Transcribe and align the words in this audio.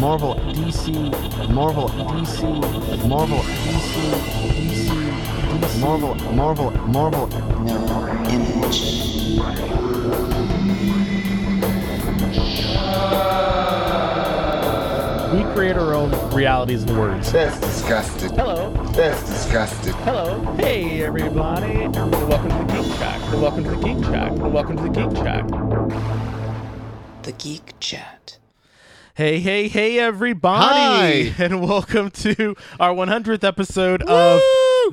Marvel, 0.00 0.34
DC, 0.34 1.48
Marvel, 1.48 1.88
DC, 1.88 2.42
Marvel, 3.08 3.38
DC, 3.38 4.12
DC, 4.52 4.90
DC, 5.58 5.80
Marvel, 5.80 6.14
Marvel, 6.34 6.70
Marvel. 6.88 7.26
Mirror 7.60 8.10
image. 8.28 8.80
We 15.32 15.42
create 15.54 15.76
our 15.76 15.94
own 15.94 16.10
realities 16.34 16.82
and 16.82 16.98
words. 16.98 17.32
That's 17.32 17.58
disgusting. 17.58 18.34
Hello. 18.34 18.70
That's 18.92 19.22
disgusting. 19.22 19.94
Hello. 20.04 20.42
Hey, 20.56 21.02
everybody. 21.04 21.84
And 21.84 21.94
welcome 21.94 22.50
to 22.50 22.58
the 22.58 22.64
Geek 22.82 22.92
Shack. 22.98 23.20
And 23.32 23.40
welcome 23.40 23.64
to 23.64 23.70
the 23.70 23.76
Geek 23.76 24.04
Shack. 24.04 24.30
And 24.30 24.52
welcome 24.52 24.76
to 24.76 24.82
the 24.82 24.90
Geek 24.90 25.16
Shack. 25.16 25.48
The 27.22 27.32
Geek 27.32 27.72
Chat. 27.80 28.38
Hey, 29.16 29.40
hey, 29.40 29.68
hey, 29.68 29.98
everybody. 29.98 31.32
Hi. 31.32 31.34
And 31.42 31.62
welcome 31.66 32.10
to 32.10 32.54
our 32.78 32.92
100th 32.94 33.44
episode 33.44 34.02
of 34.02 34.40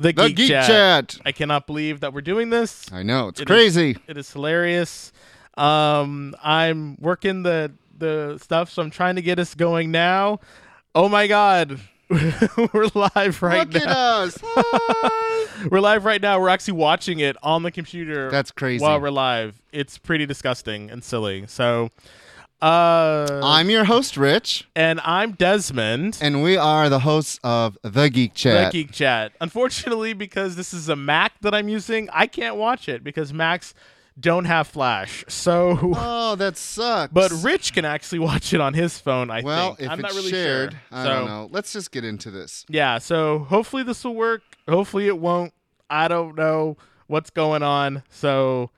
The 0.00 0.12
Geek, 0.14 0.36
Geek 0.36 0.48
Chat. 0.48 0.66
Chat. 0.66 1.18
I 1.26 1.32
cannot 1.32 1.66
believe 1.66 2.00
that 2.00 2.14
we're 2.14 2.22
doing 2.22 2.48
this. 2.48 2.90
I 2.90 3.02
know 3.02 3.28
it's 3.28 3.40
It 3.40 3.50
is- 3.50 3.54
crazy. 3.54 3.96
It 4.06 4.16
is 4.16 4.30
hilarious. 4.32 5.12
Um, 5.56 6.34
I'm 6.42 6.96
working 7.00 7.42
the 7.42 7.72
the 7.96 8.38
stuff, 8.42 8.70
so 8.70 8.82
I'm 8.82 8.90
trying 8.90 9.14
to 9.16 9.22
get 9.22 9.38
us 9.38 9.54
going 9.54 9.90
now. 9.92 10.40
Oh 10.94 11.08
my 11.08 11.26
god. 11.28 11.78
we're 12.10 12.88
live 12.94 13.40
right 13.42 13.68
Look 13.72 13.76
at 13.82 13.86
now. 13.86 14.22
us. 14.22 14.38
Hi. 14.42 15.68
We're 15.70 15.80
live 15.80 16.04
right 16.04 16.20
now. 16.20 16.40
We're 16.40 16.48
actually 16.48 16.74
watching 16.74 17.20
it 17.20 17.36
on 17.42 17.62
the 17.62 17.70
computer. 17.70 18.30
That's 18.30 18.50
crazy. 18.50 18.82
While 18.82 19.00
we're 19.00 19.10
live, 19.10 19.60
it's 19.72 19.96
pretty 19.98 20.26
disgusting 20.26 20.90
and 20.90 21.04
silly. 21.04 21.44
So, 21.46 21.90
uh, 22.62 23.40
I'm 23.42 23.68
your 23.68 23.84
host, 23.84 24.16
Rich, 24.16 24.66
and 24.74 25.00
I'm 25.00 25.32
Desmond. 25.32 26.18
and 26.22 26.42
we 26.42 26.56
are 26.56 26.88
the 26.88 27.00
hosts 27.00 27.38
of 27.44 27.76
The 27.82 28.08
Geek 28.08 28.34
Chat. 28.34 28.72
The 28.72 28.84
Geek 28.84 28.92
Chat. 28.92 29.32
Unfortunately, 29.40 30.14
because 30.14 30.56
this 30.56 30.72
is 30.72 30.88
a 30.88 30.96
Mac 30.96 31.32
that 31.42 31.54
I'm 31.54 31.68
using, 31.68 32.08
I 32.12 32.26
can't 32.26 32.56
watch 32.56 32.88
it 32.88 33.04
because 33.04 33.32
Macs 33.32 33.74
don't 34.18 34.44
have 34.44 34.68
Flash. 34.68 35.24
So, 35.28 35.76
Oh, 35.96 36.36
that 36.36 36.56
sucks. 36.56 37.12
but 37.12 37.30
Rich 37.42 37.72
can 37.74 37.84
actually 37.84 38.20
watch 38.20 38.54
it 38.54 38.60
on 38.60 38.72
his 38.72 38.98
phone. 38.98 39.30
I 39.30 39.42
well, 39.42 39.74
think. 39.74 39.80
if 39.86 39.90
I'm 39.90 39.98
it's 39.98 40.02
not 40.02 40.14
really 40.14 40.30
shared, 40.30 40.72
sure. 40.72 40.80
I 40.92 41.04
so, 41.04 41.10
don't 41.10 41.26
know. 41.26 41.48
Let's 41.50 41.72
just 41.72 41.90
get 41.90 42.04
into 42.04 42.30
this. 42.30 42.64
Yeah. 42.68 42.98
So 42.98 43.40
hopefully 43.40 43.82
this 43.82 44.04
will 44.04 44.14
work. 44.14 44.42
Hopefully 44.68 45.06
it 45.08 45.18
won't. 45.18 45.52
I 45.90 46.08
don't 46.08 46.34
know 46.36 46.76
what's 47.08 47.28
going 47.30 47.62
on. 47.62 48.04
So, 48.08 48.70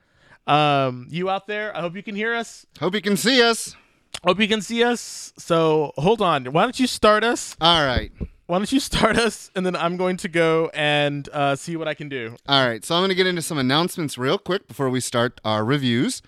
um, 0.47 1.07
you 1.09 1.29
out 1.29 1.47
there, 1.47 1.75
I 1.75 1.81
hope 1.81 1.95
you 1.95 2.03
can 2.03 2.15
hear 2.15 2.33
us. 2.33 2.65
Hope 2.79 2.95
you 2.95 3.01
can 3.01 3.17
see 3.17 3.41
us. 3.41 3.75
Hope 4.23 4.39
you 4.39 4.47
can 4.47 4.61
see 4.61 4.83
us. 4.83 5.33
So 5.37 5.93
hold 5.97 6.21
on. 6.21 6.45
Why 6.51 6.63
don't 6.63 6.79
you 6.79 6.87
start 6.87 7.23
us? 7.23 7.55
All 7.61 7.85
right. 7.85 8.11
Why 8.47 8.57
don't 8.57 8.71
you 8.71 8.79
start 8.79 9.17
us, 9.27 9.51
and 9.55 9.65
then 9.65 9.75
I'm 9.75 9.97
going 9.97 10.15
to 10.17 10.29
go 10.29 10.71
and 10.73 11.27
uh, 11.33 11.57
see 11.57 11.75
what 11.75 11.89
I 11.89 11.93
can 11.93 12.07
do. 12.07 12.37
All 12.47 12.65
right, 12.65 12.83
so 12.83 12.95
I'm 12.95 13.01
going 13.01 13.09
to 13.09 13.15
get 13.15 13.27
into 13.27 13.41
some 13.41 13.57
announcements 13.57 14.17
real 14.17 14.37
quick 14.37 14.69
before 14.69 14.89
we 14.89 15.01
start 15.01 15.41
our 15.43 15.65
reviews. 15.65 16.21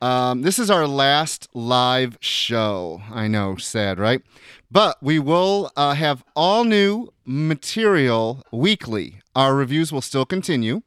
Um, 0.00 0.40
this 0.40 0.58
is 0.58 0.70
our 0.70 0.86
last 0.86 1.46
live 1.52 2.16
show. 2.22 3.02
I 3.12 3.28
know, 3.28 3.56
sad, 3.56 3.98
right? 3.98 4.22
But 4.70 4.96
we 5.02 5.18
will 5.18 5.70
uh, 5.76 5.92
have 5.92 6.24
all 6.34 6.64
new 6.64 7.12
material 7.26 8.42
weekly. 8.50 9.20
Our 9.36 9.54
reviews 9.54 9.92
will 9.92 10.00
still 10.00 10.24
continue. 10.24 10.80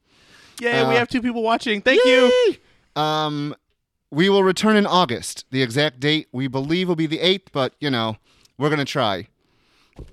Yay! 0.60 0.84
we 0.84 0.96
Uh, 0.96 0.98
have 0.98 1.10
two 1.10 1.22
people 1.22 1.44
watching. 1.44 1.82
Thank 1.82 2.04
you. 2.06 2.56
Um, 2.96 3.56
we 4.12 4.30
will 4.30 4.44
return 4.44 4.76
in 4.76 4.86
August. 4.86 5.46
The 5.52 5.62
exact 5.62 6.00
date 6.00 6.28
we 6.32 6.48
believe 6.48 6.88
will 6.88 6.96
be 6.96 7.08
the 7.08 7.20
8th, 7.20 7.48
but 7.52 7.74
you 7.80 7.90
know, 7.90 8.18
we're 8.58 8.70
going 8.70 8.80
to 8.80 8.86
try. 8.86 9.28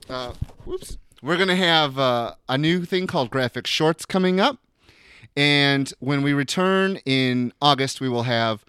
Uh, 0.08 0.32
whoops. 0.64 0.98
We're 1.20 1.36
going 1.36 1.48
to 1.48 1.56
have 1.56 1.98
uh, 1.98 2.34
a 2.48 2.56
new 2.56 2.84
thing 2.84 3.08
called 3.08 3.30
graphic 3.30 3.66
shorts 3.66 4.06
coming 4.06 4.38
up. 4.38 4.58
And 5.36 5.92
when 5.98 6.22
we 6.22 6.32
return 6.32 6.96
in 7.04 7.52
August, 7.60 8.00
we 8.00 8.08
will 8.08 8.22
have 8.22 8.64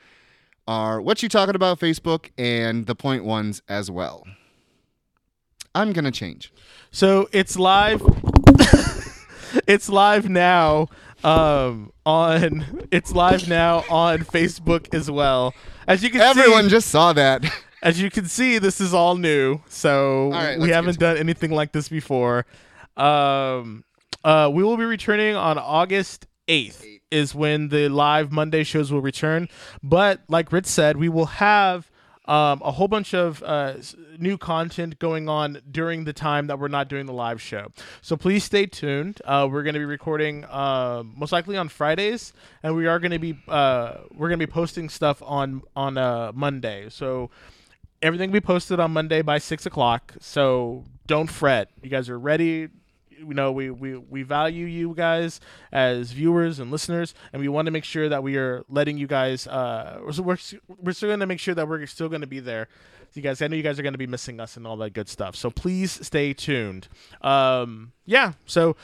our 0.68 1.00
What 1.02 1.22
You 1.22 1.30
Talking 1.30 1.56
About 1.56 1.80
Facebook 1.80 2.30
and 2.38 2.88
the 2.88 2.96
Point 2.96 3.24
Ones 3.24 3.62
as 3.68 3.92
well. 3.92 4.26
I'm 5.76 5.94
going 5.94 6.06
to 6.06 6.12
change. 6.12 6.52
So 6.92 7.30
it's 7.32 7.58
live. 7.58 8.02
it's 9.68 9.90
live 9.90 10.28
now. 10.30 10.88
Um, 11.24 11.92
on 12.06 12.88
it's 12.92 13.12
live 13.12 13.48
now 13.48 13.84
on 13.90 14.20
Facebook 14.20 14.94
as 14.94 15.10
well. 15.10 15.54
As 15.88 16.04
you 16.04 16.10
can 16.10 16.22
see, 16.22 16.28
Everyone 16.28 16.66
see, 16.66 16.70
just 16.70 16.90
saw 16.90 17.14
that. 17.14 17.44
as 17.84 18.02
you 18.02 18.10
can 18.10 18.26
see, 18.26 18.58
this 18.58 18.80
is 18.80 18.94
all 18.94 19.16
new. 19.16 19.60
So 19.68 20.32
right, 20.32 20.52
let's 20.52 20.62
we 20.62 20.70
haven't 20.70 21.00
done 21.00 21.18
anything 21.18 21.52
like 21.52 21.72
this 21.72 21.90
before. 21.90 22.46
Um, 22.98 23.84
uh, 24.24 24.50
we 24.54 24.64
will 24.64 24.78
be 24.78 24.86
returning 24.86 25.36
on 25.36 25.58
August 25.58 26.28
8th 26.48 26.86
is 27.12 27.34
when 27.34 27.70
the 27.70 27.90
live 27.90 28.32
Monday 28.32 28.64
shows 28.64 28.92
will 28.92 29.02
return. 29.02 29.48
But 29.82 30.22
like 30.28 30.52
Rich 30.52 30.66
said, 30.66 30.98
we 30.98 31.10
will 31.10 31.26
have 31.26 31.90
um, 32.30 32.62
a 32.64 32.72
whole 32.72 32.88
bunch 32.88 33.16
of 33.16 33.42
uh, 33.42 33.74
new 34.20 34.38
content 34.38 35.00
going 35.00 35.28
on 35.28 35.62
during 35.70 36.04
the 36.04 36.14
time 36.14 36.46
that 36.46 36.60
we're 36.60 36.68
not 36.68 36.88
doing 36.88 37.08
the 37.08 37.14
live 37.14 37.42
show. 37.42 37.72
So 38.04 38.16
please 38.16 38.44
stay 38.44 38.68
tuned. 38.68 39.20
Uh, 39.26 39.48
we're 39.52 39.64
going 39.64 39.74
to 39.74 39.80
be 39.80 39.86
recording 39.86 40.46
uh, 40.46 41.02
most 41.04 41.32
likely 41.32 41.58
on 41.58 41.70
Fridays, 41.70 42.32
and 42.62 42.76
we 42.76 42.86
are 42.86 43.00
going 43.00 43.12
to 43.12 43.20
be 43.20 43.36
uh, 43.48 43.96
we're 44.14 44.30
going 44.30 44.40
to 44.40 44.46
be 44.46 44.52
posting 44.52 44.90
stuff 44.90 45.24
on 45.26 45.64
on 45.76 45.98
uh, 45.98 46.32
Monday. 46.36 46.88
So 46.90 47.32
everything 48.00 48.30
will 48.30 48.40
be 48.40 48.46
posted 48.46 48.80
on 48.80 48.92
Monday 48.92 49.24
by 49.24 49.40
six 49.40 49.66
o'clock. 49.66 50.14
So 50.20 50.86
don't 51.08 51.32
fret. 51.32 51.72
You 51.82 51.90
guys 51.90 52.10
are 52.10 52.20
ready. 52.20 52.70
You 53.20 53.34
know, 53.34 53.52
we, 53.52 53.70
we, 53.70 53.98
we 53.98 54.24
value 54.24 54.66
you 54.66 54.94
guys 54.96 55.40
as 55.72 56.12
viewers 56.12 56.60
and 56.60 56.72
listeners, 56.72 57.14
and 57.34 57.42
we 57.42 57.48
want 57.48 57.66
to 57.66 57.72
make 57.72 57.84
sure 57.84 58.10
that 58.10 58.24
we 58.24 58.38
are 58.38 58.64
letting 58.70 58.98
you 58.98 59.08
guys. 59.08 59.46
Uh, 59.46 60.00
we're, 60.18 60.38
we're, 60.82 60.94
still 60.94 61.10
going 61.10 61.20
to 61.20 61.26
make 61.26 61.40
sure 61.40 61.54
that 61.54 61.68
we're 61.68 61.86
still 61.86 62.10
going 62.10 62.22
to 62.22 62.28
be 62.28 62.40
there. 62.40 62.68
You 63.14 63.22
guys, 63.22 63.42
I 63.42 63.48
know 63.48 63.56
you 63.56 63.64
guys 63.64 63.80
are 63.80 63.84
going 63.84 63.94
to 63.94 64.00
be 64.00 64.08
missing 64.08 64.40
us 64.40 64.56
and 64.56 64.66
all 64.66 64.78
that 64.78 64.94
good 64.94 65.10
stuff. 65.10 65.36
So 65.36 65.50
please 65.50 66.06
stay 66.06 66.34
tuned. 66.34 66.88
Um, 67.22 67.92
yeah. 68.06 68.34
So 68.46 68.76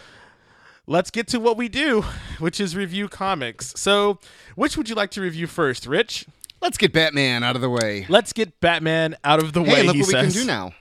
let's 0.88 1.12
get 1.12 1.28
to 1.30 1.40
what 1.40 1.58
we 1.58 1.70
do, 1.70 2.02
which 2.40 2.60
is 2.60 2.76
review 2.76 3.08
comics. 3.08 3.74
So, 3.78 4.20
which 4.56 4.78
would 4.78 4.90
you 4.90 4.96
like 4.96 5.12
to 5.12 5.22
review 5.22 5.48
first, 5.48 5.86
Rich? 5.86 6.26
Let's 6.62 6.78
get 6.78 6.94
Batman 6.94 7.44
out 7.44 7.56
of 7.56 7.62
the 7.62 7.70
way. 7.70 8.06
Let's 8.10 8.34
get 8.34 8.60
Batman 8.60 9.16
out 9.24 9.44
of 9.44 9.54
the 9.54 9.62
way. 9.62 9.84
Look 9.84 9.96
what 9.98 10.08
we 10.08 10.14
can 10.14 10.30
do 10.32 10.46
now. 10.46 10.74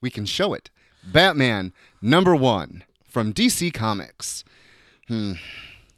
We 0.00 0.10
can 0.10 0.26
show 0.26 0.52
it. 0.52 0.70
Batman 1.04 1.72
number 2.06 2.34
one 2.34 2.84
from 3.04 3.32
DC 3.32 3.72
Comics. 3.74 4.44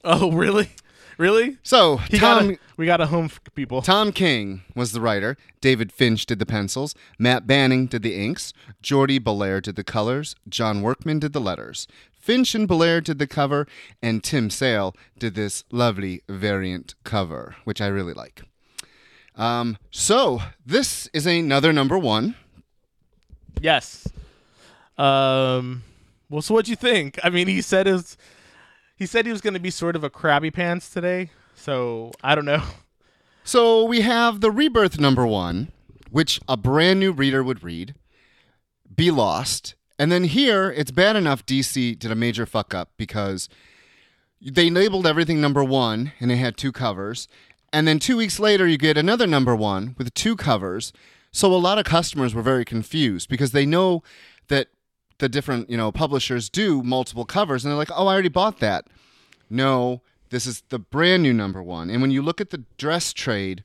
Oh, 0.05 0.33
really? 0.33 0.71
Really? 1.19 1.59
So 1.65 1.97
He 1.97 2.19
got 2.19 2.39
Tom 2.39 2.51
a, 2.53 2.59
we 2.77 2.87
got 2.87 3.01
a 3.01 3.07
home 3.07 3.29
for 3.29 3.41
people. 3.51 3.83
Tom 3.83 4.13
King 4.13 4.63
was 4.77 4.93
the 4.93 5.01
writer. 5.01 5.37
David 5.61 5.91
Finch 5.91 6.27
did 6.27 6.39
the 6.39 6.47
pencils. 6.47 6.95
Matt 7.19 7.47
Banning 7.47 7.87
did 7.87 8.03
the 8.03 8.15
inks. 8.15 8.53
Jordie 8.81 9.19
Bellaire 9.19 9.61
did 9.61 9.75
the 9.75 9.83
colors. 9.83 10.37
John 10.49 10.81
Workman 10.81 11.19
did 11.19 11.33
the 11.33 11.41
letters. 11.41 11.89
Finch 12.13 12.55
and 12.55 12.69
Bellaire 12.69 13.01
did 13.01 13.19
the 13.19 13.27
cover, 13.27 13.67
and 14.03 14.23
Tim 14.23 14.49
Sale 14.51 14.95
did 15.19 15.35
this 15.35 15.65
lovely 15.73 16.23
variant 16.29 16.95
cover, 17.03 17.57
which 17.65 17.81
I 17.81 17.87
really 17.87 18.13
like. 18.13 18.43
Um, 19.35 19.79
so 19.91 20.43
this 20.65 21.09
is 21.13 21.27
another 21.27 21.73
number 21.73 21.99
one. 21.99 22.37
Yes. 23.61 24.07
Um. 24.97 25.83
Well, 26.31 26.43
so 26.43 26.55
what'd 26.55 26.69
you 26.69 26.77
think? 26.77 27.19
I 27.25 27.31
mean, 27.31 27.47
he 27.47 27.63
said 27.63 27.87
his, 27.87 28.17
he 28.97 29.07
said 29.07 29.25
he 29.25 29.33
was 29.33 29.41
going 29.41 29.55
to 29.55 29.61
be 29.61 29.71
sort 29.71 29.97
of 29.97 30.05
a 30.05 30.11
crabby 30.11 30.51
pants 30.51 30.91
today. 30.91 31.31
So 31.55 32.13
I 32.23 32.35
don't 32.35 32.45
know. 32.45 32.63
So 33.45 33.83
we 33.85 34.03
have 34.03 34.43
the 34.43 34.51
Rebirth 34.51 35.01
number 35.01 35.27
one, 35.27 35.73
which 36.11 36.39
a 36.47 36.55
brand 36.55 37.01
new 37.01 37.13
reader 37.13 37.43
would 37.43 37.63
read, 37.63 37.95
be 38.95 39.11
lost. 39.11 39.75
And 39.99 40.13
then 40.13 40.25
here, 40.25 40.71
it's 40.71 40.91
bad 40.91 41.17
enough 41.17 41.47
DC 41.47 41.99
did 41.99 42.11
a 42.11 42.15
major 42.15 42.45
fuck 42.45 42.75
up 42.75 42.91
because 42.99 43.49
they 44.39 44.69
labeled 44.69 45.07
everything 45.07 45.41
number 45.41 45.65
one 45.65 46.13
and 46.21 46.31
it 46.31 46.37
had 46.37 46.59
two 46.59 46.73
covers. 46.73 47.27
And 47.73 47.89
then 47.89 47.99
two 47.99 48.19
weeks 48.19 48.39
later, 48.39 48.67
you 48.67 48.77
get 48.77 48.99
another 48.99 49.27
number 49.27 49.57
one 49.57 49.95
with 49.97 50.13
two 50.13 50.37
covers. 50.37 50.93
So 51.33 51.55
a 51.55 51.57
lot 51.57 51.79
of 51.79 51.87
customers 51.87 52.35
were 52.35 52.43
very 52.43 52.67
confused 52.67 53.31
because 53.31 53.53
they 53.53 53.65
know 53.65 54.03
that 54.49 54.69
the 55.19 55.29
different, 55.29 55.69
you 55.71 55.77
know, 55.77 55.91
publishers 55.93 56.49
do 56.49 56.83
multiple 56.83 57.25
covers 57.25 57.65
and 57.65 57.71
they're 57.73 57.79
like, 57.79 57.91
oh, 57.93 58.07
I 58.07 58.13
already 58.13 58.29
bought 58.29 58.61
that. 58.61 58.87
No, 59.51 60.03
this 60.31 60.47
is 60.47 60.63
the 60.69 60.79
brand 60.79 61.23
new 61.23 61.33
number 61.33 61.63
one. 61.63 61.91
And 61.91 62.01
when 62.03 62.11
you 62.11 62.23
look 62.23 62.41
at 62.41 62.51
the 62.51 62.65
dress 62.77 63.13
trade, 63.13 63.63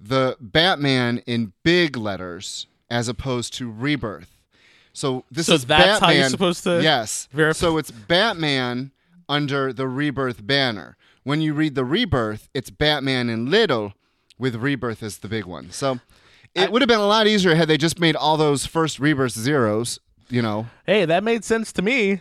the 0.00 0.36
Batman 0.40 1.22
in 1.26 1.52
big 1.62 1.96
letters 1.96 2.66
as 2.90 3.08
opposed 3.08 3.52
to 3.54 3.70
Rebirth. 3.70 4.30
So 4.92 5.24
this 5.30 5.46
So 5.46 5.54
is 5.54 5.64
that's 5.66 6.00
how 6.00 6.06
Batman. 6.06 6.16
you're 6.16 6.28
supposed 6.30 6.64
to 6.64 6.82
Yes. 6.82 7.28
verify- 7.32 7.58
So 7.58 7.76
it's 7.78 7.90
Batman 7.90 8.92
under 9.28 9.72
the 9.72 9.86
Rebirth 9.86 10.46
banner. 10.46 10.96
When 11.22 11.40
you 11.42 11.52
read 11.52 11.74
the 11.74 11.84
Rebirth, 11.84 12.48
it's 12.54 12.70
Batman 12.70 13.28
in 13.28 13.50
little 13.50 13.92
with 14.38 14.54
Rebirth 14.56 15.02
as 15.02 15.18
the 15.18 15.28
big 15.28 15.44
one. 15.44 15.70
So 15.70 16.00
It 16.54 16.72
would 16.72 16.80
have 16.82 16.88
been 16.88 16.98
a 16.98 17.06
lot 17.06 17.26
easier 17.28 17.54
had 17.54 17.68
they 17.68 17.76
just 17.76 18.00
made 18.00 18.16
all 18.16 18.36
those 18.36 18.64
first 18.66 18.98
rebirth 18.98 19.32
zeros. 19.32 20.00
You 20.30 20.42
know, 20.42 20.66
Hey, 20.86 21.04
that 21.04 21.24
made 21.24 21.44
sense 21.44 21.72
to 21.72 21.82
me. 21.82 22.20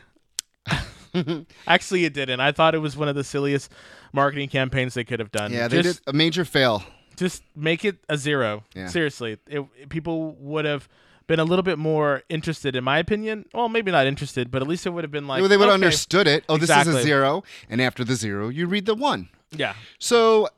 Actually, 1.68 2.06
it 2.06 2.14
didn't. 2.14 2.40
I 2.40 2.52
thought 2.52 2.76
it 2.76 2.80
was 2.80 2.96
one 2.96 3.08
of 3.08 3.16
the 3.16 3.24
silliest 3.24 3.72
marketing 4.14 4.50
campaigns 4.50 4.94
they 4.94 5.04
could 5.04 5.20
have 5.20 5.32
done. 5.32 5.52
yeah, 5.52 5.68
they 5.68 5.82
just, 5.82 6.04
did 6.06 6.14
a 6.14 6.14
major 6.16 6.46
fail. 6.46 6.84
Just 7.16 7.44
make 7.56 7.84
it 7.84 7.98
a 8.10 8.18
zero. 8.18 8.64
Yeah. 8.76 8.88
Seriously, 8.88 9.34
it, 9.34 9.42
it- 9.82 9.90
people 9.90 10.36
would 10.40 10.66
have 10.66 10.88
been 11.28 11.40
a 11.40 11.44
little 11.44 11.64
bit 11.64 11.78
more 11.78 12.24
interested, 12.30 12.76
in 12.76 12.84
my 12.84 13.00
opinion. 13.00 13.46
Well, 13.54 13.68
maybe 13.68 13.92
not 13.92 14.08
interested, 14.08 14.50
but 14.52 14.62
at 14.62 14.68
least 14.68 14.86
it 14.86 14.92
would 14.92 15.04
have 15.04 15.12
been 15.12 15.28
like 15.28 15.38
they 15.40 15.42
would 15.42 15.52
have 15.52 15.62
okay, 15.62 15.74
understood 15.74 16.28
it. 16.28 16.46
Oh, 16.48 16.58
this 16.58 16.70
is 16.70 16.88
a 16.88 17.02
zero, 17.02 17.44
and 17.70 17.82
after 17.82 18.04
the 18.06 18.16
zero, 18.16 18.48
you 18.50 18.68
read 18.68 18.86
the 18.86 18.96
one. 18.96 19.30
Yeah, 19.52 19.74
So, 20.00 20.50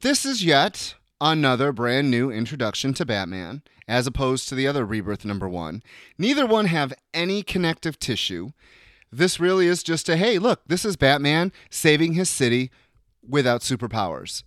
this 0.00 0.24
is 0.24 0.42
yet 0.44 0.94
another 1.20 1.72
brand 1.72 2.10
new 2.10 2.30
introduction 2.30 2.94
to 2.94 3.06
Batman, 3.06 3.62
as 3.86 4.06
opposed 4.06 4.48
to 4.48 4.54
the 4.54 4.66
other 4.66 4.84
Rebirth 4.84 5.24
number 5.24 5.48
one. 5.48 5.82
Neither 6.18 6.46
one 6.46 6.66
have 6.66 6.92
any 7.12 7.42
connective 7.42 7.98
tissue. 7.98 8.50
This 9.10 9.38
really 9.38 9.66
is 9.66 9.82
just 9.82 10.08
a 10.08 10.16
hey, 10.16 10.38
look, 10.38 10.62
this 10.66 10.84
is 10.84 10.96
Batman 10.96 11.52
saving 11.70 12.14
his 12.14 12.28
city 12.28 12.70
without 13.26 13.60
superpowers. 13.60 14.42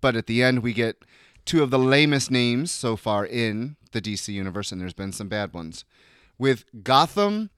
But 0.00 0.16
at 0.16 0.26
the 0.26 0.42
end, 0.42 0.62
we 0.62 0.72
get 0.72 1.04
two 1.44 1.62
of 1.62 1.70
the 1.70 1.78
lamest 1.78 2.30
names 2.30 2.70
so 2.70 2.96
far 2.96 3.24
in 3.24 3.76
the 3.92 4.02
DC 4.02 4.28
universe, 4.28 4.72
and 4.72 4.80
there's 4.80 4.92
been 4.92 5.12
some 5.12 5.28
bad 5.28 5.54
ones, 5.54 5.84
with 6.38 6.64
Gotham 6.82 7.50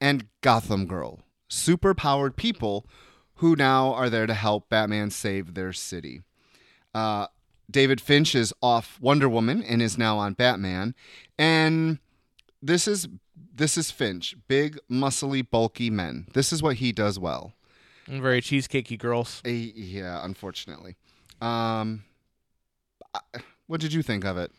and 0.00 0.26
Gotham 0.42 0.86
Girl, 0.86 1.20
superpowered 1.48 2.36
people 2.36 2.86
who 3.36 3.56
now 3.56 3.94
are 3.94 4.10
there 4.10 4.26
to 4.26 4.34
help 4.34 4.68
Batman 4.68 5.10
save 5.10 5.54
their 5.54 5.72
city. 5.72 6.22
Uh, 6.94 7.28
David 7.70 8.00
Finch 8.00 8.34
is 8.34 8.52
off 8.62 8.98
Wonder 9.00 9.28
Woman 9.28 9.62
and 9.62 9.82
is 9.82 9.98
now 9.98 10.18
on 10.18 10.32
Batman, 10.34 10.94
and 11.38 11.98
this 12.62 12.88
is 12.88 13.08
this 13.54 13.76
is 13.76 13.90
Finch, 13.90 14.36
big, 14.46 14.78
muscly, 14.90 15.48
bulky 15.48 15.90
men. 15.90 16.26
This 16.32 16.52
is 16.52 16.62
what 16.62 16.76
he 16.76 16.92
does 16.92 17.18
well. 17.18 17.52
And 18.06 18.22
very 18.22 18.40
cheesecakey 18.40 18.98
girls. 18.98 19.42
Eh, 19.44 19.70
yeah, 19.74 20.24
unfortunately. 20.24 20.96
Um, 21.40 22.04
what 23.66 23.80
did 23.80 23.92
you 23.92 24.02
think 24.02 24.24
of 24.24 24.38
it? 24.38 24.50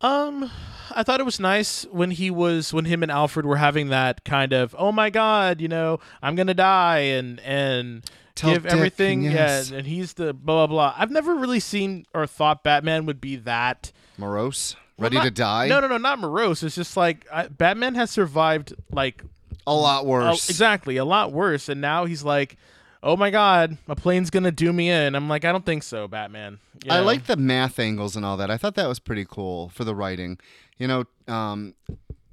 Um, 0.00 0.50
I 0.90 1.02
thought 1.02 1.20
it 1.20 1.24
was 1.24 1.38
nice 1.38 1.84
when 1.90 2.10
he 2.10 2.30
was 2.30 2.72
when 2.72 2.84
him 2.84 3.02
and 3.02 3.12
Alfred 3.12 3.46
were 3.46 3.56
having 3.56 3.88
that 3.88 4.24
kind 4.24 4.52
of 4.52 4.74
oh 4.78 4.92
my 4.92 5.10
god, 5.10 5.60
you 5.60 5.68
know, 5.68 6.00
I'm 6.22 6.34
gonna 6.34 6.54
die 6.54 6.98
and 6.98 7.40
and 7.40 8.04
Tell 8.34 8.52
give 8.54 8.62
Dick, 8.62 8.72
everything. 8.72 9.22
yes. 9.22 9.70
Yeah, 9.70 9.78
and 9.78 9.86
he's 9.86 10.14
the 10.14 10.32
blah 10.32 10.66
blah 10.66 10.92
blah. 10.92 10.94
I've 10.96 11.10
never 11.10 11.34
really 11.34 11.60
seen 11.60 12.06
or 12.14 12.26
thought 12.26 12.62
Batman 12.62 13.06
would 13.06 13.20
be 13.20 13.36
that 13.36 13.92
Morose, 14.18 14.74
well, 14.96 15.04
ready 15.06 15.16
not- 15.16 15.24
to 15.24 15.30
die? 15.30 15.68
No, 15.68 15.80
no, 15.80 15.86
no, 15.88 15.98
not 15.98 16.18
morose. 16.18 16.62
It's 16.62 16.74
just 16.74 16.96
like 16.96 17.26
I, 17.32 17.48
Batman 17.48 17.94
has 17.94 18.10
survived 18.10 18.74
like 18.90 19.22
a 19.66 19.74
lot 19.74 20.06
worse. 20.06 20.48
exactly 20.50 20.96
a 20.96 21.04
lot 21.04 21.32
worse, 21.32 21.68
and 21.68 21.80
now 21.80 22.04
he's 22.04 22.22
like. 22.24 22.56
Oh 23.04 23.16
my 23.16 23.30
God! 23.30 23.78
A 23.88 23.96
plane's 23.96 24.30
gonna 24.30 24.52
do 24.52 24.72
me 24.72 24.88
in. 24.88 25.16
I'm 25.16 25.28
like, 25.28 25.44
I 25.44 25.50
don't 25.50 25.66
think 25.66 25.82
so, 25.82 26.06
Batman. 26.06 26.60
You 26.84 26.92
I 26.92 27.00
like 27.00 27.26
the 27.26 27.34
math 27.34 27.80
angles 27.80 28.14
and 28.14 28.24
all 28.24 28.36
that. 28.36 28.48
I 28.48 28.56
thought 28.56 28.76
that 28.76 28.86
was 28.86 29.00
pretty 29.00 29.26
cool 29.28 29.70
for 29.70 29.82
the 29.82 29.92
writing. 29.92 30.38
You 30.78 30.86
know, 30.86 31.04
um, 31.26 31.74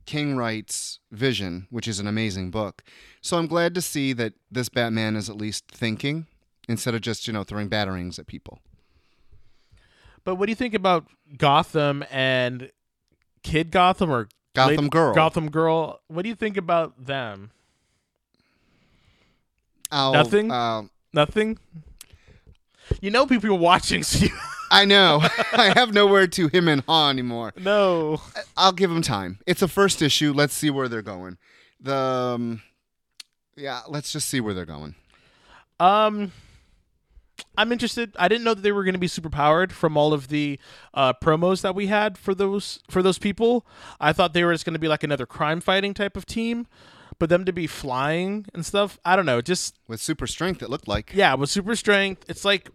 King 0.09 0.35
writes 0.35 0.97
Vision, 1.11 1.67
which 1.69 1.87
is 1.87 1.99
an 1.99 2.07
amazing 2.07 2.49
book. 2.49 2.81
So 3.21 3.37
I'm 3.37 3.45
glad 3.45 3.75
to 3.75 3.81
see 3.81 4.11
that 4.13 4.33
this 4.49 4.67
Batman 4.67 5.15
is 5.15 5.29
at 5.29 5.37
least 5.37 5.65
thinking 5.67 6.25
instead 6.67 6.95
of 6.95 7.01
just, 7.01 7.27
you 7.27 7.33
know, 7.33 7.43
throwing 7.43 7.69
batarangs 7.69 8.17
at 8.17 8.25
people. 8.25 8.57
But 10.23 10.33
what 10.33 10.47
do 10.47 10.51
you 10.51 10.55
think 10.55 10.73
about 10.73 11.05
Gotham 11.37 12.03
and 12.09 12.71
Kid 13.43 13.69
Gotham 13.69 14.09
or 14.09 14.29
Gotham 14.55 14.77
Lady- 14.77 14.89
Girl. 14.89 15.13
Gotham 15.13 15.51
Girl? 15.51 16.01
What 16.07 16.23
do 16.23 16.29
you 16.29 16.35
think 16.35 16.57
about 16.57 17.05
them? 17.05 17.51
Oh, 19.91 20.11
Nothing? 20.11 20.49
um, 20.51 20.89
Nothing. 21.13 21.59
You 22.99 23.11
know 23.11 23.27
people 23.27 23.51
are 23.51 23.53
watching, 23.53 24.01
so 24.01 24.25
you 24.25 24.31
I 24.71 24.85
know. 24.85 25.19
I 25.53 25.73
have 25.75 25.93
nowhere 25.93 26.27
to 26.27 26.47
him 26.47 26.67
and 26.67 26.83
haw 26.87 27.09
anymore. 27.09 27.53
no. 27.57 28.21
I'll 28.57 28.71
give 28.71 28.89
them 28.89 29.01
time. 29.01 29.39
It's 29.47 29.61
a 29.61 29.67
first 29.67 30.01
issue. 30.01 30.33
Let's 30.33 30.53
see 30.53 30.69
where 30.69 30.87
they're 30.87 31.01
going. 31.01 31.37
The 31.79 31.95
um, 31.95 32.61
yeah, 33.55 33.81
let's 33.87 34.11
just 34.11 34.27
see 34.29 34.39
where 34.41 34.53
they're 34.53 34.65
going. 34.65 34.95
Um, 35.79 36.31
I'm 37.57 37.71
interested. 37.71 38.13
I 38.19 38.27
didn't 38.27 38.43
know 38.43 38.53
that 38.53 38.61
they 38.61 38.71
were 38.73 38.83
going 38.83 38.93
to 38.95 38.99
be 38.99 39.07
super 39.07 39.29
powered 39.29 39.71
from 39.71 39.95
all 39.97 40.13
of 40.13 40.27
the 40.27 40.59
uh, 40.93 41.13
promos 41.13 41.61
that 41.61 41.73
we 41.75 41.87
had 41.87 42.17
for 42.17 42.35
those 42.35 42.79
for 42.89 43.01
those 43.01 43.17
people. 43.17 43.65
I 43.99 44.11
thought 44.13 44.33
they 44.33 44.43
were 44.43 44.53
just 44.53 44.65
going 44.65 44.73
to 44.73 44.79
be 44.79 44.87
like 44.89 45.03
another 45.03 45.25
crime 45.25 45.61
fighting 45.61 45.93
type 45.93 46.17
of 46.17 46.25
team, 46.25 46.67
but 47.17 47.29
them 47.29 47.45
to 47.45 47.53
be 47.53 47.65
flying 47.67 48.45
and 48.53 48.65
stuff. 48.65 48.99
I 49.05 49.15
don't 49.15 49.25
know. 49.25 49.39
Just 49.41 49.77
With 49.87 50.01
super 50.01 50.27
strength, 50.27 50.61
it 50.61 50.69
looked 50.69 50.87
like. 50.87 51.11
yeah, 51.13 51.33
with 51.35 51.49
super 51.49 51.75
strength, 51.77 52.25
it's 52.27 52.43
like 52.43 52.69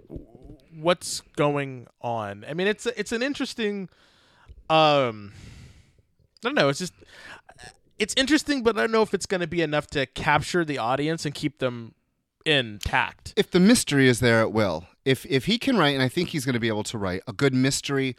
what's 0.76 1.20
going 1.36 1.86
on. 2.00 2.44
I 2.48 2.54
mean, 2.54 2.66
it's 2.66 2.86
it's 2.86 3.12
an 3.12 3.22
interesting. 3.22 3.88
Um, 4.70 5.32
I 6.44 6.48
don't 6.48 6.54
know. 6.54 6.68
It's 6.68 6.78
just 6.78 6.94
it's 7.98 8.14
interesting, 8.16 8.62
but 8.62 8.76
I 8.76 8.82
don't 8.82 8.92
know 8.92 9.02
if 9.02 9.14
it's 9.14 9.26
going 9.26 9.40
to 9.40 9.46
be 9.46 9.62
enough 9.62 9.86
to 9.88 10.06
capture 10.06 10.64
the 10.64 10.78
audience 10.78 11.24
and 11.24 11.34
keep 11.34 11.58
them 11.58 11.94
intact. 12.44 13.32
if 13.36 13.50
the 13.50 13.60
mystery 13.60 14.06
is 14.08 14.20
there, 14.20 14.42
it 14.42 14.52
will. 14.52 14.86
If 15.04 15.24
if 15.26 15.46
he 15.46 15.58
can 15.58 15.76
write, 15.76 15.94
and 15.94 16.02
I 16.02 16.08
think 16.08 16.30
he's 16.30 16.44
going 16.44 16.54
to 16.54 16.60
be 16.60 16.68
able 16.68 16.84
to 16.84 16.98
write 16.98 17.22
a 17.26 17.32
good 17.32 17.54
mystery 17.54 18.16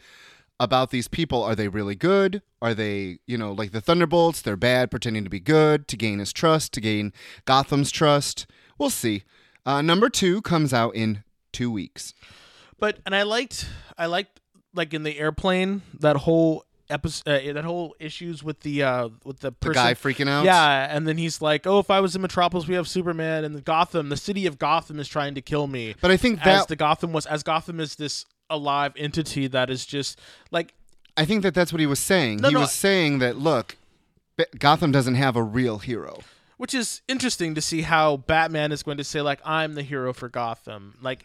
about 0.58 0.90
these 0.90 1.08
people. 1.08 1.42
Are 1.42 1.54
they 1.54 1.68
really 1.68 1.94
good? 1.94 2.42
Are 2.62 2.74
they, 2.74 3.18
you 3.26 3.36
know, 3.36 3.52
like 3.52 3.72
the 3.72 3.80
Thunderbolts? 3.80 4.40
They're 4.40 4.56
bad, 4.56 4.90
pretending 4.90 5.24
to 5.24 5.30
be 5.30 5.40
good 5.40 5.86
to 5.88 5.96
gain 5.96 6.18
his 6.18 6.32
trust, 6.32 6.72
to 6.74 6.80
gain 6.80 7.12
Gotham's 7.44 7.90
trust. 7.90 8.46
We'll 8.78 8.90
see. 8.90 9.24
Uh, 9.64 9.82
number 9.82 10.08
two 10.08 10.40
comes 10.42 10.72
out 10.72 10.94
in 10.94 11.24
two 11.52 11.70
weeks. 11.70 12.14
But 12.78 12.98
and 13.06 13.14
I 13.14 13.22
liked 13.22 13.66
I 13.96 14.06
liked 14.06 14.40
like 14.74 14.92
in 14.94 15.02
the 15.02 15.18
airplane 15.18 15.82
that 16.00 16.16
whole 16.16 16.64
episode 16.88 17.28
uh, 17.28 17.52
that 17.54 17.64
whole 17.64 17.96
issues 17.98 18.42
with 18.44 18.60
the 18.60 18.82
uh 18.82 19.08
with 19.24 19.40
the 19.40 19.48
The 19.50 19.52
person 19.52 19.74
guy 19.82 19.94
freaking 19.94 20.28
out. 20.28 20.44
yeah, 20.44 20.94
and 20.94 21.06
then 21.08 21.16
he's 21.18 21.40
like, 21.40 21.66
"Oh, 21.66 21.78
if 21.78 21.90
I 21.90 22.00
was 22.00 22.14
in 22.14 22.22
Metropolis, 22.22 22.68
we 22.68 22.74
have 22.74 22.86
Superman, 22.88 23.44
and 23.44 23.54
the 23.56 23.60
Gotham, 23.62 24.08
the 24.08 24.16
city 24.16 24.46
of 24.46 24.58
Gotham, 24.58 25.00
is 25.00 25.08
trying 25.08 25.34
to 25.34 25.40
kill 25.40 25.66
me." 25.66 25.94
But 26.00 26.10
I 26.10 26.16
think 26.16 26.38
as 26.40 26.44
that 26.60 26.68
the 26.68 26.76
Gotham 26.76 27.12
was, 27.12 27.26
as 27.26 27.42
Gotham 27.42 27.80
is 27.80 27.96
this 27.96 28.24
alive 28.50 28.92
entity 28.96 29.46
that 29.48 29.70
is 29.70 29.84
just 29.84 30.20
like, 30.52 30.74
I 31.16 31.24
think 31.24 31.42
that 31.42 31.54
that's 31.54 31.72
what 31.72 31.80
he 31.80 31.86
was 31.86 31.98
saying. 31.98 32.36
No, 32.38 32.48
he 32.48 32.54
no, 32.54 32.60
was 32.60 32.72
saying 32.72 33.18
that 33.18 33.36
look, 33.36 33.76
Gotham 34.58 34.92
doesn't 34.92 35.14
have 35.16 35.34
a 35.34 35.42
real 35.42 35.78
hero. 35.78 36.20
which 36.58 36.72
is 36.74 37.00
interesting 37.08 37.54
to 37.56 37.60
see 37.60 37.82
how 37.82 38.18
Batman 38.18 38.70
is 38.70 38.82
going 38.84 38.98
to 38.98 39.04
say 39.04 39.22
like, 39.22 39.40
"I'm 39.44 39.74
the 39.74 39.82
hero 39.82 40.12
for 40.12 40.28
Gotham." 40.28 40.94
Like, 41.02 41.24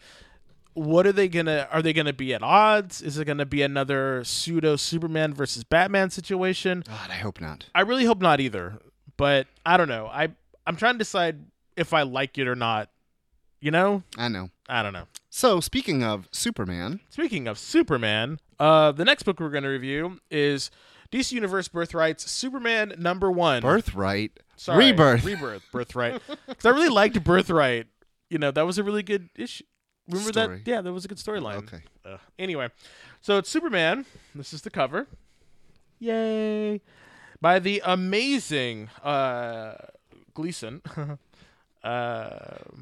what 0.73 1.05
are 1.05 1.11
they 1.11 1.27
gonna? 1.27 1.67
Are 1.71 1.81
they 1.81 1.93
gonna 1.93 2.13
be 2.13 2.33
at 2.33 2.43
odds? 2.43 3.01
Is 3.01 3.17
it 3.17 3.25
gonna 3.25 3.45
be 3.45 3.61
another 3.61 4.23
pseudo 4.23 4.75
Superman 4.75 5.33
versus 5.33 5.63
Batman 5.63 6.09
situation? 6.09 6.83
God, 6.87 7.09
I 7.09 7.15
hope 7.15 7.41
not. 7.41 7.65
I 7.75 7.81
really 7.81 8.05
hope 8.05 8.21
not 8.21 8.39
either. 8.39 8.79
But 9.17 9.47
I 9.65 9.77
don't 9.77 9.89
know. 9.89 10.07
I 10.07 10.29
I'm 10.65 10.75
trying 10.75 10.95
to 10.95 10.99
decide 10.99 11.39
if 11.75 11.93
I 11.93 12.03
like 12.03 12.37
it 12.37 12.47
or 12.47 12.55
not. 12.55 12.89
You 13.59 13.69
know? 13.71 14.03
I 14.17 14.27
know. 14.27 14.49
I 14.67 14.81
don't 14.81 14.93
know. 14.93 15.05
So 15.29 15.59
speaking 15.59 16.03
of 16.03 16.27
Superman, 16.31 16.99
Speaking 17.09 17.47
of 17.47 17.59
Superman, 17.59 18.39
uh, 18.59 18.91
the 18.91 19.05
next 19.05 19.23
book 19.23 19.39
we're 19.39 19.49
going 19.49 19.63
to 19.63 19.69
review 19.69 20.19
is 20.31 20.71
DC 21.11 21.33
Universe 21.33 21.67
Birthrights 21.67 22.29
Superman 22.29 22.95
number 22.97 23.31
one. 23.31 23.61
Birthright, 23.61 24.39
Sorry, 24.55 24.85
Rebirth. 24.85 25.23
Rebirth. 25.23 25.63
Birthright. 25.71 26.21
Because 26.47 26.65
I 26.65 26.69
really 26.69 26.89
liked 26.89 27.23
Birthright. 27.23 27.87
You 28.29 28.39
know, 28.39 28.49
that 28.51 28.65
was 28.65 28.77
a 28.77 28.83
really 28.83 29.03
good 29.03 29.29
issue. 29.35 29.63
Remember 30.11 30.31
Story. 30.33 30.57
that? 30.63 30.67
Yeah, 30.69 30.81
that 30.81 30.91
was 30.93 31.05
a 31.05 31.07
good 31.07 31.17
storyline. 31.17 31.55
Okay. 31.57 31.81
Uh, 32.05 32.17
anyway, 32.37 32.69
so 33.21 33.37
it's 33.37 33.49
Superman. 33.49 34.05
This 34.35 34.53
is 34.53 34.61
the 34.61 34.69
cover. 34.69 35.07
Yay! 35.99 36.81
By 37.39 37.59
the 37.59 37.81
amazing 37.85 38.89
uh, 39.03 39.73
Gleason, 40.33 40.81
uh, 41.83 42.29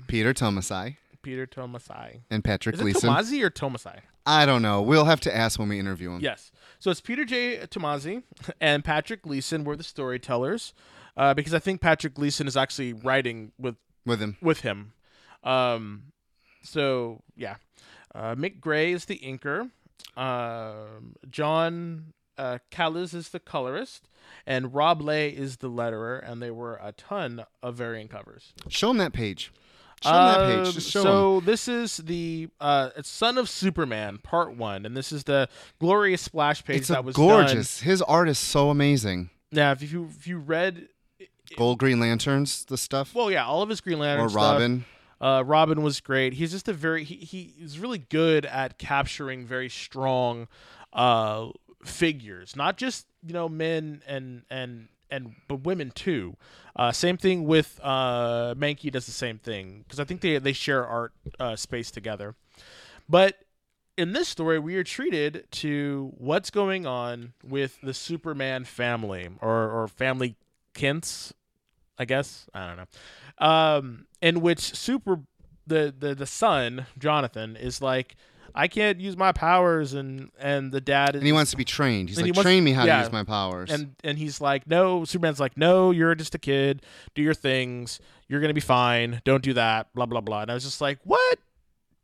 Peter 0.07 0.33
Tomasai, 0.33 0.97
Peter 1.21 1.45
Tomasai. 1.47 2.21
and 2.29 2.43
Patrick 2.43 2.75
Is 2.75 2.81
it 2.81 2.83
Gleason. 2.83 3.09
Tomazi 3.09 3.43
or 3.43 3.49
Tomasai? 3.49 3.99
I 4.25 4.45
don't 4.45 4.61
know. 4.61 4.81
We'll 4.81 5.05
have 5.05 5.21
to 5.21 5.35
ask 5.35 5.59
when 5.59 5.69
we 5.69 5.79
interview 5.79 6.11
him. 6.11 6.21
Yes. 6.21 6.51
So 6.79 6.91
it's 6.91 7.01
Peter 7.01 7.25
J. 7.25 7.57
Tomazi 7.67 8.23
and 8.61 8.83
Patrick 8.83 9.23
Gleason 9.23 9.63
were 9.63 9.75
the 9.75 9.83
storytellers, 9.83 10.73
uh, 11.17 11.33
because 11.33 11.53
I 11.53 11.59
think 11.59 11.81
Patrick 11.81 12.13
Gleason 12.13 12.47
is 12.47 12.55
actually 12.55 12.93
writing 12.93 13.51
with 13.57 13.75
With 14.05 14.19
him. 14.19 14.37
with 14.41 14.61
him. 14.61 14.93
Um, 15.43 16.03
so 16.63 17.21
yeah, 17.35 17.55
uh, 18.15 18.35
Mick 18.35 18.59
Gray 18.59 18.91
is 18.91 19.05
the 19.05 19.17
inker. 19.19 19.69
Um, 20.17 21.15
John 21.29 22.13
uh, 22.37 22.59
Kalisz 22.71 23.13
is 23.13 23.29
the 23.29 23.39
colorist, 23.39 24.07
and 24.45 24.73
Rob 24.73 25.01
Leigh 25.01 25.29
is 25.29 25.57
the 25.57 25.69
letterer. 25.69 26.19
And 26.29 26.41
there 26.41 26.53
were 26.53 26.79
a 26.81 26.91
ton 26.91 27.45
of 27.61 27.75
variant 27.75 28.11
covers. 28.11 28.53
Show 28.67 28.91
him 28.91 28.97
that 28.97 29.13
page. 29.13 29.51
Show 30.01 30.09
'em 30.11 30.15
that 30.15 30.39
Um, 30.59 30.63
page. 30.65 30.73
Just 30.75 30.89
show 30.91 30.99
'em. 31.01 31.05
so 31.05 31.39
this 31.41 31.67
is 31.67 31.97
the 31.97 32.47
uh, 32.61 32.89
Son 33.01 33.37
of 33.37 33.49
Superman 33.49 34.17
Part 34.23 34.55
One, 34.55 34.85
and 34.85 34.95
this 34.95 35.11
is 35.11 35.25
the 35.25 35.49
glorious 35.79 36.21
splash 36.21 36.63
page 36.63 36.77
It's 36.77 36.87
that 36.87 37.03
was 37.03 37.15
gorgeous. 37.17 37.81
His 37.81 38.01
art 38.03 38.29
is 38.29 38.39
so 38.39 38.69
amazing. 38.69 39.23
Done. 39.23 39.29
Now, 39.51 39.71
if 39.73 39.91
you 39.91 40.05
if 40.09 40.25
you 40.25 40.37
read, 40.37 40.87
Gold 41.57 41.79
Green 41.79 41.99
Lanterns, 41.99 42.63
the 42.65 42.77
stuff, 42.77 43.13
well, 43.13 43.29
yeah, 43.29 43.45
all 43.45 43.61
of 43.61 43.67
his 43.69 43.81
Green 43.81 43.99
Lantern 43.99 44.25
or 44.25 44.29
stuff, 44.29 44.41
Robin. 44.53 44.85
Uh, 45.21 45.43
Robin 45.45 45.81
was 45.81 45.99
great. 45.99 46.33
He's 46.33 46.51
just 46.51 46.67
a 46.67 46.73
very 46.73 47.03
he, 47.03 47.15
he 47.15 47.53
he's 47.57 47.79
really 47.79 47.97
good 47.97 48.45
at 48.45 48.77
capturing 48.77 49.45
very 49.45 49.69
strong 49.69 50.47
uh, 50.93 51.49
figures, 51.83 52.55
not 52.55 52.77
just 52.77 53.05
you 53.25 53.33
know 53.33 53.49
men 53.49 54.01
and 54.07 54.43
and 54.49 54.87
and 55.11 55.35
but 55.47 55.61
women 55.63 55.91
too. 55.91 56.35
Uh, 56.75 56.91
same 56.91 57.17
thing 57.17 57.45
with 57.45 57.79
uh, 57.83 58.55
Mahnke 58.55 58.91
does 58.91 59.05
the 59.05 59.11
same 59.11 59.37
thing 59.39 59.83
because 59.83 59.99
I 59.99 60.03
think 60.05 60.21
they 60.21 60.37
they 60.37 60.53
share 60.53 60.85
art 60.85 61.13
uh, 61.39 61.55
space 61.55 61.91
together. 61.91 62.35
But 63.07 63.39
in 63.97 64.13
this 64.13 64.29
story, 64.29 64.59
we 64.59 64.75
are 64.77 64.83
treated 64.83 65.47
to 65.51 66.13
what's 66.17 66.49
going 66.49 66.85
on 66.85 67.33
with 67.43 67.79
the 67.81 67.93
Superman 67.93 68.63
family 68.63 69.27
or 69.41 69.69
or 69.69 69.87
family 69.87 70.37
Kents, 70.73 71.33
I 71.99 72.05
guess. 72.05 72.47
I 72.53 72.65
don't 72.67 72.77
know. 72.77 73.45
Um, 73.45 74.05
in 74.21 74.41
which 74.41 74.59
super 74.75 75.19
the, 75.67 75.93
the 75.97 76.15
the 76.15 76.25
son 76.25 76.85
Jonathan 76.97 77.55
is 77.55 77.81
like, 77.81 78.15
I 78.55 78.67
can't 78.67 78.99
use 78.99 79.15
my 79.15 79.31
powers, 79.31 79.93
and 79.93 80.31
and 80.39 80.71
the 80.71 80.81
dad 80.81 81.09
is 81.15 81.19
And 81.19 81.25
he 81.27 81.31
wants 81.31 81.51
to 81.51 81.57
be 81.57 81.65
trained. 81.65 82.09
He's 82.09 82.17
And 82.17 82.25
he 82.25 82.31
like, 82.31 82.37
wants- 82.37 82.45
train 82.47 82.63
me 82.63 82.71
how 82.71 82.85
yeah. 82.85 82.97
to 82.97 83.03
use 83.03 83.11
my 83.11 83.23
powers. 83.23 83.69
and 83.69 83.95
and 84.03 84.17
he's 84.17 84.41
like, 84.41 84.65
no. 84.67 85.05
Superman's 85.05 85.39
like, 85.39 85.57
no, 85.57 85.91
you're 85.91 86.15
just 86.15 86.33
a 86.33 86.39
kid. 86.39 86.81
Do 87.13 87.21
your 87.21 87.35
things. 87.35 87.99
You're 88.27 88.41
gonna 88.41 88.53
be 88.53 88.61
fine. 88.61 89.21
Don't 89.25 89.43
do 89.43 89.53
that. 89.53 89.93
Blah 89.93 90.07
blah 90.07 90.21
blah. 90.21 90.41
And 90.43 90.51
I 90.51 90.53
was 90.55 90.63
just 90.63 90.81
like, 90.81 90.99
what? 91.03 91.37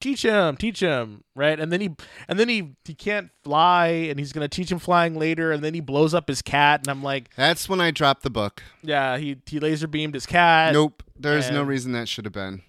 Teach 0.05 0.21
him, 0.21 0.55
teach 0.55 0.81
him, 0.81 1.23
right? 1.33 1.59
And 1.59 1.71
then 1.71 1.81
he, 1.81 1.89
and 2.27 2.39
then 2.39 2.47
he, 2.47 2.75
he 2.85 2.93
can't 2.93 3.31
fly, 3.43 3.87
and 3.87 4.19
he's 4.19 4.33
gonna 4.33 4.47
teach 4.47 4.71
him 4.71 4.77
flying 4.77 5.15
later. 5.15 5.51
And 5.51 5.63
then 5.63 5.73
he 5.73 5.79
blows 5.79 6.13
up 6.13 6.27
his 6.27 6.43
cat, 6.43 6.81
and 6.81 6.89
I'm 6.89 7.01
like, 7.01 7.33
That's 7.35 7.67
when 7.67 7.81
I 7.81 7.89
dropped 7.89 8.21
the 8.21 8.29
book. 8.29 8.61
yeah, 8.83 9.17
he 9.17 9.37
he 9.47 9.59
laser 9.59 9.87
beamed 9.87 10.13
his 10.13 10.27
cat. 10.27 10.73
nope. 10.73 11.01
There's 11.17 11.49
no 11.49 11.63
reason 11.63 11.93
that 11.93 12.07
should 12.07 12.25
have 12.25 12.33
been. 12.33 12.61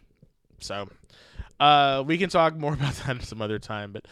So, 0.60 0.88
uh, 1.60 2.04
we 2.06 2.16
can 2.16 2.30
talk 2.30 2.56
more 2.56 2.72
about 2.80 2.94
that 3.06 3.22
some 3.22 3.42
other 3.42 3.58
time. 3.58 3.92
But 3.92 4.06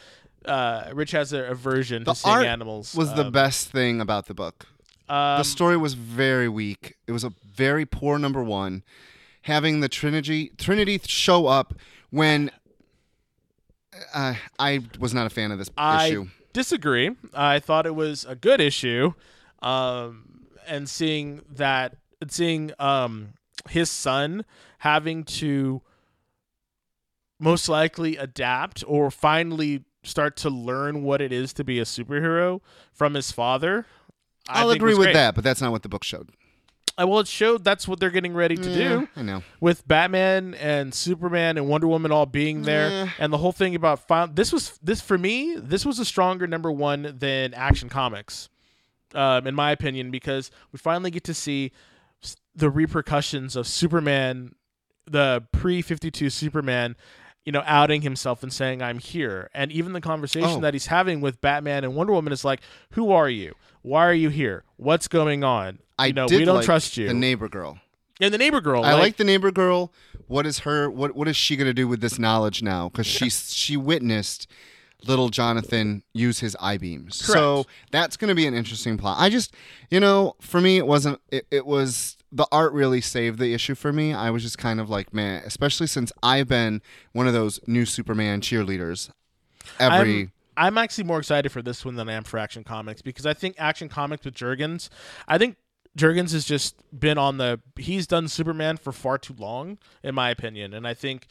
uh, 0.45 0.91
Rich 0.93 1.13
has 1.13 1.33
a 1.33 1.45
aversion 1.45 2.05
The 2.05 2.13
to 2.13 2.19
seeing 2.19 2.45
animals. 2.45 2.95
Was 2.95 3.15
the 3.15 3.25
um, 3.25 3.33
best 3.33 3.71
thing 3.71 4.03
about 4.03 4.27
the 4.27 4.35
book. 4.35 4.67
Um, 5.09 5.39
the 5.39 5.45
story 5.45 5.79
was 5.79 5.95
very 5.95 6.51
weak. 6.51 6.99
It 7.07 7.13
was 7.13 7.25
a 7.25 7.33
very 7.55 7.87
poor 7.87 8.19
number 8.19 8.45
one. 8.45 8.83
Having 9.45 9.81
the 9.81 9.89
Trinity 9.89 10.53
Trinity 10.59 11.01
show 11.07 11.47
up 11.47 11.73
when 12.11 12.51
uh, 14.13 14.35
I 14.59 14.81
was 14.99 15.15
not 15.15 15.27
a 15.27 15.31
fan 15.31 15.51
of 15.51 15.59
this 15.59 15.69
issue. 15.69 15.75
I 15.77 16.07
issue. 16.07 16.27
disagree. 16.53 17.11
I 17.33 17.59
thought 17.59 17.87
it 17.87 17.95
was 17.95 18.25
a 18.25 18.35
good 18.35 18.61
issue, 18.61 19.15
um, 19.63 20.47
and 20.67 20.89
seeing 20.89 21.43
that, 21.51 21.97
seeing 22.29 22.73
um, 22.79 23.35
his 23.69 23.91
son 23.91 24.45
having 24.79 25.25
to 25.25 25.83
most 27.41 27.69
likely 27.69 28.17
adapt 28.17 28.85
or 28.87 29.11
finally 29.11 29.85
start 30.03 30.37
to 30.37 30.51
learn 30.51 31.03
what 31.03 31.21
it 31.21 31.33
is 31.33 31.53
to 31.55 31.65
be 31.65 31.79
a 31.79 31.85
superhero 31.85 32.61
from 32.93 33.15
his 33.15 33.33
father. 33.33 33.87
I 34.49 34.61
I'll 34.61 34.71
agree 34.71 34.95
with 34.95 35.07
great. 35.07 35.15
that, 35.15 35.35
but 35.35 35.43
that's 35.43 35.61
not 35.61 35.73
what 35.73 35.83
the 35.83 35.89
book 35.89 36.05
showed. 36.05 36.31
Well, 36.97 37.19
it 37.21 37.27
showed 37.29 37.65
that's 37.65 37.89
what 37.89 37.99
they're 37.99 38.11
getting 38.11 38.35
ready 38.35 38.57
to 38.57 38.71
Yeah, 38.71 38.89
do 39.01 39.09
I 39.17 39.23
know. 39.23 39.43
with 39.61 39.87
Batman 39.89 40.55
and 40.55 40.95
Superman 40.95 41.57
and 41.59 41.67
Wonder 41.69 41.89
Woman 41.89 42.13
all 42.13 42.27
being 42.27 42.63
there, 42.63 42.89
Yeah. 42.91 43.11
and 43.19 43.33
the 43.33 43.39
whole 43.39 43.51
thing 43.53 43.75
about 43.75 44.07
fi- 44.07 44.27
this 44.27 44.53
was 44.53 44.79
this 44.83 45.01
for 45.01 45.19
me. 45.19 45.57
This 45.57 45.85
was 45.85 45.99
a 45.99 46.05
stronger 46.05 46.47
number 46.47 46.71
one 46.71 47.17
than 47.19 47.53
Action 47.55 47.89
Comics, 47.89 48.49
um, 49.15 49.47
in 49.47 49.55
my 49.57 49.73
opinion, 49.73 50.11
because 50.13 50.51
we 50.71 50.79
finally 50.79 51.11
get 51.11 51.25
to 51.25 51.35
see 51.35 51.73
the 52.55 52.71
repercussions 52.71 53.57
of 53.57 53.67
Superman, 53.67 54.55
the 55.05 55.45
pre 55.53 55.83
Fifty 55.83 56.11
Two 56.13 56.31
Superman. 56.31 56.95
You 57.45 57.53
know, 57.53 57.63
outing 57.67 58.03
himself 58.03 58.43
and 58.43 58.53
saying, 58.53 58.81
"I'm 58.83 58.99
here," 58.99 59.51
and 59.55 59.71
even 59.71 59.93
the 59.93 60.01
conversation 60.01 60.49
Oh. 60.49 60.61
that 60.61 60.73
he's 60.75 60.87
having 60.87 61.21
with 61.21 61.41
Batman 61.41 61.85
and 61.85 61.95
Wonder 61.95 62.13
Woman 62.15 62.33
is 62.33 62.45
like, 62.45 62.61
"Who 62.93 63.13
are 63.13 63.29
you? 63.29 63.55
Why 63.83 64.07
are 64.07 64.15
you 64.15 64.31
here? 64.31 64.65
What's 64.77 65.09
going 65.09 65.45
on? 65.45 65.79
I 65.99 66.07
you 66.07 66.13
know, 66.15 66.27
did 66.27 66.39
we 66.39 66.45
don't 66.47 66.57
like 66.57 66.65
trust 66.65 66.97
you." 66.97 67.07
The 67.09 67.15
neighbor 67.15 67.49
girl. 67.49 67.79
and 68.21 68.33
the 68.33 68.39
neighbor 68.39 68.61
girl, 68.63 68.83
I 68.85 68.95
like 68.95 69.17
the 69.19 69.25
neighbor 69.25 69.51
girl. 69.51 69.93
What 70.27 70.47
is 70.47 70.61
her? 70.61 70.89
What 70.91 71.15
What 71.15 71.29
is 71.29 71.37
she 71.37 71.55
going 71.57 71.67
to 71.67 71.75
do 71.75 71.87
with 71.87 72.01
this 72.01 72.19
knowledge 72.19 72.63
now? 72.63 72.89
Because 72.89 73.07
she 73.07 73.29
she 73.29 73.77
witnessed 73.77 74.47
little 75.07 75.29
Jonathan 75.29 76.03
use 76.15 76.39
his 76.41 76.57
eye 76.61 76.79
beams. 76.79 77.17
So 77.17 77.67
that's 77.91 78.17
going 78.17 78.31
to 78.31 78.35
be 78.35 78.47
an 78.47 78.55
interesting 78.55 78.97
plot. 78.97 79.19
I 79.21 79.29
just, 79.29 79.55
you 79.91 80.01
know, 80.01 80.35
for 80.41 80.63
me, 80.63 80.79
it 80.79 80.87
wasn't. 80.87 81.21
It, 81.31 81.47
it 81.51 81.67
was 81.67 82.17
the 82.35 82.49
art 82.51 82.73
really 82.73 83.01
saved 83.01 83.39
the 83.39 83.55
issue 83.55 83.77
for 83.77 83.93
me. 83.93 84.13
I 84.13 84.31
was 84.31 84.43
just 84.43 84.59
kind 84.59 84.81
of 84.81 84.91
like, 84.91 85.15
man, 85.15 85.43
especially 85.47 85.87
since 85.87 86.13
I've 86.21 86.49
been 86.49 86.83
one 87.13 87.29
of 87.29 87.33
those 87.33 87.61
new 87.69 87.87
Superman 87.87 88.41
cheerleaders. 88.41 89.09
Every 89.79 90.21
I'm, 90.23 90.33
I'm 90.57 90.79
actually 90.79 91.05
more 91.05 91.21
excited 91.21 91.53
for 91.53 91.63
this 91.63 91.85
one 91.85 91.95
than 91.95 92.09
I 92.09 92.15
am 92.15 92.25
for 92.25 92.39
Action 92.39 92.65
Comics 92.65 93.03
because 93.03 93.25
I 93.25 93.35
think 93.35 93.55
Action 93.57 93.89
Comics 93.89 94.25
with 94.25 94.35
Jurgens, 94.35 94.89
I 95.29 95.39
think 95.39 95.57
Jurgens 95.97 96.33
has 96.33 96.45
just 96.45 96.75
been 96.99 97.19
on 97.19 97.39
the 97.39 97.61
he's 97.77 98.09
done 98.09 98.27
Superman 98.27 98.79
for 98.79 98.91
far 98.91 99.17
too 99.17 99.37
long 99.39 99.79
in 100.03 100.17
my 100.17 100.29
opinion, 100.29 100.75
and 100.75 100.89
I 100.89 100.95
think 100.95 101.29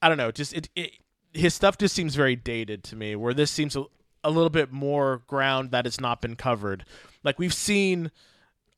I 0.00 0.08
don't 0.08 0.18
know, 0.18 0.30
just 0.30 0.54
it, 0.54 0.70
it 0.74 0.92
his 1.34 1.54
stuff 1.54 1.76
just 1.76 1.94
seems 1.94 2.14
very 2.14 2.34
dated 2.34 2.82
to 2.84 2.96
me. 2.96 3.14
Where 3.14 3.34
this 3.34 3.50
seems 3.50 3.76
a, 3.76 3.84
a 4.24 4.30
little 4.30 4.48
bit 4.48 4.72
more 4.72 5.22
ground 5.26 5.70
that 5.72 5.84
has 5.84 6.00
not 6.00 6.22
been 6.22 6.34
covered. 6.34 6.86
Like 7.22 7.38
we've 7.38 7.52
seen 7.52 8.10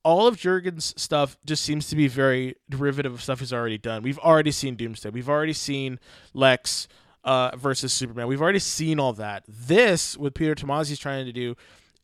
all 0.03 0.27
of 0.27 0.37
Jurgens' 0.37 0.99
stuff 0.99 1.37
just 1.45 1.63
seems 1.63 1.89
to 1.89 1.97
be 1.97 2.09
very 2.09 2.57
derivative 2.69 3.13
of 3.13 3.23
stuff 3.23 3.41
he's 3.41 3.53
already 3.53 3.79
done. 3.79 4.03
We've 4.03 4.19
already 4.19 4.51
seen 4.51 4.77
Doomsday. 4.77 5.11
We've 5.11 5.29
already 5.29 5.53
seen 5.53 5.99
Lex 6.33 6.89
uh, 7.25 7.57
versus 7.57 7.93
Superman. 7.93 8.27
We've 8.27 8.41
already 8.41 8.59
seen 8.61 8.99
all 8.99 9.13
that. 9.15 9.45
This, 9.47 10.17
what 10.17 10.35
Peter 10.35 10.55
Tomasi's 10.55 10.99
trying 10.99 11.27
to 11.27 11.33
do, 11.33 11.55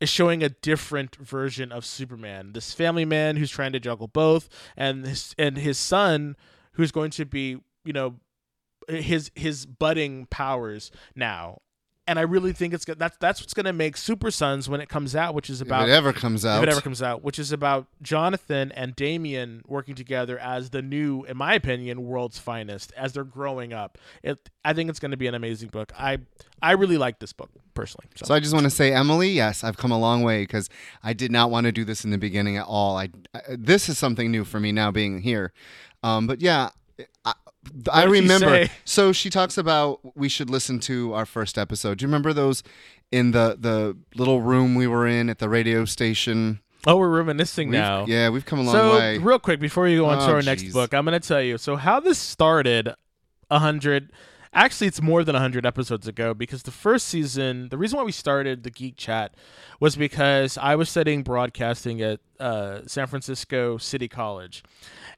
is 0.00 0.08
showing 0.08 0.42
a 0.42 0.50
different 0.50 1.16
version 1.16 1.72
of 1.72 1.84
Superman. 1.84 2.52
This 2.52 2.72
family 2.72 3.04
man 3.04 3.36
who's 3.36 3.50
trying 3.50 3.72
to 3.72 3.80
juggle 3.80 4.08
both, 4.08 4.48
and 4.76 5.06
his 5.06 5.34
and 5.38 5.56
his 5.56 5.78
son, 5.78 6.36
who's 6.72 6.92
going 6.92 7.10
to 7.12 7.24
be, 7.24 7.58
you 7.84 7.92
know, 7.94 8.16
his 8.88 9.30
his 9.34 9.64
budding 9.64 10.26
powers 10.26 10.90
now. 11.14 11.60
And 12.08 12.18
I 12.18 12.22
really 12.22 12.52
think 12.52 12.72
it's 12.72 12.84
go- 12.84 12.94
that's 12.94 13.16
that's 13.18 13.40
what's 13.40 13.52
going 13.52 13.66
to 13.66 13.72
make 13.72 13.96
Super 13.96 14.30
Sons 14.30 14.68
when 14.68 14.80
it 14.80 14.88
comes 14.88 15.16
out, 15.16 15.34
which 15.34 15.50
is 15.50 15.60
if 15.60 15.66
about 15.66 15.88
it 15.88 15.92
ever 15.92 16.12
comes 16.12 16.44
out, 16.44 16.58
if 16.58 16.68
it 16.68 16.72
ever 16.72 16.80
comes 16.80 17.02
out, 17.02 17.24
which 17.24 17.38
is 17.38 17.50
about 17.50 17.88
Jonathan 18.00 18.70
and 18.72 18.94
Damian 18.94 19.62
working 19.66 19.94
together 19.96 20.38
as 20.38 20.70
the 20.70 20.82
new, 20.82 21.24
in 21.24 21.36
my 21.36 21.54
opinion, 21.54 22.04
world's 22.04 22.38
finest 22.38 22.92
as 22.96 23.12
they're 23.12 23.24
growing 23.24 23.72
up. 23.72 23.98
It, 24.22 24.48
I 24.64 24.72
think 24.72 24.88
it's 24.88 25.00
going 25.00 25.10
to 25.10 25.16
be 25.16 25.26
an 25.26 25.34
amazing 25.34 25.70
book. 25.70 25.92
I, 25.98 26.18
I 26.62 26.72
really 26.72 26.96
like 26.96 27.18
this 27.18 27.32
book 27.32 27.50
personally. 27.74 28.06
So, 28.14 28.26
So 28.26 28.34
I 28.34 28.40
just 28.40 28.54
want 28.54 28.64
to 28.64 28.70
say, 28.70 28.92
Emily, 28.92 29.30
yes, 29.30 29.64
I've 29.64 29.76
come 29.76 29.90
a 29.90 29.98
long 29.98 30.22
way 30.22 30.42
because 30.42 30.68
I 31.02 31.12
did 31.12 31.32
not 31.32 31.50
want 31.50 31.64
to 31.66 31.72
do 31.72 31.84
this 31.84 32.04
in 32.04 32.10
the 32.10 32.18
beginning 32.18 32.56
at 32.56 32.66
all. 32.66 32.96
I, 32.96 33.10
I 33.34 33.40
this 33.50 33.88
is 33.88 33.98
something 33.98 34.30
new 34.30 34.44
for 34.44 34.60
me 34.60 34.70
now 34.72 34.90
being 34.90 35.22
here. 35.22 35.52
Um, 36.02 36.26
but 36.26 36.40
yeah, 36.40 36.70
I, 37.92 38.02
I 38.02 38.06
did 38.06 38.14
she 38.16 38.20
remember. 38.22 38.66
So 38.84 39.12
she 39.12 39.30
talks 39.30 39.58
about 39.58 40.00
we 40.16 40.28
should 40.28 40.50
listen 40.50 40.78
to 40.80 41.12
our 41.14 41.26
first 41.26 41.58
episode. 41.58 41.98
Do 41.98 42.04
you 42.04 42.08
remember 42.08 42.32
those 42.32 42.62
in 43.12 43.30
the 43.32 43.56
the 43.58 43.96
little 44.14 44.40
room 44.42 44.74
we 44.74 44.86
were 44.86 45.06
in 45.06 45.28
at 45.30 45.38
the 45.38 45.48
radio 45.48 45.84
station? 45.84 46.60
oh, 46.88 46.96
we're 46.98 47.08
reminiscing 47.08 47.68
We've- 47.68 47.78
now. 47.78 48.06
Yeah, 48.06 48.28
we've 48.28 48.44
come 48.46 48.60
a 48.60 48.62
long 48.62 48.72
so 48.72 48.92
way. 48.96 49.18
real 49.18 49.40
quick 49.40 49.58
before 49.58 49.84
we 49.84 49.96
go 49.96 50.06
on 50.06 50.18
to 50.18 50.24
Oh, 50.24 50.34
our 50.34 50.42
next 50.42 50.72
book, 50.72 50.94
I'm 50.94 51.04
going 51.04 51.20
to 51.20 51.26
tell 51.28 51.42
you. 51.42 51.58
So 51.58 51.74
how 51.74 51.98
this 51.98 52.16
started, 52.18 52.94
a 53.50 53.58
hundred. 53.58 54.12
Actually, 54.52 54.86
it's 54.86 55.02
more 55.02 55.22
than 55.22 55.34
100 55.34 55.66
episodes 55.66 56.06
ago 56.08 56.32
because 56.32 56.62
the 56.62 56.70
first 56.70 57.08
season, 57.08 57.68
the 57.68 57.76
reason 57.76 57.98
why 57.98 58.04
we 58.04 58.12
started 58.12 58.62
the 58.62 58.70
Geek 58.70 58.96
Chat 58.96 59.34
was 59.80 59.96
because 59.96 60.56
I 60.56 60.76
was 60.76 60.88
studying 60.88 61.22
broadcasting 61.24 62.00
at 62.00 62.20
uh, 62.40 62.80
San 62.86 63.06
Francisco 63.06 63.76
City 63.76 64.08
College. 64.08 64.62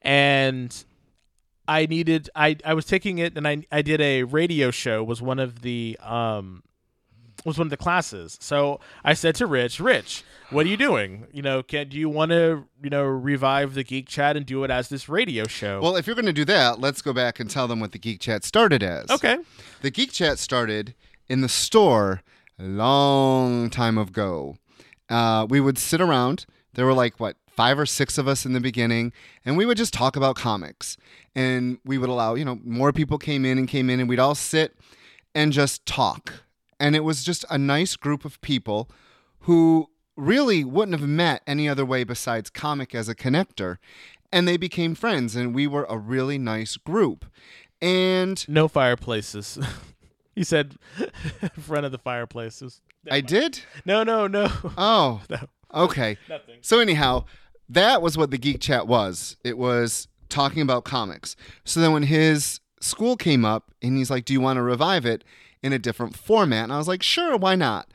And 0.02 0.75
I 1.68 1.87
needed, 1.87 2.30
I, 2.34 2.56
I 2.64 2.75
was 2.75 2.87
taking 2.87 3.18
it 3.18 3.37
and 3.37 3.46
I, 3.46 3.64
I 3.70 3.82
did 3.82 4.00
a 4.00 4.25
radio 4.25 4.70
show, 4.70 5.04
was 5.04 5.22
one 5.22 5.38
of 5.38 5.62
the, 5.62 5.98
um, 6.02 6.62
was 7.44 7.58
one 7.58 7.66
of 7.66 7.70
the 7.70 7.76
classes. 7.76 8.37
So 8.40 8.80
I 9.04 9.14
said 9.14 9.34
to 9.37 9.46
Rich, 9.46 9.78
Rich, 9.78 10.25
what 10.50 10.66
are 10.66 10.68
you 10.68 10.76
doing? 10.76 11.26
You 11.32 11.42
know, 11.42 11.62
can 11.62 11.88
do 11.88 11.98
you 11.98 12.08
want 12.08 12.30
to, 12.30 12.64
you 12.82 12.90
know, 12.90 13.04
revive 13.04 13.75
the 13.75 13.84
Geek 13.84 14.08
Chat 14.08 14.37
and 14.37 14.44
do 14.44 14.64
it 14.64 14.70
as 14.70 14.88
this 14.88 15.08
radio 15.08 15.46
show? 15.46 15.80
well, 15.80 15.96
if 15.96 16.06
you're 16.06 16.16
going 16.16 16.26
to 16.26 16.32
do 16.32 16.44
that, 16.46 16.80
let's 16.80 17.02
go 17.02 17.12
back 17.12 17.38
and 17.38 17.50
tell 17.50 17.68
them 17.68 17.80
what 17.80 17.92
the 17.92 17.98
Geek 17.98 18.20
Chat 18.20 18.44
started 18.44 18.82
as. 18.82 19.10
okay. 19.10 19.38
The 19.82 19.90
Geek 19.90 20.10
Chat 20.10 20.38
started 20.38 20.94
in 21.28 21.42
the 21.42 21.48
store 21.48 22.22
a 22.58 22.64
long 22.64 23.70
time 23.70 23.98
ago. 23.98 24.56
Uh, 25.08 25.46
we 25.48 25.60
would 25.60 25.78
sit 25.78 26.00
around. 26.00 26.46
There 26.75 26.87
were 26.87 26.94
like 26.94 27.20
what 27.20 27.37
five 27.58 27.76
or 27.76 27.86
six 27.86 28.18
of 28.18 28.28
us 28.28 28.46
in 28.46 28.52
the 28.52 28.60
beginning, 28.60 29.12
and 29.44 29.56
we 29.56 29.66
would 29.66 29.76
just 29.76 29.92
talk 29.92 30.14
about 30.14 30.36
comics. 30.36 30.96
And 31.34 31.78
we 31.84 31.98
would 31.98 32.08
allow, 32.08 32.34
you 32.36 32.44
know, 32.44 32.60
more 32.64 32.92
people 32.92 33.18
came 33.18 33.44
in 33.44 33.58
and 33.58 33.66
came 33.66 33.90
in, 33.90 33.98
and 33.98 34.08
we'd 34.08 34.20
all 34.20 34.36
sit 34.36 34.76
and 35.34 35.52
just 35.52 35.84
talk. 35.84 36.44
And 36.78 36.94
it 36.94 37.02
was 37.02 37.24
just 37.24 37.44
a 37.50 37.58
nice 37.58 37.96
group 37.96 38.24
of 38.24 38.40
people 38.42 38.88
who 39.40 39.88
really 40.16 40.62
wouldn't 40.62 40.96
have 41.00 41.08
met 41.08 41.42
any 41.48 41.68
other 41.68 41.84
way 41.84 42.04
besides 42.04 42.48
comic 42.48 42.94
as 42.94 43.08
a 43.08 43.14
connector. 43.14 43.78
And 44.32 44.46
they 44.46 44.56
became 44.56 44.94
friends, 44.94 45.34
and 45.34 45.52
we 45.52 45.66
were 45.66 45.86
a 45.90 45.98
really 45.98 46.38
nice 46.38 46.76
group. 46.76 47.24
And 47.82 48.48
No 48.48 48.68
fireplaces. 48.68 49.58
he 50.36 50.44
said 50.44 50.76
in 51.42 51.48
front 51.60 51.86
of 51.86 51.90
the 51.90 51.98
fireplaces. 51.98 52.82
I 53.10 53.20
did? 53.20 53.60
No, 53.84 54.04
no, 54.04 54.28
no. 54.28 54.48
Oh, 54.76 55.22
No. 55.30 55.38
okay. 55.74 56.18
Nothing. 56.28 56.58
So 56.60 56.78
anyhow, 56.80 57.24
that 57.68 58.02
was 58.02 58.16
what 58.16 58.30
the 58.30 58.38
Geek 58.38 58.60
Chat 58.60 58.87
was. 58.87 59.37
It 59.44 59.58
was 59.58 60.08
talking 60.28 60.62
about 60.62 60.84
comics. 60.84 61.37
So 61.64 61.80
then 61.80 61.92
when 61.92 62.04
his 62.04 62.60
school 62.80 63.16
came 63.16 63.44
up 63.44 63.72
and 63.82 63.96
he's 63.96 64.10
like, 64.10 64.25
"Do 64.25 64.32
you 64.32 64.40
want 64.40 64.56
to 64.56 64.62
revive 64.62 65.04
it 65.06 65.25
in 65.62 65.72
a 65.72 65.78
different 65.78 66.16
format?" 66.16 66.64
And 66.64 66.72
I 66.72 66.78
was 66.78 66.88
like, 66.88 67.02
"Sure, 67.02 67.37
why 67.37 67.54
not?" 67.54 67.88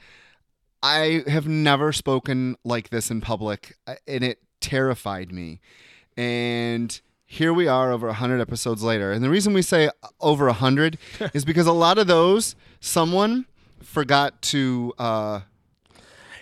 I 0.82 1.24
have 1.28 1.48
never 1.48 1.94
spoken 1.94 2.58
like 2.66 2.90
this 2.90 3.10
in 3.10 3.22
public, 3.22 3.78
uh, 3.88 3.96
and 4.06 4.24
it 4.24 4.40
terrified 4.60 5.32
me. 5.32 5.62
And 6.18 7.00
here 7.26 7.54
we 7.54 7.68
are 7.68 7.92
over 7.92 8.08
100 8.08 8.40
episodes 8.42 8.84
later. 8.84 9.12
And 9.12 9.24
the 9.24 9.30
reason 9.30 9.54
we 9.54 9.62
say 9.62 9.90
over 10.20 10.46
100 10.46 10.98
is 11.34 11.46
because 11.46 11.68
a 11.68 11.72
lot 11.72 11.98
of 11.98 12.08
those 12.08 12.56
someone 12.80 13.46
forgot 13.82 14.42
to 14.42 14.94
uh 15.00 15.42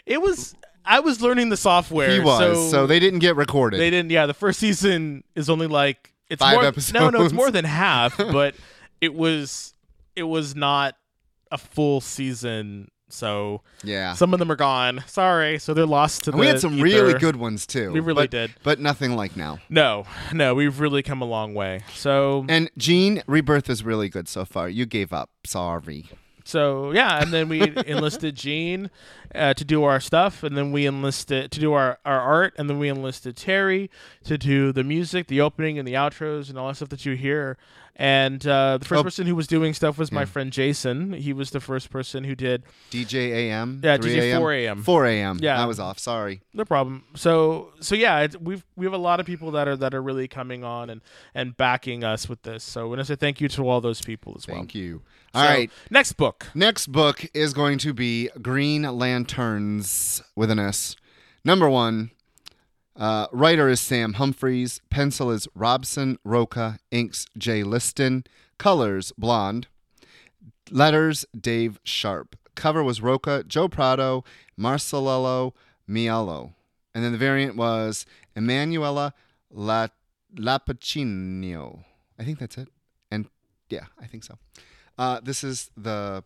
It 0.06 0.22
was. 0.22 0.56
I 0.86 1.00
was 1.00 1.22
learning 1.22 1.50
the 1.50 1.58
software. 1.58 2.10
he 2.12 2.20
was 2.20 2.40
so, 2.40 2.70
so, 2.70 2.88
they 2.88 3.00
didn't 3.00 3.20
get 3.20 3.36
recorded. 3.36 3.80
They 3.80 3.90
didn't. 3.90 4.12
Yeah, 4.12 4.26
the 4.26 4.34
first 4.34 4.60
season 4.60 5.24
is 5.36 5.50
only 5.50 5.68
like 5.68 6.14
it's 6.30 6.40
Five 6.40 6.56
more, 6.56 6.66
episodes. 6.66 6.94
No, 6.94 7.10
no, 7.10 7.24
it's 7.24 7.34
more 7.34 7.52
than 7.52 7.66
half. 7.66 8.18
but 8.18 8.56
it 9.02 9.14
was 9.14 9.74
it 10.16 10.24
was 10.24 10.56
not 10.56 10.96
a 11.52 11.58
full 11.58 12.02
season. 12.02 12.90
So 13.10 13.62
yeah. 13.84 14.14
some 14.14 14.34
of 14.34 14.40
them 14.40 14.50
are 14.50 14.56
gone. 14.56 15.04
Sorry, 15.06 15.60
so 15.60 15.74
they're 15.74 15.86
lost 15.86 16.24
to 16.24 16.32
And 16.32 16.40
the. 16.40 16.42
we 16.42 16.48
had 16.48 16.62
some 16.62 16.80
really 16.80 17.14
good 17.14 17.36
ones 17.36 17.68
too. 17.68 17.92
We 17.92 18.00
really 18.00 18.24
but, 18.24 18.32
did. 18.32 18.54
but 18.64 18.80
nothing 18.80 19.18
like 19.18 19.36
now. 19.36 19.60
No, 19.70 20.06
no, 20.32 20.56
we've 20.56 20.80
really 20.80 21.04
come 21.04 21.22
a 21.22 21.26
long 21.26 21.54
way. 21.54 21.82
So 21.94 22.46
And 22.48 22.72
Gene, 22.78 23.22
Rebirth 23.28 23.70
is 23.70 23.84
really 23.84 24.08
good 24.08 24.30
so 24.30 24.46
far. 24.46 24.70
You 24.70 24.86
gave 24.86 25.12
up. 25.12 25.30
Sorry. 25.46 26.06
So 26.46 26.92
yeah, 26.92 27.22
and 27.22 27.32
then 27.32 27.50
we 27.50 27.62
enlisted 27.86 28.36
Gene 28.36 28.90
uh, 29.34 29.54
to 29.54 29.66
do 29.66 29.84
our 29.84 30.00
stuff, 30.00 30.44
and 30.44 30.58
then 30.58 30.72
we 30.72 30.86
enlisted 30.86 31.52
to 31.52 31.60
do 31.60 31.74
our, 31.74 32.00
our 32.06 32.20
art, 32.20 32.54
and 32.58 32.70
then 32.70 32.80
we 32.80 32.90
enlisted 32.90 33.36
Terry 33.36 33.90
to 34.24 34.38
do 34.38 34.72
the 34.72 34.84
music, 34.84 35.28
the 35.28 35.42
opening, 35.42 35.78
and 35.78 35.88
the 35.88 35.94
outros, 35.94 36.50
and 36.50 36.58
all 36.58 36.68
that 36.68 36.76
stuff 36.76 36.90
that 36.90 37.06
you 37.06 37.16
hear. 37.16 37.58
And 38.04 38.48
uh, 38.48 38.80
the 38.80 38.86
first 38.86 39.00
Oh. 39.00 39.04
person 39.04 39.28
who 39.28 39.36
was 39.36 39.46
doing 39.46 39.76
stuff 39.76 40.00
was 40.00 40.12
my 40.12 40.22
Yeah. 40.22 40.26
friend 40.26 40.52
Jason. 40.52 41.14
He 41.14 41.34
was 41.34 41.52
the 41.52 41.60
first 41.60 41.92
person 41.92 42.24
who 42.24 42.34
did. 42.34 42.64
DJ 42.90 43.32
AM. 43.32 43.80
Yeah, 43.84 43.98
3 43.98 44.12
DJ 44.16 44.18
a.m.? 44.32 44.42
4 44.42 44.54
a.m.. 44.54 44.82
4 44.84 45.06
a.m. 45.06 45.38
Yeah. 45.40 45.62
I 45.62 45.66
was 45.68 45.80
off. 45.80 46.00
Sorry. 46.00 46.42
No 46.52 46.66
problem. 46.66 47.04
So 47.16 47.74
so 47.80 47.94
yeah, 47.94 48.22
it's, 48.22 48.36
we've 48.38 48.66
we 48.76 48.88
have 48.88 48.94
a 48.94 48.98
lot 48.98 49.20
of 49.20 49.28
people 49.28 49.52
that 49.52 49.68
are 49.68 49.76
that 49.78 49.94
are 49.94 50.02
really 50.02 50.28
coming 50.28 50.64
on 50.64 50.90
and 50.90 51.02
and 51.36 51.56
backing 51.56 52.04
us 52.04 52.28
with 52.28 52.42
this. 52.42 52.64
So 52.64 52.82
I 52.82 52.84
want 52.86 53.00
to 53.02 53.06
say 53.06 53.16
thank 53.16 53.40
you 53.40 53.48
to 53.50 53.70
all 53.70 53.82
those 53.82 54.02
people 54.02 54.34
as 54.36 54.48
well. 54.48 54.58
Thank 54.58 54.74
you. 54.74 55.04
All 55.36 55.44
right. 55.44 55.70
So, 55.70 55.88
Next 55.92 56.14
book. 56.14 56.48
Next 56.56 56.88
book 56.88 57.24
is 57.36 57.54
going 57.54 57.78
to 57.78 57.94
be 57.94 58.30
Green 58.42 58.82
Lanterns 58.82 60.24
with 60.36 60.50
an 60.50 60.58
S. 60.60 60.96
Number 61.46 61.70
one. 61.70 62.10
Uh, 62.96 63.28
writer 63.32 63.70
is 63.70 63.80
Sam 63.80 64.14
Humphries. 64.14 64.82
Pencil 64.90 65.32
is 65.32 65.48
Robson 65.56 66.18
Rocha. 66.24 66.80
Inks 66.92 67.26
Jay 67.38 67.64
Leisten. 67.64 68.26
Colors 68.58 69.12
blonde. 69.18 69.68
Letters 70.70 71.26
Dave 71.40 71.80
Sharpe. 71.84 72.36
Cover 72.56 72.84
was 72.84 73.02
Rocha, 73.02 73.44
Joe 73.48 73.68
Prado, 73.68 74.24
Marcelo 74.58 75.54
Maiolo. 75.90 76.54
And 76.94 77.04
then 77.04 77.12
the 77.12 77.18
variant 77.18 77.56
was 77.56 78.06
Emanuela 78.36 79.14
La 79.50 79.88
Lupacchino. 80.36 81.84
I 82.20 82.24
think 82.24 82.40
that's 82.40 82.58
it. 82.58 82.68
And 83.10 83.28
yeah, 83.70 83.86
I 84.00 84.06
think 84.06 84.24
so. 84.24 84.38
Uh, 84.98 85.20
this 85.22 85.44
is 85.44 85.72
the 85.76 86.24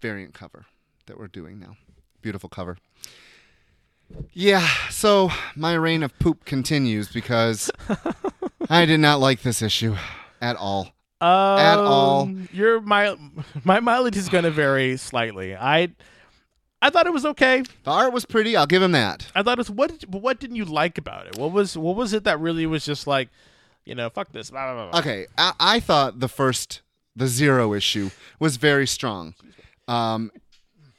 variant 0.00 0.34
cover 0.34 0.66
that 1.06 1.18
we're 1.18 1.28
doing 1.28 1.58
now. 1.58 1.76
Beautiful 2.20 2.48
cover. 2.48 2.78
Yeah, 4.32 4.66
so 4.90 5.30
my 5.56 5.74
reign 5.74 6.02
of 6.02 6.18
poop 6.18 6.44
continues 6.44 7.08
because 7.08 7.70
I 8.70 8.86
did 8.86 9.00
not 9.00 9.20
like 9.20 9.42
this 9.42 9.62
issue 9.62 9.96
at 10.40 10.56
all. 10.56 10.94
Um, 11.20 11.78
all. 11.78 12.30
Your 12.52 12.80
my 12.80 13.16
my 13.64 13.78
mileage 13.80 14.16
is 14.16 14.28
going 14.28 14.44
to 14.44 14.50
vary 14.50 14.96
slightly. 14.96 15.54
I 15.54 15.90
I 16.82 16.90
thought 16.90 17.06
it 17.06 17.12
was 17.12 17.24
okay. 17.24 17.62
The 17.84 17.90
art 17.92 18.12
was 18.12 18.24
pretty, 18.24 18.56
I'll 18.56 18.66
give 18.66 18.82
him 18.82 18.90
that. 18.92 19.30
I 19.36 19.44
thought 19.44 19.58
it 19.58 19.60
was 19.60 19.70
what 19.70 20.00
did, 20.00 20.12
what 20.12 20.40
didn't 20.40 20.56
you 20.56 20.64
like 20.64 20.98
about 20.98 21.28
it? 21.28 21.38
What 21.38 21.52
was 21.52 21.78
what 21.78 21.94
was 21.94 22.12
it 22.12 22.24
that 22.24 22.40
really 22.40 22.66
was 22.66 22.84
just 22.84 23.06
like, 23.06 23.28
you 23.84 23.94
know, 23.94 24.10
fuck 24.10 24.32
this. 24.32 24.50
Blah, 24.50 24.74
blah, 24.74 24.90
blah. 24.90 24.98
Okay, 24.98 25.26
I, 25.38 25.52
I 25.60 25.80
thought 25.80 26.18
the 26.18 26.28
first, 26.28 26.82
the 27.14 27.28
zero 27.28 27.72
issue 27.72 28.10
was 28.40 28.56
very 28.56 28.88
strong. 28.88 29.34
Um, 29.86 30.32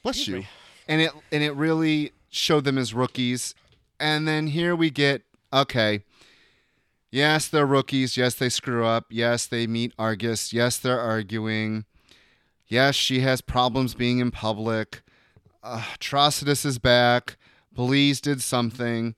bless 0.02 0.26
you. 0.26 0.44
And 0.88 1.02
it 1.02 1.10
and 1.30 1.42
it 1.42 1.52
really 1.52 2.13
showed 2.34 2.64
them 2.64 2.78
as 2.78 2.94
rookies. 2.94 3.54
And 3.98 4.26
then 4.26 4.48
here 4.48 4.74
we 4.74 4.90
get 4.90 5.22
okay. 5.52 6.02
Yes, 7.10 7.46
they're 7.46 7.66
rookies. 7.66 8.16
Yes, 8.16 8.34
they 8.34 8.48
screw 8.48 8.84
up. 8.84 9.06
Yes, 9.08 9.46
they 9.46 9.66
meet 9.66 9.94
Argus. 9.98 10.52
Yes, 10.52 10.78
they're 10.78 11.00
arguing. 11.00 11.84
Yes, 12.66 12.96
she 12.96 13.20
has 13.20 13.40
problems 13.40 13.94
being 13.94 14.18
in 14.18 14.32
public. 14.32 15.02
Uh, 15.62 15.82
Atrocitus 15.96 16.66
is 16.66 16.78
back. 16.78 17.36
Bleez 17.74 18.20
did 18.20 18.42
something. 18.42 19.14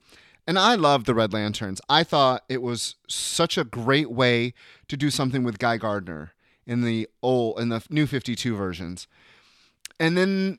And 0.47 0.59
I 0.59 0.75
love 0.75 1.05
the 1.05 1.15
Red 1.15 1.33
Lanterns. 1.33 1.81
I 1.89 2.05
thought 2.05 2.45
it 2.49 2.63
was 2.63 2.97
such 3.09 3.57
a 3.57 3.65
great 3.65 4.11
way 4.11 4.53
to 4.89 4.97
do 4.97 5.11
something 5.11 5.43
with 5.43 5.59
Guy 5.59 5.79
Gardner 5.79 6.33
in 6.67 6.83
the 6.83 7.09
old 7.23 7.59
in 7.59 7.71
the 7.71 7.83
new 7.89 8.07
52 8.07 8.55
versions. 8.55 9.09
And 9.99 10.17
then 10.17 10.59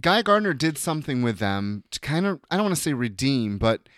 Guy 0.00 0.22
Gardner 0.22 0.52
did 0.54 0.76
something 0.78 1.22
with 1.22 1.38
them 1.38 1.84
to 1.90 2.00
kind 2.00 2.26
of 2.26 2.40
I 2.50 2.56
don't 2.56 2.64
want 2.66 2.76
to 2.76 2.80
say 2.82 2.92
redeem, 2.92 3.58
but 3.58 3.88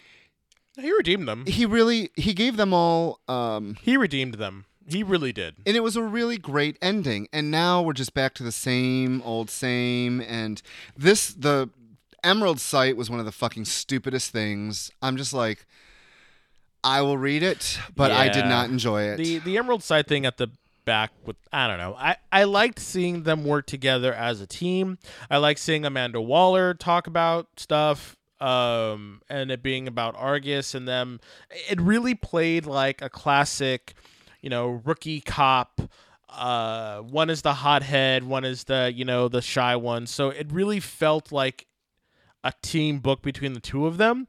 He 0.78 0.92
redeemed 0.92 1.26
them. 1.28 1.44
he 1.46 1.66
really 1.66 2.10
he 2.16 2.32
gave 2.34 2.56
them 2.56 2.72
all 2.72 3.20
um 3.28 3.76
He 3.82 3.96
redeemed 3.96 4.34
them. 4.34 4.64
He 4.86 5.02
really 5.02 5.32
did. 5.32 5.54
and 5.64 5.76
it 5.76 5.80
was 5.80 5.94
a 5.96 6.02
really 6.02 6.38
great 6.38 6.76
ending 6.82 7.28
and 7.32 7.50
now 7.50 7.80
we're 7.82 7.92
just 7.92 8.14
back 8.14 8.34
to 8.34 8.42
the 8.42 8.50
same 8.52 9.22
old 9.22 9.48
same 9.48 10.20
and 10.20 10.60
this 10.96 11.32
the 11.32 11.70
emerald 12.24 12.60
site 12.60 12.96
was 12.96 13.08
one 13.08 13.20
of 13.20 13.24
the 13.24 13.30
fucking 13.32 13.64
stupidest 13.64 14.30
things 14.32 14.90
i'm 15.00 15.16
just 15.16 15.32
like 15.32 15.66
i 16.82 17.00
will 17.00 17.16
read 17.16 17.42
it 17.44 17.78
but 17.94 18.10
i 18.10 18.28
did 18.28 18.44
not 18.46 18.68
enjoy 18.70 19.02
it 19.04 19.16
The 19.18 19.38
the 19.38 19.56
Emerald 19.56 19.82
Side 19.84 20.06
thing 20.08 20.26
at 20.26 20.36
the 20.36 20.48
back 20.84 21.12
with 21.24 21.36
I 21.52 21.68
don't 21.68 21.78
know. 21.78 21.94
I 21.98 22.16
I 22.30 22.44
liked 22.44 22.78
seeing 22.78 23.22
them 23.22 23.44
work 23.44 23.66
together 23.66 24.12
as 24.12 24.40
a 24.40 24.46
team. 24.46 24.98
I 25.30 25.38
like 25.38 25.58
seeing 25.58 25.84
Amanda 25.84 26.20
Waller 26.20 26.74
talk 26.74 27.06
about 27.06 27.48
stuff 27.56 28.16
um 28.40 29.22
and 29.28 29.52
it 29.52 29.62
being 29.62 29.86
about 29.86 30.16
Argus 30.16 30.74
and 30.74 30.88
them 30.88 31.20
it 31.70 31.80
really 31.80 32.14
played 32.14 32.66
like 32.66 33.00
a 33.00 33.08
classic, 33.08 33.94
you 34.40 34.50
know, 34.50 34.80
rookie 34.84 35.20
cop 35.20 35.80
uh 36.28 37.00
one 37.00 37.30
is 37.30 37.42
the 37.42 37.54
hothead, 37.54 38.24
one 38.24 38.44
is 38.44 38.64
the, 38.64 38.92
you 38.94 39.04
know, 39.04 39.28
the 39.28 39.42
shy 39.42 39.76
one. 39.76 40.06
So 40.06 40.30
it 40.30 40.52
really 40.52 40.80
felt 40.80 41.30
like 41.30 41.66
a 42.44 42.52
team 42.62 42.98
book 42.98 43.22
between 43.22 43.52
the 43.52 43.60
two 43.60 43.86
of 43.86 43.98
them. 43.98 44.26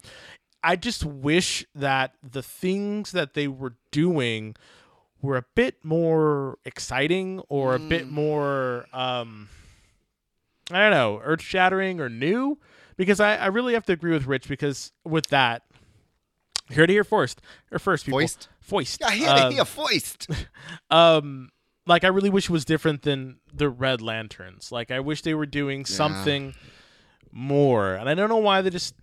I 0.63 0.77
just 0.77 1.03
wish 1.03 1.65
that 1.75 2.15
the 2.23 2.41
things 2.41 3.11
that 3.11 3.33
they 3.33 3.47
were 3.47 3.75
doing 3.91 4.55
were 5.23 5.37
a 5.37 5.45
bit 5.55 5.83
more 5.83 6.59
exciting 6.65 7.39
or 7.49 7.73
a 7.73 7.79
bit 7.79 8.11
more 8.11 8.85
um 8.93 9.49
I 10.71 10.79
don't 10.79 10.91
know, 10.91 11.19
earth 11.23 11.41
shattering 11.41 11.99
or 11.99 12.09
new. 12.09 12.57
Because 12.95 13.19
I, 13.19 13.35
I 13.35 13.47
really 13.47 13.73
have 13.73 13.85
to 13.87 13.93
agree 13.93 14.11
with 14.11 14.27
Rich 14.27 14.47
because 14.47 14.91
with 15.03 15.27
that 15.27 15.63
here 16.69 16.85
to 16.85 16.93
hear 16.93 17.03
first 17.03 17.41
or 17.71 17.79
first 17.79 18.05
people 18.05 18.19
Foist? 18.19 18.47
Foist. 18.61 19.01
yeah, 19.01 19.11
he, 19.11 19.25
Um, 19.25 19.51
he 19.51 19.57
a 19.57 19.65
foist 19.65 20.27
um 20.89 21.49
like 21.85 22.03
I 22.03 22.07
really 22.07 22.29
wish 22.29 22.45
it 22.45 22.51
was 22.51 22.65
different 22.65 23.01
than 23.01 23.39
the 23.51 23.67
Red 23.67 24.01
Lanterns. 24.01 24.71
Like 24.71 24.91
I 24.91 24.99
wish 24.99 25.21
they 25.23 25.33
were 25.33 25.45
doing 25.45 25.85
something 25.85 26.53
more. 27.31 27.95
And 27.95 28.07
I 28.07 28.13
don't 28.13 28.29
know 28.29 28.37
why 28.37 28.61
they 28.61 28.69
just 28.69 28.95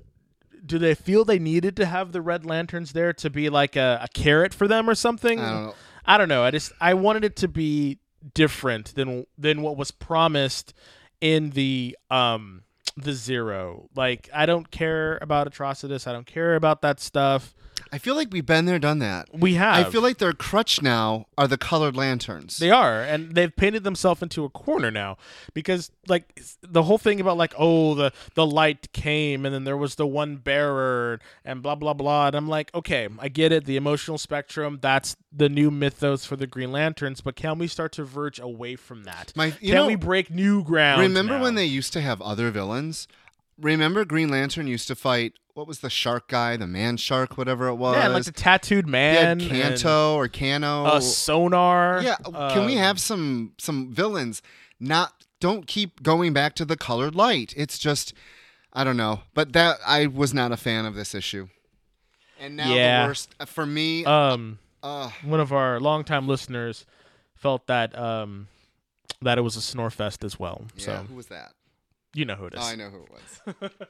do 0.65 0.79
they 0.79 0.95
feel 0.95 1.25
they 1.25 1.39
needed 1.39 1.77
to 1.77 1.87
have 1.87 2.13
the 2.13 2.23
Red 2.23 2.47
Lanterns 2.47 2.93
there 2.93 3.13
to 3.15 3.29
be 3.29 3.51
like 3.51 3.77
a, 3.77 4.01
a 4.03 4.09
carrot 4.15 4.55
for 4.55 4.69
them 4.69 4.89
or 4.89 4.95
something? 4.95 5.41
i 5.41 5.51
don't 5.51 5.65
know 5.67 5.75
I 6.05 6.19
don't 6.19 6.29
know. 6.29 6.43
I 6.45 6.51
just 6.51 6.73
I 6.81 6.95
wanted 6.95 7.25
it 7.25 7.37
to 7.37 7.49
be 7.49 7.99
different 8.35 8.95
than 8.95 9.27
than 9.39 9.63
what 9.63 9.77
was 9.77 9.91
promised 9.91 10.75
in 11.21 11.51
the 11.51 11.97
um 12.11 12.63
the 12.97 13.13
Zero. 13.13 13.89
Like 13.95 14.29
I 14.35 14.47
don't 14.47 14.71
care 14.71 15.19
about 15.23 15.51
Atrocitus. 15.51 16.07
I 16.07 16.13
don't 16.13 16.27
care 16.27 16.55
about 16.55 16.83
that 16.83 17.01
stuff. 17.01 17.55
I 17.93 17.99
feel 17.99 18.15
like 18.15 18.29
we've 18.31 18.47
been 18.47 18.65
there, 18.65 18.79
done 18.79 18.99
that. 19.01 19.29
We 19.33 19.55
have. 19.55 19.87
I 19.87 19.91
feel 19.91 20.03
like 20.03 20.19
their 20.19 20.33
crutch 20.33 20.83
now 20.83 21.27
are 21.37 21.47
the 21.47 21.59
colored 21.59 21.97
lanterns. 21.97 22.59
They 22.59 22.71
are, 22.71 23.03
and 23.03 23.35
they've 23.35 23.55
painted 23.55 23.85
themselves 23.85 24.23
into 24.23 24.45
a 24.45 24.49
corner 24.49 24.91
now 24.91 25.17
because, 25.55 25.91
like, 26.09 26.43
the 26.63 26.83
whole 26.83 26.99
thing 26.99 27.21
about 27.21 27.37
like, 27.37 27.55
oh, 27.59 27.95
the 27.95 28.13
the 28.35 28.47
light 28.47 28.93
came, 28.93 29.45
and 29.45 29.55
then 29.55 29.65
there 29.65 29.77
was 29.77 29.97
the 29.97 30.07
one 30.07 30.37
bearer, 30.37 31.21
and 31.45 31.63
blah 31.63 31.75
blah 31.75 31.95
blah. 31.95 32.29
And 32.29 32.37
I'm 32.37 32.49
like, 32.49 32.75
okay, 32.75 33.09
I 33.19 33.29
get 33.29 33.53
it. 33.53 33.65
The 33.65 33.77
emotional 33.77 34.19
spectrum, 34.19 34.79
that's 34.81 35.17
the 35.33 35.49
new 35.49 35.71
mythos 35.71 36.25
for 36.25 36.37
the 36.37 36.47
Green 36.47 36.73
Lanterns. 36.73 37.21
But 37.21 37.37
can 37.37 37.59
we 37.59 37.67
start 37.67 37.93
to 37.93 38.05
verge 38.05 38.39
away 38.39 38.77
from 38.77 39.05
that? 39.05 39.33
My- 39.37 39.51
can 39.51 39.75
know, 39.75 39.87
we 39.87 39.95
break 39.95 40.31
new 40.31 40.63
ground? 40.65 41.01
Remember 41.01 41.39
now? 41.39 41.43
when 41.43 41.55
they 41.55 41.65
used 41.65 41.93
to 41.95 42.01
have 42.01 42.21
other 42.23 42.51
villains? 42.51 43.07
Remember 43.59 44.05
Green 44.05 44.31
Lantern 44.31 44.67
used 44.67 44.89
to 44.89 44.95
fight 44.97 45.35
what 45.61 45.69
was 45.69 45.81
the 45.81 45.91
shark 45.91 46.27
guy, 46.27 46.57
the 46.57 46.67
man 46.67 46.97
shark, 46.97 47.37
whatever 47.37 47.69
it 47.69 47.75
was. 47.75 47.95
yeah, 47.95 48.09
like 48.09 48.25
the 48.25 48.33
tattooed 48.33 48.87
They 48.87 48.91
man, 48.93 49.15
had 49.15 49.31
and, 49.43 49.43
Kanto 49.43 50.15
or 50.15 50.27
Kano. 50.27 50.85
uh, 50.87 51.01
sonar. 51.01 52.01
yeah, 52.03 52.17
can 52.25 52.65
we 52.65 52.73
um, 52.73 52.79
have 52.79 52.99
some 52.99 53.53
some 53.59 53.93
villains? 53.93 54.41
Not 54.81 55.13
don't 55.39 55.67
keep 55.67 56.03
going 56.03 56.33
back 56.33 56.55
to 56.55 56.65
the 56.65 56.79
colored 56.79 57.15
light. 57.15 57.53
It's 57.59 57.79
just 57.79 58.15
I 58.73 58.85
don't 58.85 58.97
know, 58.97 59.21
but 59.35 59.53
that 59.53 59.77
I 59.87 60.07
was 60.07 60.33
not 60.33 60.51
a 60.51 60.57
fan 60.57 60.87
of 60.87 60.95
this 60.95 61.15
issue. 61.15 61.49
And 62.39 62.57
now 62.57 62.73
Yeah. 62.75 63.03
the 63.03 63.09
worst 63.09 63.35
uh, 63.39 63.45
for 63.45 63.67
me. 63.67 64.07
Um, 64.07 64.61
uh, 64.83 65.11
one 65.23 65.41
of 65.41 65.53
our 65.53 65.79
longtime 65.79 66.27
listeners 66.27 66.87
felt 67.35 67.67
that 67.67 67.95
um 67.99 68.49
that 69.21 69.37
it 69.37 69.43
was 69.43 69.57
a 69.57 69.61
snore 69.61 69.91
fest 69.91 70.25
as 70.25 70.39
well. 70.41 70.63
yeah, 70.77 70.85
So 70.85 70.97
who 71.07 71.17
was 71.17 71.27
that? 71.27 71.53
you 72.15 72.25
know 72.25 72.37
who 72.37 72.47
it 72.47 72.55
is. 72.55 72.61
Oh, 72.63 72.67
I 72.67 72.77
know 72.77 72.89
who 72.89 73.03
it 73.05 73.11
was. 73.11 73.71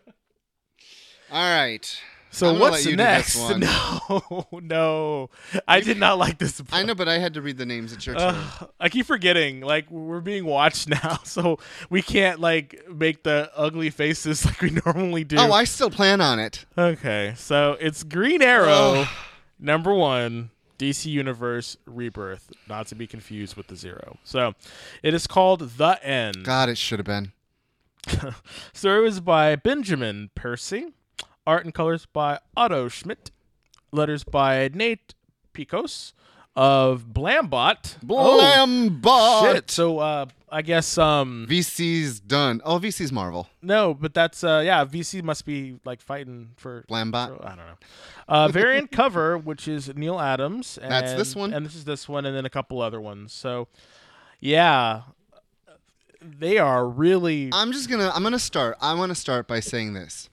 All 1.30 1.38
right. 1.56 2.00
So 2.32 2.56
what's 2.58 2.86
next? 2.86 3.36
one. 3.38 3.60
No, 4.10 4.46
no, 4.52 5.30
I 5.66 5.80
did 5.80 5.98
not 5.98 6.18
like 6.18 6.38
this. 6.38 6.60
I 6.72 6.82
know, 6.84 6.94
but 6.94 7.08
I 7.08 7.18
had 7.18 7.34
to 7.34 7.42
read 7.42 7.58
the 7.58 7.66
names. 7.66 7.92
at 7.92 8.06
your 8.06 8.14
turn. 8.16 8.36
I 8.78 8.88
keep 8.88 9.06
forgetting. 9.06 9.60
Like 9.60 9.90
we're 9.90 10.20
being 10.20 10.44
watched 10.44 10.88
now, 11.02 11.18
so 11.24 11.58
we 11.90 12.02
can't 12.02 12.38
like 12.40 12.84
make 12.88 13.24
the 13.24 13.50
ugly 13.56 13.90
faces 13.90 14.44
like 14.46 14.60
we 14.60 14.70
normally 14.84 15.24
do. 15.24 15.36
oh, 15.38 15.52
I 15.52 15.64
still 15.64 15.90
plan 15.90 16.20
on 16.20 16.38
it. 16.38 16.66
okay, 16.78 17.34
so 17.36 17.76
it's 17.80 18.02
Green 18.04 18.42
Arrow, 18.42 19.02
Ugh. 19.02 19.08
number 19.58 19.92
one, 19.94 20.50
DC 20.78 21.06
Universe 21.06 21.76
Rebirth, 21.84 22.50
not 22.68 22.86
to 22.88 22.94
be 22.94 23.06
confused 23.08 23.56
with 23.56 23.66
the 23.66 23.76
Zero. 23.76 24.18
So 24.22 24.54
it 25.02 25.14
is 25.14 25.26
called 25.26 25.60
The 25.78 25.98
End. 26.04 26.44
God, 26.44 26.68
it 26.68 26.78
should 26.78 27.00
have 27.00 27.06
been. 27.06 27.32
Story 28.72 29.02
was 29.02 29.20
by 29.20 29.56
Benjamin 29.56 30.30
Percy. 30.34 30.92
Art 31.50 31.64
and 31.64 31.74
colors 31.74 32.06
by 32.06 32.38
Otto 32.56 32.86
Schmidt. 32.86 33.32
Letters 33.90 34.22
by 34.22 34.70
Nate 34.72 35.14
Piekos 35.52 36.12
of 36.54 37.06
Blambot. 37.12 37.96
Oh, 38.08 38.38
Blambot. 38.40 39.52
shit. 39.52 39.68
So 39.68 39.98
uh, 39.98 40.26
I 40.48 40.62
guess 40.62 40.96
um 40.96 41.48
VC's 41.50 42.20
done. 42.20 42.60
Oh, 42.64 42.78
VC's 42.78 43.10
Marvel. 43.10 43.48
no, 43.62 43.94
but 43.94 44.14
that's 44.14 44.44
uh 44.44 44.62
yeah 44.64 44.84
VC 44.84 45.24
must 45.24 45.44
be 45.44 45.80
like 45.84 46.00
fighting 46.00 46.52
for. 46.56 46.84
Blambot. 46.88 47.44
I 47.44 47.48
don't 47.48 47.66
know. 47.66 47.78
Uh, 48.28 48.46
variant 48.46 48.92
cover, 49.00 49.36
which 49.36 49.66
is 49.66 49.92
Neal 49.96 50.20
Adams. 50.20 50.78
And, 50.80 50.92
That's 50.92 51.14
this 51.14 51.34
one? 51.34 51.52
and 51.52 51.66
this 51.66 51.74
is 51.74 51.84
this 51.84 52.08
one, 52.08 52.26
and 52.26 52.36
then 52.36 52.46
a 52.46 52.50
couple 52.50 52.80
other 52.80 53.00
ones. 53.00 53.32
So, 53.32 53.66
yeah, 54.38 55.02
they 56.22 56.58
are 56.58 56.86
really. 56.86 57.50
I'm 57.52 57.72
just 57.72 57.90
gonna. 57.90 58.12
I'm 58.14 58.22
gonna 58.22 58.38
start. 58.38 58.76
I 58.80 58.94
want 58.94 59.10
to 59.10 59.16
start 59.16 59.48
by 59.48 59.58
saying 59.58 59.94
this. 59.94 60.30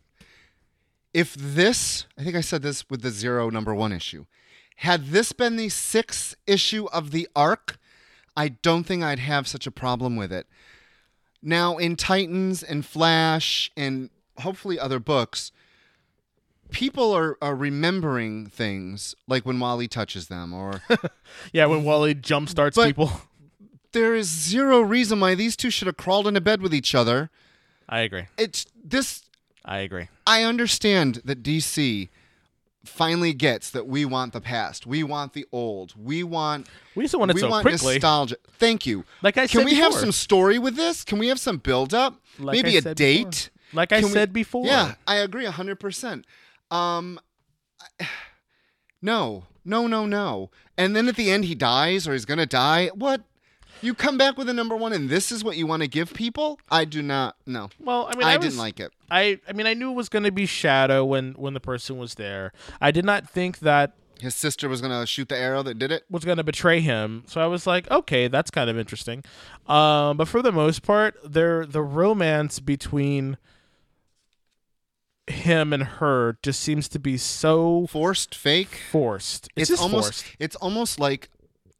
If 1.14 1.34
this, 1.36 2.06
I 2.18 2.24
think 2.24 2.36
I 2.36 2.42
said 2.42 2.62
this 2.62 2.90
with 2.90 3.02
the 3.02 3.10
zero 3.10 3.50
number 3.50 3.74
one 3.74 3.92
issue, 3.92 4.26
had 4.78 5.08
this 5.08 5.32
been 5.32 5.56
the 5.56 5.70
sixth 5.70 6.36
issue 6.46 6.86
of 6.94 7.12
the 7.12 7.28
arc, 7.36 7.78
I 8.36 8.50
don't 8.50 8.84
think 8.84 9.04
I'd 9.04 9.20
have 9.20 9.48
such 9.48 9.66
a 9.66 9.72
problem 9.72 10.16
with 10.16 10.32
it. 10.32 10.46
Now 11.42 11.78
in 11.78 11.96
Titans 11.96 12.62
and 12.62 12.86
Flash 12.86 13.72
and 13.76 14.10
hopefully 14.40 14.80
other 14.80 15.00
books, 15.00 15.52
people 16.70 17.12
are, 17.14 17.38
are 17.42 17.56
remembering 17.56 18.46
things 18.48 19.16
like 19.28 19.46
when 19.46 19.60
Wally 19.60 19.88
touches 19.88 20.28
them 20.28 20.54
or 20.54 20.82
Yeah, 21.54 21.66
when 21.66 21.84
Wally 21.84 22.14
jump 22.14 22.50
starts 22.50 22.78
people. 22.78 23.12
there 23.94 24.14
is 24.14 24.28
zero 24.28 24.82
reason 24.82 25.20
why 25.20 25.34
these 25.34 25.56
two 25.56 25.70
should 25.72 25.88
have 25.88 25.98
crawled 25.98 26.28
into 26.28 26.42
bed 26.42 26.62
with 26.62 26.74
each 26.74 26.94
other. 26.94 27.30
I 27.90 28.02
agree. 28.02 28.26
It's 28.38 28.66
this 28.84 29.24
I 29.68 29.80
agree. 29.80 30.08
I 30.26 30.44
understand 30.44 31.22
that 31.26 31.44
DC 31.44 32.10
finally 32.86 33.34
gets 33.34 33.70
that 33.72 33.86
we 33.86 34.06
want 34.06 34.32
the 34.32 34.40
past. 34.40 34.88
We 34.88 35.04
want 35.04 35.34
the 35.34 35.46
old. 35.52 35.94
We 36.02 36.24
want 36.24 36.68
We 36.96 37.04
just 37.04 37.16
want 37.16 37.32
it 37.32 37.36
we 37.36 37.42
so 37.42 37.50
want 37.50 37.64
quickly. 37.64 37.96
nostalgia. 37.96 38.38
Thank 38.60 38.86
you. 38.86 39.04
Like 39.22 39.38
I 39.38 39.46
Can 39.48 39.60
said 39.60 39.66
we 39.66 39.76
have 39.76 39.94
some 39.94 40.14
story 40.14 40.58
with 40.58 40.76
this? 40.78 41.04
Can 41.04 41.20
we 41.20 41.28
have 41.28 41.40
some 41.40 41.58
build 41.58 41.94
up? 41.94 42.22
Like 42.40 42.56
Maybe 42.56 42.76
I 42.76 42.90
a 42.90 42.96
date? 42.96 43.50
before. 43.72 43.78
Like 43.78 43.92
I 43.92 43.98
Can 44.00 44.06
we- 44.08 44.14
said 44.14 44.32
before. 44.32 44.66
Yeah, 44.66 44.96
I 45.06 45.16
agree 45.16 45.46
100%. 45.46 46.24
Um 46.72 47.20
I- 48.00 48.08
no. 49.02 49.44
No, 49.66 49.86
no, 49.86 50.06
no. 50.06 50.50
And 50.78 50.96
then 50.96 51.10
at 51.10 51.18
the 51.18 51.30
end 51.30 51.44
he 51.44 51.56
dies 51.56 52.08
or 52.08 52.14
he's 52.14 52.24
going 52.24 52.38
to 52.38 52.46
die. 52.46 52.88
What? 52.96 53.24
You 53.82 53.94
come 53.94 54.18
back 54.18 54.38
with 54.38 54.50
a 54.50 54.54
number 54.54 54.76
1 54.76 54.94
and 54.94 55.10
this 55.10 55.32
is 55.32 55.44
what 55.44 55.58
you 55.58 55.68
want 55.68 55.82
to 55.84 55.88
give 55.88 56.14
people? 56.14 56.60
I 56.70 56.86
do 56.86 57.02
not. 57.02 57.36
No. 57.46 57.70
Well, 57.80 58.08
I 58.10 58.16
mean, 58.16 58.28
I, 58.28 58.34
I, 58.34 58.38
didn't 58.38 58.58
like 58.58 58.80
it. 58.80 58.92
I, 59.12 59.40
I 59.48 59.54
mean, 59.54 59.68
I 59.68 59.74
knew 59.74 59.92
it 59.92 59.96
was 59.96 60.10
going 60.10 60.24
to 60.24 60.32
be 60.32 60.46
Shado 60.46 61.06
when 61.08 61.34
when 61.34 61.54
the 61.54 61.60
person 61.60 61.98
was 61.98 62.16
there. 62.16 62.52
I 62.82 62.92
did 62.92 63.06
not 63.06 63.30
think 63.30 63.60
that 63.60 63.94
His 64.20 64.36
sister 64.36 64.68
was 64.68 64.82
going 64.82 65.00
to 65.00 65.06
shoot 65.06 65.30
the 65.30 65.38
arrow 65.38 65.64
that 65.64 65.78
did 65.78 65.92
it. 65.92 66.06
was 66.10 66.26
going 66.26 66.38
to 66.38 66.44
betray 66.44 66.80
him. 66.80 67.24
So 67.28 67.40
I 67.42 67.48
was 67.48 67.68
like, 67.68 67.90
okay, 67.92 68.28
that's 68.28 68.50
kind 68.50 68.70
of 68.70 68.78
interesting. 68.78 69.24
Um, 69.68 70.18
but 70.18 70.28
for 70.28 70.42
the 70.42 70.52
most 70.52 70.82
part, 70.82 71.16
there 71.24 71.66
the 71.66 71.82
romance 71.84 72.60
between 72.60 73.38
him 75.28 75.74
and 75.74 75.84
her 75.84 76.38
just 76.42 76.62
seems 76.62 76.88
to 76.88 77.00
be 77.00 77.18
so 77.18 77.86
Forced 77.88 78.34
fake. 78.34 78.80
forced. 78.92 79.50
It's, 79.56 79.70
it's 79.70 79.82
almost 79.82 80.24
forced. 80.24 80.36
it's 80.40 80.56
almost 80.56 81.00
like 81.00 81.30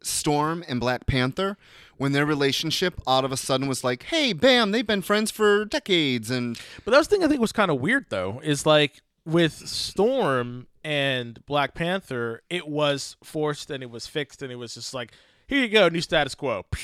Storm 0.02 0.64
and 0.68 0.80
Black 0.80 1.06
Panther 1.08 1.58
when 1.98 2.12
their 2.12 2.26
relationship 2.26 3.02
all 3.06 3.26
of 3.26 3.32
a 3.32 3.38
sudden 3.38 3.68
was 3.68 3.84
like, 3.84 4.04
"Hey, 4.04 4.34
bam, 4.34 4.72
they've 4.72 4.86
been 4.86 5.02
friends 5.02 5.32
for 5.32 5.66
decades." 5.66 6.30
And 6.30 6.60
But 6.86 6.92
that 6.92 6.98
was 6.98 7.08
the 7.08 7.16
thing 7.16 7.24
I 7.24 7.28
think 7.28 7.42
was 7.42 7.52
kind 7.52 7.72
of 7.72 7.80
weird 7.80 8.06
though, 8.10 8.40
is 8.44 8.66
like 8.66 9.02
with 9.26 9.68
Storm 9.68 10.68
and 10.86 11.46
Black 11.46 11.74
Panther, 11.74 12.42
it 12.50 12.66
was 12.66 13.18
forced 13.22 13.70
and 13.70 13.84
it 13.84 13.90
was 13.90 14.08
fixed 14.08 14.42
and 14.42 14.54
it 14.54 14.56
was 14.56 14.76
just 14.76 14.94
like, 14.94 15.12
here 15.46 15.62
you 15.62 15.68
go, 15.68 15.90
new 15.90 16.02
status 16.02 16.34
quo. 16.34 16.66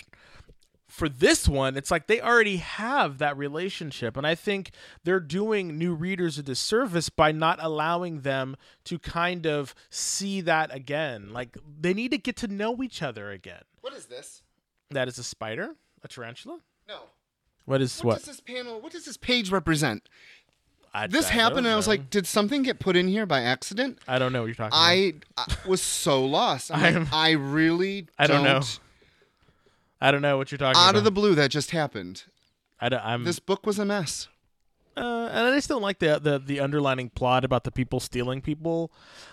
For 0.88 1.10
this 1.10 1.50
one, 1.50 1.76
it's 1.76 1.90
like 1.90 2.06
they 2.06 2.22
already 2.22 2.58
have 2.58 3.18
that 3.18 3.36
relationship. 3.36 4.16
And 4.16 4.28
I 4.28 4.36
think 4.36 4.70
they're 5.04 5.20
doing 5.20 5.76
new 5.80 5.96
readers 5.96 6.38
a 6.38 6.44
disservice 6.44 7.10
by 7.10 7.32
not 7.32 7.58
allowing 7.60 8.22
them 8.22 8.58
to 8.84 9.00
kind 9.00 9.48
of 9.48 9.74
see 9.90 10.40
that 10.42 10.72
again. 10.76 11.34
Like 11.34 11.58
they 11.80 11.96
need 11.96 12.12
to 12.12 12.20
get 12.20 12.36
to 12.38 12.48
know 12.48 12.84
each 12.84 13.02
other 13.02 13.32
again. 13.32 13.64
what 13.82 13.94
is 13.94 14.06
this? 14.06 14.43
That 14.94 15.08
is 15.08 15.18
a 15.18 15.24
spider, 15.24 15.76
a 16.04 16.08
tarantula. 16.08 16.60
No. 16.88 17.00
What 17.66 17.82
is 17.82 18.00
What, 18.04 18.06
what? 18.06 18.16
does 18.20 18.26
this 18.26 18.40
panel? 18.40 18.80
What 18.82 18.92
does 18.92 19.06
this 19.06 19.18
page 19.18 19.52
represent? 19.52 20.08
I, 20.96 21.08
This 21.08 21.30
I 21.30 21.34
happened, 21.34 21.66
and 21.66 21.70
I 21.74 21.76
was 21.76 21.88
like, 21.88 22.10
"Did 22.12 22.28
something 22.28 22.62
get 22.62 22.78
put 22.80 22.96
in 22.96 23.08
here 23.08 23.26
by 23.26 23.42
accident?" 23.42 23.98
I 24.08 24.20
don't 24.20 24.32
know 24.32 24.42
what 24.42 24.48
you're 24.48 24.56
talking 24.56 24.68
about. 24.78 24.80
I, 24.80 25.14
I 25.64 25.68
was 25.68 25.82
so 25.82 26.24
lost. 26.24 26.70
I'm 26.72 27.04
like, 27.06 27.08
I 27.14 27.32
really 27.32 28.08
I 28.20 28.28
don't 28.28 28.44
know. 28.44 28.62
I 30.00 30.12
don't 30.12 30.22
know 30.22 30.38
what 30.38 30.52
you're 30.52 30.58
talking 30.58 30.78
Out 30.80 30.90
about. 30.92 30.96
of 30.98 31.04
the 31.04 31.12
blue, 31.12 31.34
that 31.36 31.50
just 31.50 31.72
happened. 31.72 32.24
I 32.80 32.90
don't, 32.90 33.04
I'm 33.06 33.24
This 33.24 33.40
book 33.40 33.66
was 33.66 33.80
a 33.80 33.86
mess. 33.86 34.28
uh, 34.98 35.30
and 35.32 35.48
I 35.48 35.56
just 35.56 35.70
don't 35.70 35.82
like 35.82 36.00
the, 36.00 36.20
the 36.20 36.38
the 36.38 36.60
underlining 36.60 37.10
plot 37.10 37.44
about 37.46 37.64
the 37.64 37.72
people 37.72 38.00
stealing 38.00 38.42
people. 38.42 38.92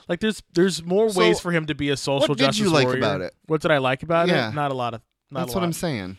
Like 0.09 0.21
there's 0.21 0.43
there's 0.55 0.83
more 0.85 1.11
So, 1.11 1.19
ways 1.21 1.41
for 1.41 1.51
him 1.53 1.67
to 1.67 1.75
be 1.75 1.91
a 1.91 1.97
social 1.97 2.29
what 2.29 2.39
did 2.39 2.45
justice 2.45 2.61
you 2.61 2.71
like 2.71 2.87
warrior. 2.87 2.99
about 3.01 3.21
it? 3.21 3.35
What 3.47 3.61
did 3.61 3.71
I 3.73 3.79
like 3.79 4.03
about 4.03 4.29
Yeah. 4.29 4.49
it? 4.51 4.55
Not 4.55 4.71
a 4.71 4.75
lot 4.75 4.95
of. 4.95 5.03
Not 5.31 5.41
That's 5.41 5.55
what. 5.55 5.65
I'm 5.65 5.73
saying. 5.73 6.19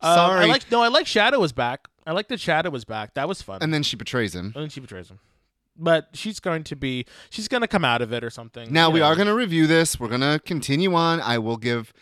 Uh, 0.00 0.14
Sorry. 0.14 0.44
I 0.44 0.48
like 0.48 0.70
no. 0.70 0.82
I 0.82 0.88
like 0.88 1.06
Shado 1.06 1.38
was 1.38 1.52
back. 1.52 1.88
I 2.06 2.12
like 2.12 2.28
that 2.28 2.40
Shado 2.40 2.72
was 2.72 2.84
back. 2.84 3.14
That 3.14 3.28
was 3.28 3.42
fun. 3.42 3.58
And 3.60 3.72
then 3.72 3.82
she 3.82 3.96
betrays 3.96 4.34
him. 4.34 4.52
And 4.54 4.64
then 4.64 4.68
she 4.68 4.80
betrays 4.80 5.08
him. 5.08 5.20
But 5.76 6.08
she's 6.14 6.40
going 6.40 6.64
to 6.64 6.76
be. 6.76 7.06
She's 7.30 7.48
going 7.48 7.60
to 7.60 7.68
come 7.68 7.84
out 7.84 8.02
of 8.02 8.12
it 8.12 8.24
or 8.24 8.30
something. 8.30 8.72
Now 8.72 8.88
you 8.88 8.94
we 8.94 9.00
know. 9.00 9.06
are 9.06 9.14
going 9.14 9.28
to 9.28 9.34
review 9.34 9.66
this. 9.66 9.98
We're 9.98 10.08
going 10.08 10.20
to 10.20 10.40
continue 10.44 10.94
on. 10.94 11.20
I 11.20 11.38
will 11.38 11.56
give. 11.56 11.92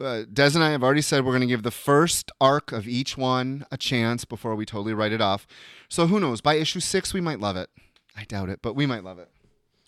Uh, 0.00 0.24
Des 0.32 0.54
and 0.54 0.64
I 0.64 0.70
have 0.70 0.82
already 0.82 1.02
said 1.02 1.26
we're 1.26 1.32
going 1.32 1.42
to 1.42 1.46
give 1.46 1.62
the 1.62 1.70
first 1.70 2.32
arc 2.40 2.72
of 2.72 2.88
each 2.88 3.18
one 3.18 3.66
a 3.70 3.76
chance 3.76 4.24
before 4.24 4.54
we 4.54 4.64
totally 4.64 4.94
write 4.94 5.12
it 5.12 5.20
off. 5.20 5.46
So 5.90 6.06
who 6.06 6.18
knows? 6.18 6.40
By 6.40 6.54
issue 6.54 6.80
six, 6.80 7.12
we 7.12 7.20
might 7.20 7.38
love 7.38 7.56
it. 7.56 7.68
I 8.16 8.24
doubt 8.24 8.48
it, 8.48 8.60
but 8.62 8.74
we 8.74 8.86
might 8.86 9.04
love 9.04 9.18
it. 9.18 9.28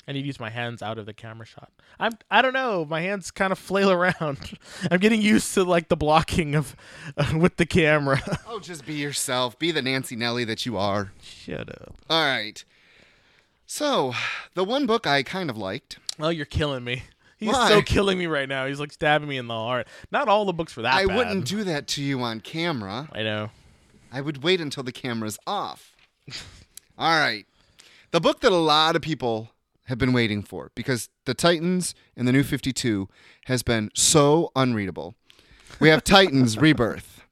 I 0.07 0.13
need 0.13 0.23
to 0.23 0.27
use 0.27 0.41
my 0.41 0.51
hands 0.51 0.83
out 0.83 0.99
of 0.99 1.07
the 1.07 1.13
camera 1.13 1.47
shot. 1.47 1.71
I'm 2.01 2.13
I 2.31 2.43
don't 2.43 2.53
know. 2.53 2.85
My 2.85 3.01
hands 3.01 3.31
kind 3.31 3.53
of 3.53 3.59
flail 3.59 3.91
around. 3.93 4.59
I'm 4.91 4.99
getting 4.99 5.23
used 5.23 5.55
to 5.55 5.65
like 5.65 5.89
the 5.89 5.97
blocking 5.97 6.55
of 6.55 6.75
with 7.35 7.57
the 7.57 7.67
camera. 7.67 8.21
Oh, 8.47 8.59
just 8.61 8.85
be 8.85 8.95
yourself. 8.95 9.59
Be 9.59 9.71
the 9.71 9.81
Nancy 9.81 10.15
Nelly 10.15 10.45
that 10.45 10.67
you 10.67 10.77
are. 10.77 11.13
Shut 11.23 11.71
up. 11.71 11.95
All 12.11 12.23
right. 12.27 12.63
So, 13.65 14.13
the 14.53 14.63
one 14.65 14.85
book 14.85 15.07
I 15.07 15.23
kind 15.23 15.49
of 15.49 15.57
liked. 15.57 15.99
Oh, 16.21 16.29
you're 16.29 16.45
killing 16.45 16.85
me. 16.85 17.05
He's 17.39 17.49
Why? 17.53 17.69
so 17.71 17.81
killing 17.81 18.19
me 18.19 18.27
right 18.27 18.49
now. 18.49 18.67
He's 18.67 18.79
like 18.79 18.93
stabbing 18.93 19.27
me 19.29 19.39
in 19.39 19.47
the 19.47 19.55
heart. 19.55 19.87
Not 20.11 20.29
all 20.29 20.45
the 20.45 20.53
books 20.53 20.73
for 20.73 20.83
that. 20.83 20.93
I 20.93 21.07
bad. 21.07 21.17
wouldn't 21.17 21.47
do 21.47 21.65
that 21.65 21.87
to 21.89 22.03
you 22.03 22.21
on 22.21 22.41
camera. 22.41 23.09
I 23.13 23.23
know. 23.23 23.51
I 24.13 24.21
would 24.21 24.43
wait 24.43 24.61
until 24.61 24.83
the 24.83 24.93
camera's 24.93 25.39
off. 25.47 25.97
All 26.99 27.19
right. 27.19 27.47
The 28.11 28.21
book 28.21 28.41
that 28.41 28.53
a 28.53 28.57
lot 28.57 28.95
of 28.95 29.01
people 29.01 29.52
have 29.85 29.99
been 29.99 30.13
waiting 30.13 30.43
for 30.43 30.71
because 30.75 31.09
The 31.25 31.35
Titans 31.35 31.95
and 32.17 32.27
the 32.27 32.33
New 32.33 32.43
52 32.43 33.09
has 33.47 33.63
been 33.63 33.91
so 33.95 34.51
unreadable. 34.55 35.15
We 35.81 35.89
have 35.89 36.05
Titans 36.05 36.57
Rebirth. 36.61 37.25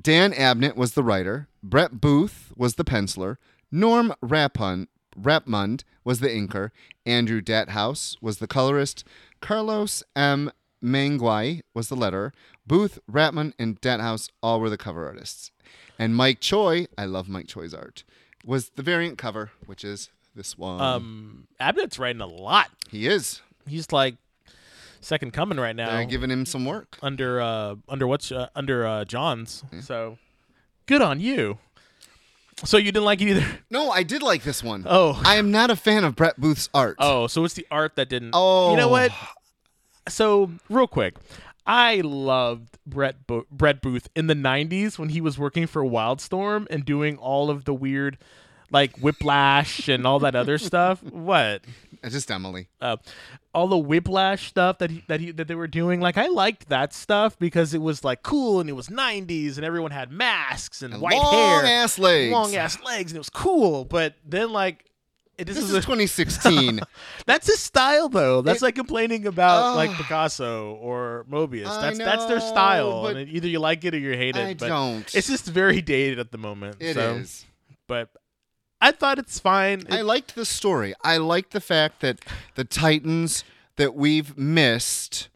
Dan 0.00 0.32
Abnett 0.32 0.76
was 0.76 0.94
the 0.94 1.04
writer, 1.04 1.48
Brett 1.62 2.00
Booth 2.00 2.52
was 2.56 2.74
the 2.74 2.84
penciler, 2.84 3.36
Norm 3.70 4.12
Rapun, 4.22 4.88
Rapmund 5.18 5.84
was 6.04 6.20
the 6.20 6.28
inker, 6.28 6.70
Andrew 7.06 7.40
Dalhouse 7.40 8.16
was 8.20 8.38
the 8.38 8.48
colorist, 8.48 9.04
Carlos 9.40 10.02
M. 10.16 10.50
Mangual 10.82 11.62
was 11.72 11.88
the 11.88 11.96
letterer, 11.96 12.32
Booth, 12.66 12.98
Rapmund, 13.10 13.52
and 13.58 13.80
Dalhouse 13.80 14.30
all 14.42 14.60
were 14.60 14.70
the 14.70 14.76
cover 14.76 15.06
artists. 15.06 15.52
And 15.98 16.16
Mike 16.16 16.40
Choi, 16.40 16.86
I 16.98 17.04
love 17.04 17.28
Mike 17.28 17.46
Choi's 17.46 17.72
art, 17.72 18.04
was 18.44 18.70
the 18.70 18.82
variant 18.82 19.16
cover, 19.16 19.52
which 19.66 19.84
is 19.84 20.10
this 20.34 20.56
one. 20.58 20.80
Um, 20.80 21.46
Abnett's 21.60 21.98
writing 21.98 22.20
a 22.22 22.26
lot. 22.26 22.70
he 22.90 23.06
is. 23.06 23.40
He's 23.66 23.92
like 23.92 24.16
second 25.00 25.32
coming 25.32 25.58
right 25.58 25.74
now. 25.76 25.90
They're 25.96 26.04
giving 26.06 26.30
him 26.30 26.44
some 26.46 26.64
work. 26.64 26.98
under 27.02 27.40
uh 27.40 27.76
under 27.88 28.06
what's 28.06 28.30
uh, 28.32 28.48
under 28.54 28.86
uh 28.86 29.04
Johns. 29.04 29.62
So 29.80 30.18
good 30.86 31.02
on 31.02 31.20
you. 31.20 31.58
So 32.64 32.76
you 32.76 32.92
didn't 32.92 33.04
like 33.04 33.20
it 33.20 33.28
either. 33.28 33.46
No, 33.70 33.90
I 33.90 34.02
did 34.04 34.22
like 34.22 34.44
this 34.44 34.62
one. 34.62 34.84
Oh. 34.88 35.20
I 35.24 35.36
am 35.36 35.50
not 35.50 35.70
a 35.70 35.76
fan 35.76 36.04
of 36.04 36.14
Brett 36.14 36.40
Booth's 36.40 36.68
art. 36.72 36.96
Oh, 37.00 37.26
so 37.26 37.44
it's 37.44 37.54
the 37.54 37.66
art 37.70 37.96
that 37.96 38.08
didn't. 38.08 38.30
Oh. 38.32 38.70
you 38.70 38.76
know 38.76 38.88
what? 38.88 39.10
So 40.08 40.52
real 40.68 40.86
quick, 40.86 41.14
I 41.66 42.00
loved 42.02 42.78
Brett 42.86 43.26
Bo- 43.26 43.46
Brett 43.50 43.80
Booth 43.82 44.08
in 44.14 44.26
the 44.28 44.34
'90s 44.34 44.98
when 44.98 45.08
he 45.08 45.20
was 45.20 45.38
working 45.38 45.66
for 45.66 45.82
Wildstorm 45.82 46.66
and 46.70 46.84
doing 46.84 47.16
all 47.16 47.50
of 47.50 47.64
the 47.64 47.72
weird, 47.74 48.18
like 48.74 48.98
Whiplash 48.98 49.88
and 49.88 50.06
all 50.06 50.18
that 50.18 50.34
other 50.34 50.58
stuff. 50.58 51.02
What? 51.02 51.62
Uh, 52.02 52.10
Just 52.10 52.30
Emily. 52.30 52.68
uh, 52.82 52.96
all 53.54 53.68
the 53.68 53.78
whiplash 53.78 54.48
stuff 54.48 54.78
that 54.78 54.90
he, 54.90 55.04
that 55.06 55.20
he 55.20 55.30
that 55.30 55.46
they 55.48 55.54
were 55.54 55.68
doing. 55.68 56.00
Like 56.00 56.18
I 56.18 56.26
liked 56.26 56.68
that 56.68 56.92
stuff 56.92 57.38
because 57.38 57.72
it 57.72 57.80
was 57.80 58.02
like 58.04 58.22
cool 58.22 58.60
and 58.60 58.68
it 58.68 58.72
was 58.74 58.88
'90s 58.88 59.56
and 59.56 59.64
everyone 59.64 59.92
had 59.92 60.10
masks 60.10 60.82
and, 60.82 60.92
And 60.92 61.00
white 61.00 61.16
long 61.16 61.32
hair, 61.32 61.56
long 61.58 61.64
ass 61.66 61.98
legs. 61.98 62.32
long 62.32 62.56
ass 62.56 62.82
legs, 62.84 63.12
and 63.12 63.16
it 63.16 63.20
was 63.20 63.30
cool. 63.30 63.84
But 63.86 64.16
then 64.26 64.52
like. 64.52 64.84
It, 65.36 65.46
this, 65.48 65.56
This 65.56 65.64
is, 65.64 65.70
is 65.70 65.76
a, 65.78 65.80
2016. 65.80 66.80
that's 67.26 67.48
his 67.48 67.58
style 67.58 68.08
though. 68.08 68.40
That's 68.40 68.62
It- 68.62 68.66
like 68.66 68.76
complaining 68.76 69.26
about 69.26 69.74
like 69.74 69.90
Picasso 69.92 70.74
or 70.74 71.26
Moebius. 71.28 71.64
That's 71.80 71.98
that's 71.98 72.26
their 72.26 72.38
style. 72.38 73.06
And 73.06 73.28
either 73.28 73.48
you 73.48 73.58
like 73.58 73.84
it 73.84 73.94
or 73.94 73.98
you 73.98 74.12
hate 74.12 74.36
it. 74.36 74.46
I 74.46 74.54
but 74.54 74.68
don't. 74.68 75.14
It's 75.14 75.26
just 75.26 75.46
very 75.46 75.80
dated 75.82 76.20
at 76.20 76.30
the 76.30 76.38
moment. 76.38 76.76
It 76.78 76.94
so, 76.94 77.14
is. 77.14 77.44
But 77.88 78.10
I 78.80 78.92
thought 78.92 79.18
it's 79.18 79.38
fine. 79.38 79.80
It- 79.80 79.92
I 79.92 80.00
liked 80.02 80.34
the 80.34 80.44
story. 80.44 80.94
I 81.02 81.16
liked 81.16 81.52
the 81.52 81.60
fact 81.60 82.00
that 82.00 82.20
the 82.54 82.64
Titans 82.64 83.44
that 83.76 83.94
we've 83.94 84.36
missed 84.36 85.28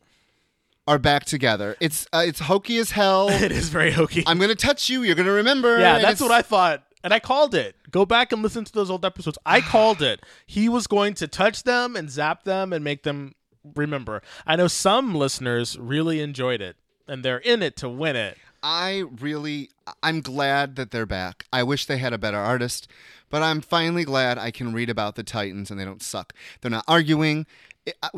are 0.87 0.99
back 0.99 1.25
together. 1.25 1.77
It's 1.81 2.07
uh, 2.13 2.23
it's 2.27 2.41
hokey 2.41 2.79
as 2.79 2.93
hell. 2.93 3.29
it 3.31 3.53
is 3.53 3.69
very 3.69 3.91
hokey. 3.91 4.25
I'm 4.27 4.39
gonna 4.39 4.55
touch 4.55 4.89
you. 4.89 5.03
You're 5.03 5.15
gonna 5.17 5.33
remember. 5.33 5.79
Yeah, 5.79 5.99
that's 5.99 6.21
what 6.21 6.31
I 6.31 6.43
thought. 6.43 6.83
And 7.05 7.15
I 7.15 7.21
called 7.21 7.55
it. 7.55 7.77
Go 7.91 8.05
back 8.05 8.33
and 8.33 8.43
listen 8.43 8.65
to 8.65 8.73
those 8.73 8.91
old 8.91 9.05
episodes. 9.05 9.39
I 9.47 9.61
called 9.75 10.03
it. 10.03 10.21
He 10.47 10.69
was 10.69 10.87
going 10.87 11.15
to 11.15 11.29
touch 11.29 11.63
them 11.63 11.95
and 11.97 12.11
zap 12.11 12.45
them 12.45 12.73
and 12.73 12.83
make 12.83 13.03
them 13.03 13.35
remember. 13.75 14.23
I 14.47 14.57
know 14.57 14.67
some 14.69 15.15
listeners 15.15 15.79
really 15.79 16.21
enjoyed 16.21 16.61
it 16.61 16.77
and 17.07 17.25
they're 17.25 17.39
in 17.39 17.63
it 17.63 17.77
to 17.77 17.89
win 17.89 18.17
it. 18.17 18.37
I 18.63 19.05
really, 19.21 19.71
I'm 20.03 20.21
glad 20.21 20.75
that 20.77 20.91
they're 20.91 21.07
back. 21.07 21.45
I 21.53 21.63
wish 21.63 21.87
they 21.87 21.99
had 21.99 22.13
a 22.13 22.19
better 22.19 22.39
artist, 22.39 22.89
but 23.31 23.43
I'm 23.43 23.61
finally 23.61 24.05
glad 24.05 24.39
I 24.39 24.51
can 24.51 24.73
read 24.73 24.91
about 24.91 25.15
the 25.17 25.23
Titans 25.23 25.71
and 25.71 25.79
they 25.79 25.85
don't 25.85 26.03
suck. 26.03 26.33
They're 26.61 26.71
not 26.71 26.85
arguing. 26.89 27.47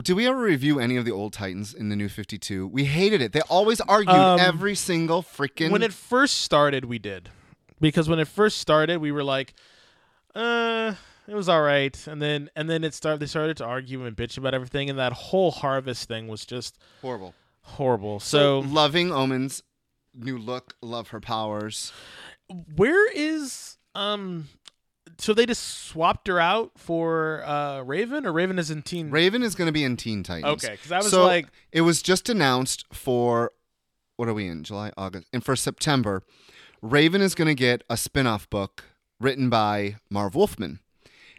Did 0.02 0.14
we 0.14 0.26
ever 0.26 0.40
review 0.40 0.80
any 0.80 0.96
of 0.96 1.04
the 1.04 1.12
old 1.12 1.32
Titans 1.32 1.72
in 1.74 1.90
the 1.90 1.96
new 1.96 2.08
52? 2.08 2.66
We 2.66 2.84
hated 2.86 3.20
it. 3.22 3.32
They 3.32 3.40
always 3.42 3.80
argued 3.82 4.16
Um, 4.16 4.40
every 4.40 4.74
single 4.74 5.22
freaking. 5.22 5.70
When 5.70 5.82
it 5.82 5.92
first 5.92 6.40
started, 6.40 6.84
we 6.86 6.98
did. 6.98 7.28
Because 7.80 8.08
when 8.08 8.18
it 8.18 8.26
first 8.28 8.58
started, 8.58 8.98
we 8.98 9.12
were 9.12 9.22
like, 9.24 9.54
uh, 10.34 10.94
it 11.28 11.34
was 11.34 11.48
all 11.48 11.62
right. 11.62 11.96
And 12.06 12.20
then 12.20 12.50
and 12.56 12.68
then 12.68 12.82
it 12.84 12.94
started 12.94 13.20
they 13.20 13.26
started 13.26 13.56
to 13.58 13.64
argue 13.64 14.04
and 14.04 14.16
bitch 14.16 14.36
about 14.38 14.54
everything 14.54 14.90
and 14.90 14.98
that 14.98 15.12
whole 15.12 15.50
harvest 15.50 16.08
thing 16.08 16.26
was 16.28 16.44
just 16.44 16.76
horrible. 17.00 17.34
horrible. 17.62 18.20
So, 18.20 18.62
So, 18.62 18.68
loving 18.68 19.12
Omen's 19.12 19.62
new 20.14 20.36
look, 20.38 20.74
love 20.82 21.08
her 21.08 21.20
powers. 21.20 21.92
where 22.76 23.10
is 23.12 23.76
um 23.94 24.48
so 25.20 25.34
they 25.34 25.46
just 25.46 25.62
swapped 25.86 26.26
her 26.28 26.40
out 26.40 26.72
for 26.76 27.44
uh 27.44 27.82
Raven 27.82 28.26
or 28.26 28.32
Raven 28.32 28.58
is 28.58 28.70
in 28.70 28.82
Teen 28.82 29.10
Raven 29.10 29.42
is 29.42 29.54
going 29.54 29.66
to 29.66 29.72
be 29.72 29.84
in 29.84 29.96
Teen 29.96 30.22
Titans. 30.22 30.64
Okay, 30.64 30.76
cuz 30.76 30.90
I 30.90 30.98
was 30.98 31.10
so 31.10 31.24
like 31.24 31.46
it 31.72 31.82
was 31.82 32.02
just 32.02 32.28
announced 32.28 32.86
for 32.92 33.52
what 34.16 34.28
are 34.28 34.34
we 34.34 34.48
in 34.48 34.64
July, 34.64 34.92
August, 34.96 35.28
and 35.32 35.44
for 35.44 35.56
September, 35.56 36.22
Raven 36.82 37.22
is 37.22 37.34
going 37.34 37.48
to 37.48 37.54
get 37.54 37.82
a 37.88 37.96
spin-off 37.96 38.48
book 38.50 38.84
written 39.18 39.48
by 39.48 39.96
Marv 40.10 40.34
Wolfman, 40.34 40.80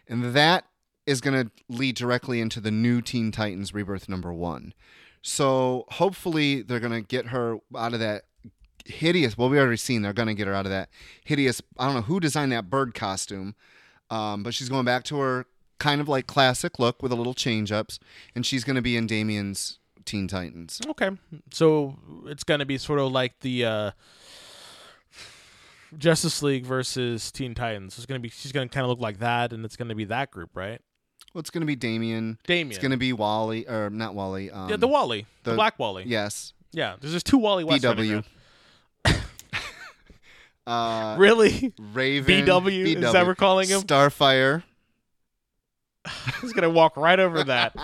and 0.08 0.34
that 0.34 0.64
is 1.06 1.20
going 1.20 1.44
to 1.44 1.50
lead 1.68 1.96
directly 1.96 2.40
into 2.40 2.60
the 2.60 2.70
new 2.70 3.00
Teen 3.00 3.30
Titans 3.32 3.74
Rebirth 3.74 4.08
number 4.08 4.32
one. 4.32 4.72
So 5.22 5.84
hopefully 5.90 6.62
they're 6.62 6.80
going 6.80 6.92
to 6.92 7.00
get 7.02 7.28
her 7.28 7.58
out 7.76 7.94
of 7.94 8.00
that 8.00 8.24
hideous. 8.86 9.36
Well, 9.36 9.48
we 9.48 9.58
already 9.58 9.76
seen 9.76 10.02
they're 10.02 10.12
going 10.12 10.28
to 10.28 10.34
get 10.34 10.46
her 10.46 10.54
out 10.54 10.66
of 10.66 10.70
that 10.70 10.88
hideous. 11.24 11.60
I 11.78 11.86
don't 11.86 11.94
know 11.94 12.02
who 12.02 12.20
designed 12.20 12.52
that 12.52 12.70
bird 12.70 12.94
costume, 12.94 13.54
um, 14.10 14.42
but 14.42 14.54
she's 14.54 14.68
going 14.68 14.84
back 14.84 15.04
to 15.04 15.18
her 15.18 15.46
kind 15.78 16.00
of 16.00 16.08
like 16.08 16.26
classic 16.26 16.78
look 16.78 17.02
with 17.02 17.12
a 17.12 17.16
little 17.16 17.34
change 17.34 17.72
ups, 17.72 17.98
and 18.34 18.44
she's 18.46 18.64
going 18.64 18.76
to 18.76 18.82
be 18.82 18.96
in 18.96 19.06
Damian's 19.06 19.78
Teen 20.04 20.28
Titans. 20.28 20.80
okay. 20.88 21.10
So 21.52 21.96
it's 22.26 22.44
going 22.44 22.60
to 22.60 22.66
be 22.66 22.78
sort 22.78 22.98
of 22.98 23.12
like 23.12 23.38
the 23.40 23.64
uh 23.64 23.90
Justice 25.96 26.42
League 26.42 26.64
versus 26.64 27.30
Teen 27.30 27.54
Titans. 27.54 27.96
It's 27.98 28.06
to 28.06 28.18
be 28.18 28.28
she's 28.30 28.52
going 28.52 28.68
to 28.68 28.74
kind 28.74 28.84
of 28.84 28.90
look 28.90 29.00
like 29.00 29.18
that 29.18 29.52
and 29.52 29.64
it's 29.64 29.76
going 29.76 29.88
to 29.90 29.94
be 29.94 30.04
that 30.06 30.30
group, 30.30 30.50
right? 30.54 30.80
Well, 31.34 31.40
it's 31.40 31.50
going 31.50 31.60
to 31.62 31.66
be 31.66 31.76
Damian. 31.76 32.38
Damian. 32.46 32.68
It's 32.70 32.78
going 32.78 32.90
to 32.92 32.96
be 32.96 33.12
Wally, 33.12 33.66
or 33.68 33.90
not 33.90 34.14
Wally. 34.14 34.50
Um, 34.50 34.68
yeah, 34.68 34.76
the 34.76 34.88
Wally, 34.88 35.26
the, 35.44 35.50
the- 35.50 35.56
Black 35.56 35.78
Wally. 35.78 36.04
Yes. 36.06 36.52
Yeah, 36.72 36.96
there's 37.00 37.12
just 37.12 37.26
two 37.26 37.36
Wally 37.38 37.64
West. 37.64 37.84
running 37.84 38.04
BW. 38.06 38.12
around. 38.12 38.24
Uh, 40.66 41.16
Really? 41.18 41.72
Raven. 41.92 42.46
BW? 42.46 43.02
Is 43.02 43.12
that 43.12 43.26
we're 43.26 43.34
calling 43.34 43.68
him? 43.68 43.82
Starfire. 43.82 44.62
He's 46.40 46.52
gonna 46.52 46.70
walk 46.70 46.96
right 46.96 47.18
over 47.20 47.44
that. 47.44 47.74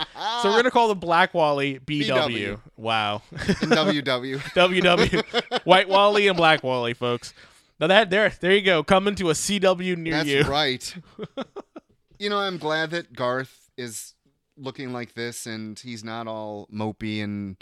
So 0.43 0.51
we're 0.51 0.57
gonna 0.57 0.73
call 0.73 0.88
the 0.88 0.97
Black 0.97 1.35
Wally 1.35 1.79
BW. 1.79 2.09
BW. 2.09 2.61
Wow. 2.77 3.23
WW. 3.33 4.38
WW. 4.41 5.61
White 5.64 5.88
Wally 5.88 6.27
and 6.27 6.37
Black 6.37 6.64
Wally, 6.64 6.95
folks. 6.95 7.33
Now 7.79 7.87
that 7.87 8.11
there, 8.11 8.33
there 8.41 8.53
you 8.55 8.62
go. 8.62 8.83
Coming 8.83 9.14
to 9.17 9.31
a 9.31 9.35
CW 9.35 9.97
near 9.97 10.14
That's 10.14 10.29
you. 10.29 10.43
right. 10.43 10.95
you 12.19 12.29
know, 12.29 12.38
I'm 12.38 12.59
glad 12.59 12.91
that 12.91 13.12
Garth 13.12 13.71
is 13.77 14.14
looking 14.57 14.93
like 14.93 15.14
this 15.14 15.47
and 15.47 15.79
he's 15.79 16.03
not 16.03 16.27
all 16.27 16.67
mopey 16.75 17.23
and 17.23 17.57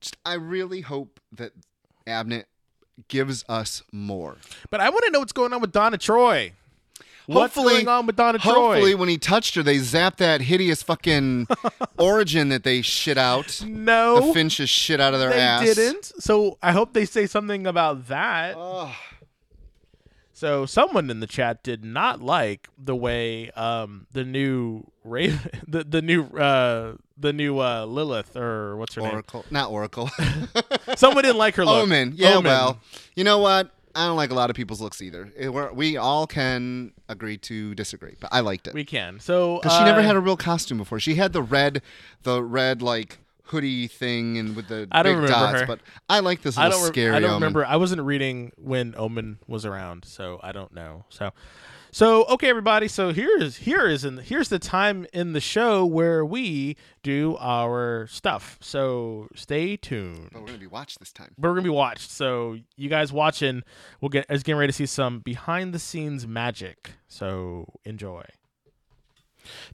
just 0.00 0.16
I 0.24 0.34
really 0.34 0.80
hope 0.80 1.20
that 1.32 1.52
Abnett 2.06 2.44
gives 3.08 3.44
us 3.48 3.82
more. 3.92 4.36
But 4.70 4.80
I 4.80 4.90
want 4.90 5.04
to 5.06 5.10
know 5.10 5.18
what's 5.20 5.32
going 5.32 5.52
on 5.52 5.60
with 5.60 5.72
Donna 5.72 5.98
Troy. 5.98 6.52
What's 7.26 7.54
Hopefully- 7.54 7.74
going 7.74 7.88
on 7.88 8.06
with 8.06 8.16
Donna 8.16 8.38
Troy? 8.38 8.52
Hopefully 8.54 8.94
when 8.96 9.08
he 9.08 9.16
touched 9.16 9.54
her 9.54 9.62
they 9.62 9.76
zapped 9.78 10.16
that 10.16 10.40
hideous 10.40 10.82
fucking 10.82 11.46
origin 11.98 12.48
that 12.48 12.64
they 12.64 12.82
shit 12.82 13.16
out. 13.18 13.62
No, 13.64 14.28
The 14.28 14.34
Finches 14.34 14.68
shit 14.68 15.00
out 15.00 15.14
of 15.14 15.20
their 15.20 15.30
they 15.30 15.38
ass. 15.40 15.74
didn't. 15.76 16.04
So 16.18 16.58
I 16.62 16.72
hope 16.72 16.92
they 16.92 17.04
say 17.04 17.26
something 17.26 17.66
about 17.68 18.08
that. 18.08 18.56
Ugh. 18.58 18.92
So 20.32 20.64
someone 20.66 21.10
in 21.10 21.20
the 21.20 21.26
chat 21.26 21.62
did 21.62 21.84
not 21.84 22.20
like 22.20 22.68
the 22.78 22.96
way 22.96 23.50
um 23.50 24.06
the 24.12 24.24
new 24.24 24.89
Raven, 25.04 25.38
the 25.68 25.84
the 25.84 26.02
new 26.02 26.24
uh 26.24 26.94
the 27.18 27.32
new 27.32 27.58
uh 27.60 27.84
Lilith 27.86 28.36
or 28.36 28.76
what's 28.76 28.94
her 28.94 29.02
name? 29.02 29.12
Oracle. 29.12 29.44
Not 29.50 29.70
Oracle. 29.70 30.10
Someone 30.96 31.22
didn't 31.24 31.38
like 31.38 31.54
her 31.56 31.64
look. 31.64 31.82
Omen. 31.84 32.12
Yeah, 32.16 32.34
Omen. 32.34 32.44
well, 32.44 32.78
you 33.14 33.24
know 33.24 33.38
what? 33.38 33.70
I 33.94 34.06
don't 34.06 34.16
like 34.16 34.30
a 34.30 34.34
lot 34.34 34.50
of 34.50 34.56
people's 34.56 34.80
looks 34.80 35.02
either. 35.02 35.32
It- 35.36 35.48
we 35.74 35.96
all 35.96 36.26
can 36.26 36.92
agree 37.08 37.38
to 37.38 37.74
disagree, 37.74 38.14
but 38.20 38.30
I 38.32 38.40
liked 38.40 38.68
it 38.68 38.74
We 38.74 38.84
can. 38.84 39.18
So 39.20 39.58
because 39.62 39.78
she 39.78 39.84
never 39.84 40.00
uh, 40.00 40.04
had 40.04 40.16
a 40.16 40.20
real 40.20 40.36
costume 40.36 40.78
before. 40.78 41.00
She 41.00 41.16
had 41.16 41.32
the 41.32 41.42
red, 41.42 41.82
the 42.22 42.42
red 42.42 42.82
like 42.82 43.18
hoodie 43.44 43.88
thing 43.88 44.38
and 44.38 44.54
with 44.54 44.68
the 44.68 44.86
I 44.92 45.02
don't 45.02 45.14
big 45.14 45.22
remember 45.24 45.46
dots. 45.46 45.60
her. 45.62 45.66
But 45.66 45.80
I 46.08 46.20
like 46.20 46.42
this 46.42 46.56
I 46.56 46.66
little 46.66 46.78
don't. 46.78 46.86
Re- 46.88 46.92
scary. 46.92 47.16
I 47.16 47.20
don't 47.20 47.30
omen. 47.30 47.40
remember. 47.42 47.64
I 47.66 47.76
wasn't 47.76 48.02
reading 48.02 48.52
when 48.56 48.94
Omen 48.96 49.38
was 49.48 49.66
around, 49.66 50.04
so 50.04 50.38
I 50.40 50.52
don't 50.52 50.72
know. 50.72 51.04
So, 51.08 51.32
so 51.92 52.24
okay, 52.26 52.48
everybody. 52.48 52.88
So 52.88 53.12
here 53.12 53.36
is 53.38 53.56
here 53.56 53.86
is 53.86 54.04
in 54.04 54.18
here's 54.18 54.48
the 54.48 54.58
time 54.58 55.06
in 55.12 55.32
the 55.32 55.40
show 55.40 55.84
where 55.84 56.24
we 56.24 56.76
do 57.02 57.36
our 57.40 58.06
stuff. 58.08 58.58
So 58.60 59.28
stay 59.34 59.76
tuned. 59.76 60.30
But 60.32 60.40
we're 60.40 60.46
gonna 60.48 60.58
be 60.58 60.66
watched 60.66 60.98
this 60.98 61.12
time. 61.12 61.34
But 61.38 61.48
We're 61.48 61.54
gonna 61.54 61.62
be 61.64 61.70
watched. 61.70 62.10
So 62.10 62.58
you 62.76 62.88
guys 62.88 63.12
watching, 63.12 63.62
we'll 64.00 64.10
get 64.10 64.26
is 64.30 64.42
getting 64.42 64.58
ready 64.58 64.72
to 64.72 64.76
see 64.76 64.86
some 64.86 65.20
behind 65.20 65.72
the 65.74 65.78
scenes 65.78 66.26
magic. 66.26 66.92
So 67.08 67.66
enjoy. 67.84 68.24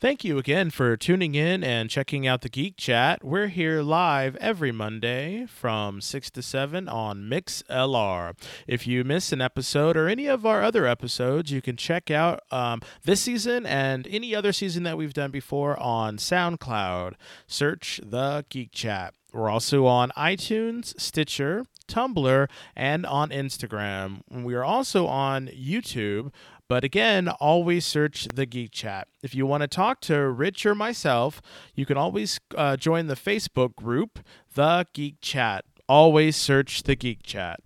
Thank 0.00 0.24
you 0.24 0.38
again 0.38 0.70
for 0.70 0.96
tuning 0.96 1.34
in 1.34 1.62
and 1.64 1.90
checking 1.90 2.26
out 2.26 2.42
the 2.42 2.48
Geek 2.48 2.76
Chat. 2.76 3.24
We're 3.24 3.48
here 3.48 3.82
live 3.82 4.36
every 4.36 4.72
Monday 4.72 5.46
from 5.46 6.00
6 6.00 6.30
to 6.30 6.42
7 6.42 6.88
on 6.88 7.22
MixLR. 7.22 8.34
If 8.66 8.86
you 8.86 9.04
miss 9.04 9.32
an 9.32 9.40
episode 9.40 9.96
or 9.96 10.08
any 10.08 10.26
of 10.26 10.46
our 10.46 10.62
other 10.62 10.86
episodes, 10.86 11.50
you 11.50 11.62
can 11.62 11.76
check 11.76 12.10
out 12.10 12.40
um, 12.50 12.80
this 13.04 13.20
season 13.20 13.66
and 13.66 14.06
any 14.08 14.34
other 14.34 14.52
season 14.52 14.82
that 14.84 14.96
we've 14.96 15.14
done 15.14 15.30
before 15.30 15.78
on 15.80 16.16
SoundCloud. 16.16 17.14
Search 17.46 18.00
the 18.04 18.44
Geek 18.48 18.72
Chat. 18.72 19.14
We're 19.32 19.50
also 19.50 19.84
on 19.84 20.12
iTunes, 20.16 20.98
Stitcher, 20.98 21.66
Tumblr, 21.88 22.48
and 22.74 23.04
on 23.04 23.30
Instagram. 23.30 24.22
We 24.30 24.54
are 24.54 24.64
also 24.64 25.06
on 25.06 25.48
YouTube. 25.48 26.32
But 26.68 26.82
again, 26.82 27.28
always 27.28 27.86
search 27.86 28.26
the 28.34 28.44
Geek 28.44 28.72
Chat. 28.72 29.06
If 29.22 29.34
you 29.34 29.46
want 29.46 29.60
to 29.62 29.68
talk 29.68 30.00
to 30.02 30.28
Rich 30.28 30.66
or 30.66 30.74
myself, 30.74 31.40
you 31.74 31.86
can 31.86 31.96
always 31.96 32.40
uh, 32.56 32.76
join 32.76 33.06
the 33.06 33.14
Facebook 33.14 33.76
group, 33.76 34.18
The 34.54 34.86
Geek 34.92 35.16
Chat. 35.20 35.64
Always 35.88 36.34
search 36.36 36.82
the 36.82 36.96
Geek 36.96 37.22
Chat. 37.22 37.60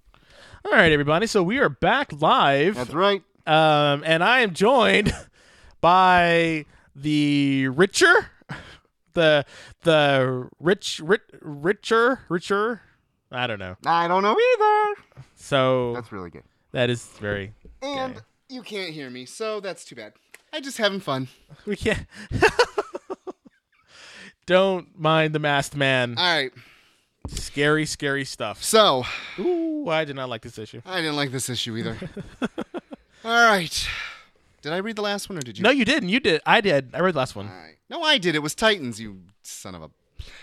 All 0.66 0.72
right, 0.72 0.92
everybody. 0.92 1.26
So 1.26 1.42
we 1.42 1.58
are 1.58 1.70
back 1.70 2.12
live, 2.20 2.74
That's 2.74 2.92
right. 2.92 3.22
um, 3.46 4.02
and 4.04 4.22
I 4.22 4.40
am 4.40 4.52
joined 4.52 5.14
by 5.80 6.66
the 6.94 7.68
richer, 7.68 8.30
the 9.14 9.46
the 9.82 10.48
rich, 10.58 11.00
rich, 11.02 11.22
richer, 11.40 12.20
richer. 12.28 12.82
I 13.32 13.46
don't 13.46 13.58
know. 13.58 13.76
I 13.86 14.08
don't 14.08 14.22
know 14.22 14.36
either. 14.38 15.02
So 15.36 15.94
That's 15.94 16.12
really 16.12 16.28
good. 16.28 16.42
that 16.72 16.90
is 16.90 17.06
very. 17.18 17.54
And 17.80 18.16
Okay. 18.16 18.20
You 18.50 18.62
can't 18.62 18.92
hear 18.92 19.10
me, 19.10 19.24
so 19.26 19.60
that's 19.60 19.84
too 19.84 19.94
bad. 19.94 20.12
I 20.52 20.60
just 20.60 20.78
having 20.78 21.00
fun. 21.00 21.28
We 21.66 21.76
can't. 21.76 22.06
Don't 24.46 24.98
mind 24.98 25.34
the 25.34 25.38
masked 25.38 25.76
man. 25.76 26.16
All 26.18 26.24
right. 26.24 26.52
Scary, 27.28 27.86
scary 27.86 28.24
stuff. 28.24 28.62
So 28.62 29.04
Ooh, 29.38 29.88
I 29.88 30.04
did 30.04 30.16
not 30.16 30.28
like 30.28 30.42
this 30.42 30.58
issue. 30.58 30.82
I 30.84 30.96
didn't 30.96 31.16
like 31.16 31.30
this 31.30 31.48
issue 31.48 31.76
either. 31.76 31.96
All 33.24 33.48
right. 33.48 33.88
Did 34.62 34.72
I 34.72 34.78
read 34.78 34.96
the 34.96 35.02
last 35.02 35.28
one 35.28 35.38
or 35.38 35.42
did 35.42 35.56
you? 35.58 35.62
No, 35.62 35.70
you 35.70 35.84
didn't. 35.84 36.08
You 36.08 36.18
did. 36.18 36.40
I 36.44 36.60
did. 36.60 36.90
I 36.94 37.00
read 37.00 37.14
the 37.14 37.18
last 37.18 37.36
one. 37.36 37.48
Right. 37.48 37.76
No, 37.88 38.02
I 38.02 38.18
did. 38.18 38.34
It 38.34 38.40
was 38.40 38.54
Titans, 38.54 39.00
you 39.00 39.20
son 39.42 39.74
of 39.74 39.82
a. 39.82 39.90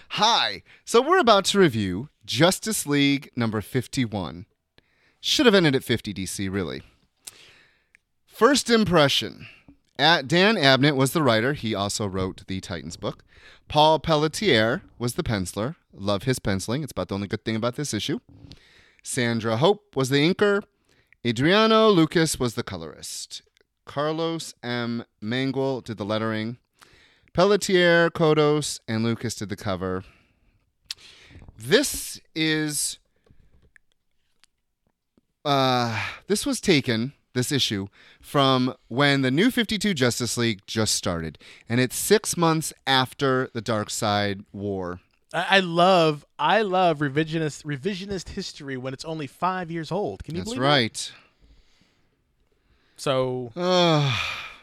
Hi. 0.09 0.63
So 0.85 1.01
we're 1.01 1.19
about 1.19 1.45
to 1.45 1.59
review 1.59 2.09
Justice 2.25 2.85
League 2.87 3.29
number 3.35 3.61
51. 3.61 4.45
Should 5.19 5.45
have 5.45 5.55
ended 5.55 5.75
at 5.75 5.83
50 5.83 6.13
DC, 6.13 6.51
really. 6.51 6.83
First 8.37 8.69
impression. 8.69 9.47
At 9.97 10.27
Dan 10.27 10.57
Abnett 10.57 10.95
was 10.95 11.11
the 11.11 11.23
writer. 11.23 11.53
He 11.53 11.73
also 11.73 12.05
wrote 12.05 12.45
the 12.45 12.61
Titans 12.61 12.95
book. 12.95 13.23
Paul 13.67 13.97
Pelletier 13.97 14.83
was 14.99 15.15
the 15.15 15.23
penciler. 15.23 15.75
Love 15.91 16.21
his 16.21 16.37
penciling. 16.37 16.83
It's 16.83 16.91
about 16.91 17.07
the 17.07 17.15
only 17.15 17.27
good 17.27 17.43
thing 17.43 17.55
about 17.55 17.77
this 17.77 17.95
issue. 17.95 18.19
Sandra 19.01 19.57
Hope 19.57 19.95
was 19.95 20.09
the 20.09 20.17
inker. 20.17 20.61
Adriano 21.25 21.89
Lucas 21.89 22.39
was 22.39 22.53
the 22.53 22.61
colorist. 22.61 23.41
Carlos 23.85 24.53
M. 24.61 25.03
Mangual 25.19 25.83
did 25.83 25.97
the 25.97 26.05
lettering. 26.05 26.57
Pelletier, 27.33 28.11
Kodos, 28.11 28.79
and 28.87 29.03
Lucas 29.03 29.33
did 29.33 29.49
the 29.49 29.55
cover. 29.55 30.03
This 31.57 32.21
is 32.35 32.99
uh 35.43 35.99
this 36.27 36.45
was 36.45 36.61
taken 36.61 37.13
this 37.37 37.51
issue 37.51 37.87
from 38.19 38.73
when 38.89 39.21
the 39.21 39.31
new 39.31 39.49
52 39.49 39.93
Justice 39.93 40.37
League 40.37 40.59
just 40.67 40.93
started 40.93 41.37
and 41.69 41.79
it's 41.79 41.95
6 41.95 42.35
months 42.35 42.73
after 42.85 43.49
the 43.53 43.61
Darkseid 43.61 44.43
War. 44.51 44.99
I, 45.33 45.59
love. 45.59 46.25
I 46.39 46.61
love 46.61 46.99
revisionist 46.99 47.63
revisionist 47.63 48.29
history 48.29 48.77
when 48.77 48.93
it's 48.93 49.05
only 49.05 49.27
five 49.27 49.69
years 49.69 49.91
old. 49.91 50.23
Can 50.23 50.35
you 50.35 50.41
That's 50.41 50.49
believe 50.49 50.61
that? 50.61 50.67
right. 50.67 51.11
So 52.95 53.51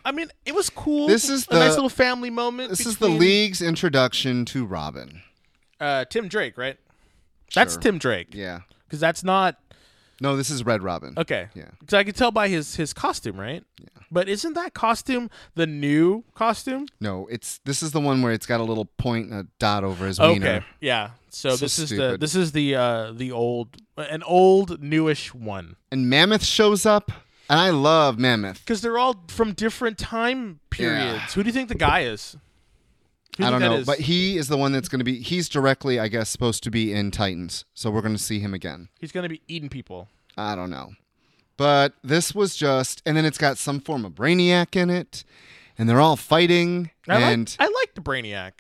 I 0.04 0.12
mean, 0.12 0.28
it 0.44 0.54
was 0.54 0.68
cool. 0.68 1.06
This 1.06 1.28
is 1.30 1.46
a 1.50 1.54
nice 1.54 1.74
little 1.74 1.88
family 1.88 2.30
moment. 2.30 2.70
this 2.70 2.84
is 2.84 2.98
the 2.98 3.08
league's 3.08 3.62
introduction 3.62 4.44
to 4.46 4.66
Robin. 4.66 5.22
Uh, 5.80 6.04
Tim 6.04 6.28
Drake, 6.28 6.58
right? 6.58 6.76
That's 7.54 7.76
Tim 7.76 7.98
Drake. 7.98 8.28
Yeah. 8.32 8.60
Because 8.86 9.00
that's 9.00 9.24
not 9.24 9.56
No, 10.20 10.36
this 10.36 10.50
is 10.50 10.64
Red 10.64 10.82
Robin. 10.82 11.14
okay. 11.18 11.48
Yeah. 11.54 11.66
Because 11.80 11.94
I 11.94 12.04
could 12.04 12.16
tell 12.16 12.30
by 12.30 12.48
his 12.48 12.76
his 12.76 12.92
costume, 12.92 13.38
right? 13.38 13.64
Yeah. 13.80 13.88
But 14.10 14.28
isn't 14.28 14.52
that 14.54 14.74
costume 14.74 15.28
the 15.54 15.66
new 15.66 16.22
costume? 16.34 16.86
No, 17.00 17.26
it's 17.30 17.58
this 17.64 17.82
is 17.82 17.92
the 17.92 18.00
one 18.00 18.22
where 18.22 18.32
it's 18.32 18.46
got 18.46 18.60
a 18.60 18.64
little 18.64 18.84
point 18.84 19.30
and 19.30 19.40
a 19.40 19.46
dot 19.58 19.82
over 19.84 20.06
his 20.06 20.20
Okay. 20.20 20.32
wiener. 20.32 20.64
Yeah. 20.80 21.10
So, 21.30 21.50
So 21.50 21.56
this 21.64 21.78
is 21.80 21.90
the 21.90 22.16
this 22.18 22.34
is 22.36 22.52
the 22.52 22.76
uh 22.76 23.12
the 23.12 23.32
old 23.32 23.76
an 23.96 24.22
old 24.22 24.80
newish 24.80 25.34
one 25.34 25.74
And 25.90 26.08
Mammoth 26.08 26.44
shows 26.44 26.86
up, 26.86 27.10
and 27.50 27.58
I 27.58 27.70
love 27.70 28.18
Mammoth. 28.18 28.60
because 28.60 28.82
they're 28.82 28.98
all 28.98 29.24
from 29.28 29.52
different 29.52 29.98
time 29.98 30.60
periods. 30.70 31.34
Who 31.34 31.42
do 31.42 31.48
you 31.48 31.52
think 31.52 31.68
the 31.68 31.74
guy 31.74 32.00
is? 32.04 32.36
Who 33.38 33.44
I 33.44 33.50
don't 33.50 33.60
know, 33.60 33.76
is? 33.76 33.86
but 33.86 33.98
he 34.00 34.36
is 34.36 34.48
the 34.48 34.56
one 34.56 34.72
that's 34.72 34.88
going 34.88 35.00
to 35.00 35.04
be. 35.04 35.18
He's 35.20 35.48
directly, 35.48 35.98
I 35.98 36.08
guess, 36.08 36.28
supposed 36.28 36.62
to 36.64 36.70
be 36.70 36.92
in 36.92 37.10
Titans, 37.10 37.64
so 37.74 37.90
we're 37.90 38.00
going 38.02 38.14
to 38.16 38.22
see 38.22 38.38
him 38.38 38.54
again. 38.54 38.88
he's 39.00 39.10
gonna 39.12 39.28
be 39.28 39.40
eating 39.48 39.68
people. 39.68 40.08
I 40.36 40.54
don't 40.54 40.70
know, 40.70 40.92
but 41.56 41.94
this 42.02 42.34
was 42.34 42.54
just, 42.56 43.02
and 43.04 43.16
then 43.16 43.24
it's 43.24 43.38
got 43.38 43.58
some 43.58 43.80
form 43.80 44.04
of 44.04 44.12
Brainiac 44.12 44.76
in 44.76 44.88
it, 44.90 45.24
and 45.78 45.88
they're 45.88 46.00
all 46.00 46.16
fighting, 46.16 46.90
I 47.08 47.20
and 47.20 47.56
like 47.58 47.68
I 47.68 47.72
like 47.72 47.94
the 47.94 48.00
Brainiac. 48.00 48.52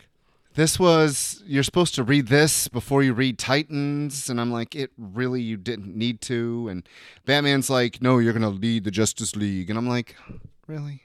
this 0.54 0.78
was 0.78 1.42
you're 1.46 1.62
supposed 1.62 1.94
to 1.96 2.02
read 2.02 2.26
this 2.28 2.66
before 2.68 3.02
you 3.04 3.12
read 3.12 3.38
Titans, 3.38 4.28
and 4.28 4.40
I'm 4.40 4.50
like, 4.52 4.74
it 4.74 4.90
really 4.98 5.40
you 5.42 5.56
didn't 5.56 5.94
need 5.96 6.20
to, 6.22 6.66
and 6.68 6.88
Batman's 7.26 7.70
like, 7.70 8.02
no, 8.02 8.18
you're 8.18 8.32
going 8.32 8.42
to 8.42 8.48
lead 8.48 8.82
the 8.84 8.90
Justice 8.90 9.36
League, 9.36 9.70
and 9.70 9.78
I'm 9.78 9.88
like, 9.88 10.16
really? 10.66 11.02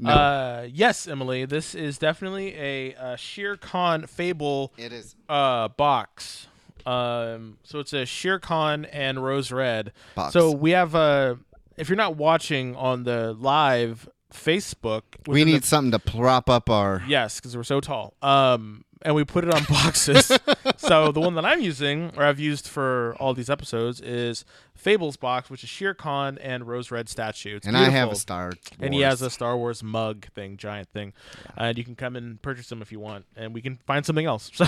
No, 0.00 0.10
Uh, 0.12 0.68
yes, 0.72 1.06
Emily, 1.06 1.44
this 1.44 1.74
is 1.74 1.98
definitely 1.98 2.54
a, 2.56 2.94
uh 2.94 3.16
Shere 3.16 3.56
Khan 3.56 4.06
Fable 4.06 4.72
it 4.76 4.92
is. 4.92 5.14
uh 5.28 5.68
box. 5.68 6.46
Um, 6.86 7.58
so 7.62 7.78
it's 7.78 7.92
a 7.92 8.06
Shere 8.06 8.38
Khan 8.38 8.86
and 8.86 9.22
Rose 9.22 9.52
Red. 9.52 9.92
Box. 10.14 10.32
So 10.32 10.50
we 10.50 10.70
have 10.70 10.94
uh 10.94 11.34
if 11.76 11.88
you're 11.88 11.96
not 11.96 12.16
watching 12.16 12.74
on 12.76 13.04
the 13.04 13.32
live 13.34 14.08
Facebook, 14.32 15.02
We 15.26 15.32
within 15.32 15.46
the- 15.48 15.52
need 15.54 15.64
something 15.64 15.90
to 15.92 15.98
prop 15.98 16.48
up 16.48 16.70
our. 16.70 17.02
yes, 17.06 17.36
because 17.40 17.56
we're 17.56 17.62
so 17.64 17.80
tall. 17.80 18.14
Um, 18.22 18.84
and 19.02 19.14
we 19.14 19.24
put 19.24 19.44
it 19.44 19.54
on 19.54 19.64
boxes. 19.68 20.30
so 20.76 21.12
the 21.12 21.20
one 21.20 21.34
that 21.34 21.44
I'm 21.44 21.60
using, 21.60 22.12
or 22.16 22.24
I've 22.24 22.38
used 22.40 22.66
for 22.68 23.16
all 23.18 23.34
these 23.34 23.48
episodes, 23.50 24.00
is 24.00 24.44
Fables 24.74 25.16
box, 25.16 25.50
which 25.50 25.62
is 25.64 25.70
Shere 25.70 25.94
Khan 25.94 26.38
and 26.38 26.66
Rose 26.66 26.90
Red 26.90 27.08
statue. 27.08 27.56
It's 27.56 27.66
and 27.66 27.76
I 27.76 27.84
have 27.84 27.88
a 27.88 27.92
beautiful. 28.12 28.18
Star. 28.18 28.52
And 28.80 28.92
he 28.94 29.00
has 29.00 29.22
a 29.22 29.30
Star 29.30 29.56
Wars 29.56 29.82
mug 29.82 30.26
thing, 30.34 30.56
giant 30.56 30.88
thing, 30.92 31.12
and 31.56 31.76
you 31.78 31.84
can 31.84 31.94
come 31.96 32.16
and 32.16 32.40
purchase 32.42 32.68
them 32.68 32.82
if 32.82 32.90
you 32.92 33.00
want, 33.00 33.26
and 33.36 33.54
we 33.54 33.60
can 33.62 33.78
find 33.86 34.04
something 34.06 34.26
else. 34.26 34.50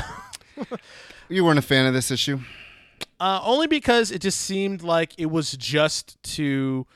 So, 0.55 0.77
You 1.31 1.45
weren't 1.47 1.59
a 1.59 1.63
fan 1.63 1.87
of 1.87 1.95
this 1.95 2.11
issue? 2.11 2.41
uh, 3.21 3.41
only 3.43 3.67
because 3.67 4.11
it 4.11 4.21
just 4.21 4.39
seemed 4.41 4.83
like 4.83 5.15
it 5.19 5.31
was 5.31 5.53
just 5.53 6.23
to 6.35 6.87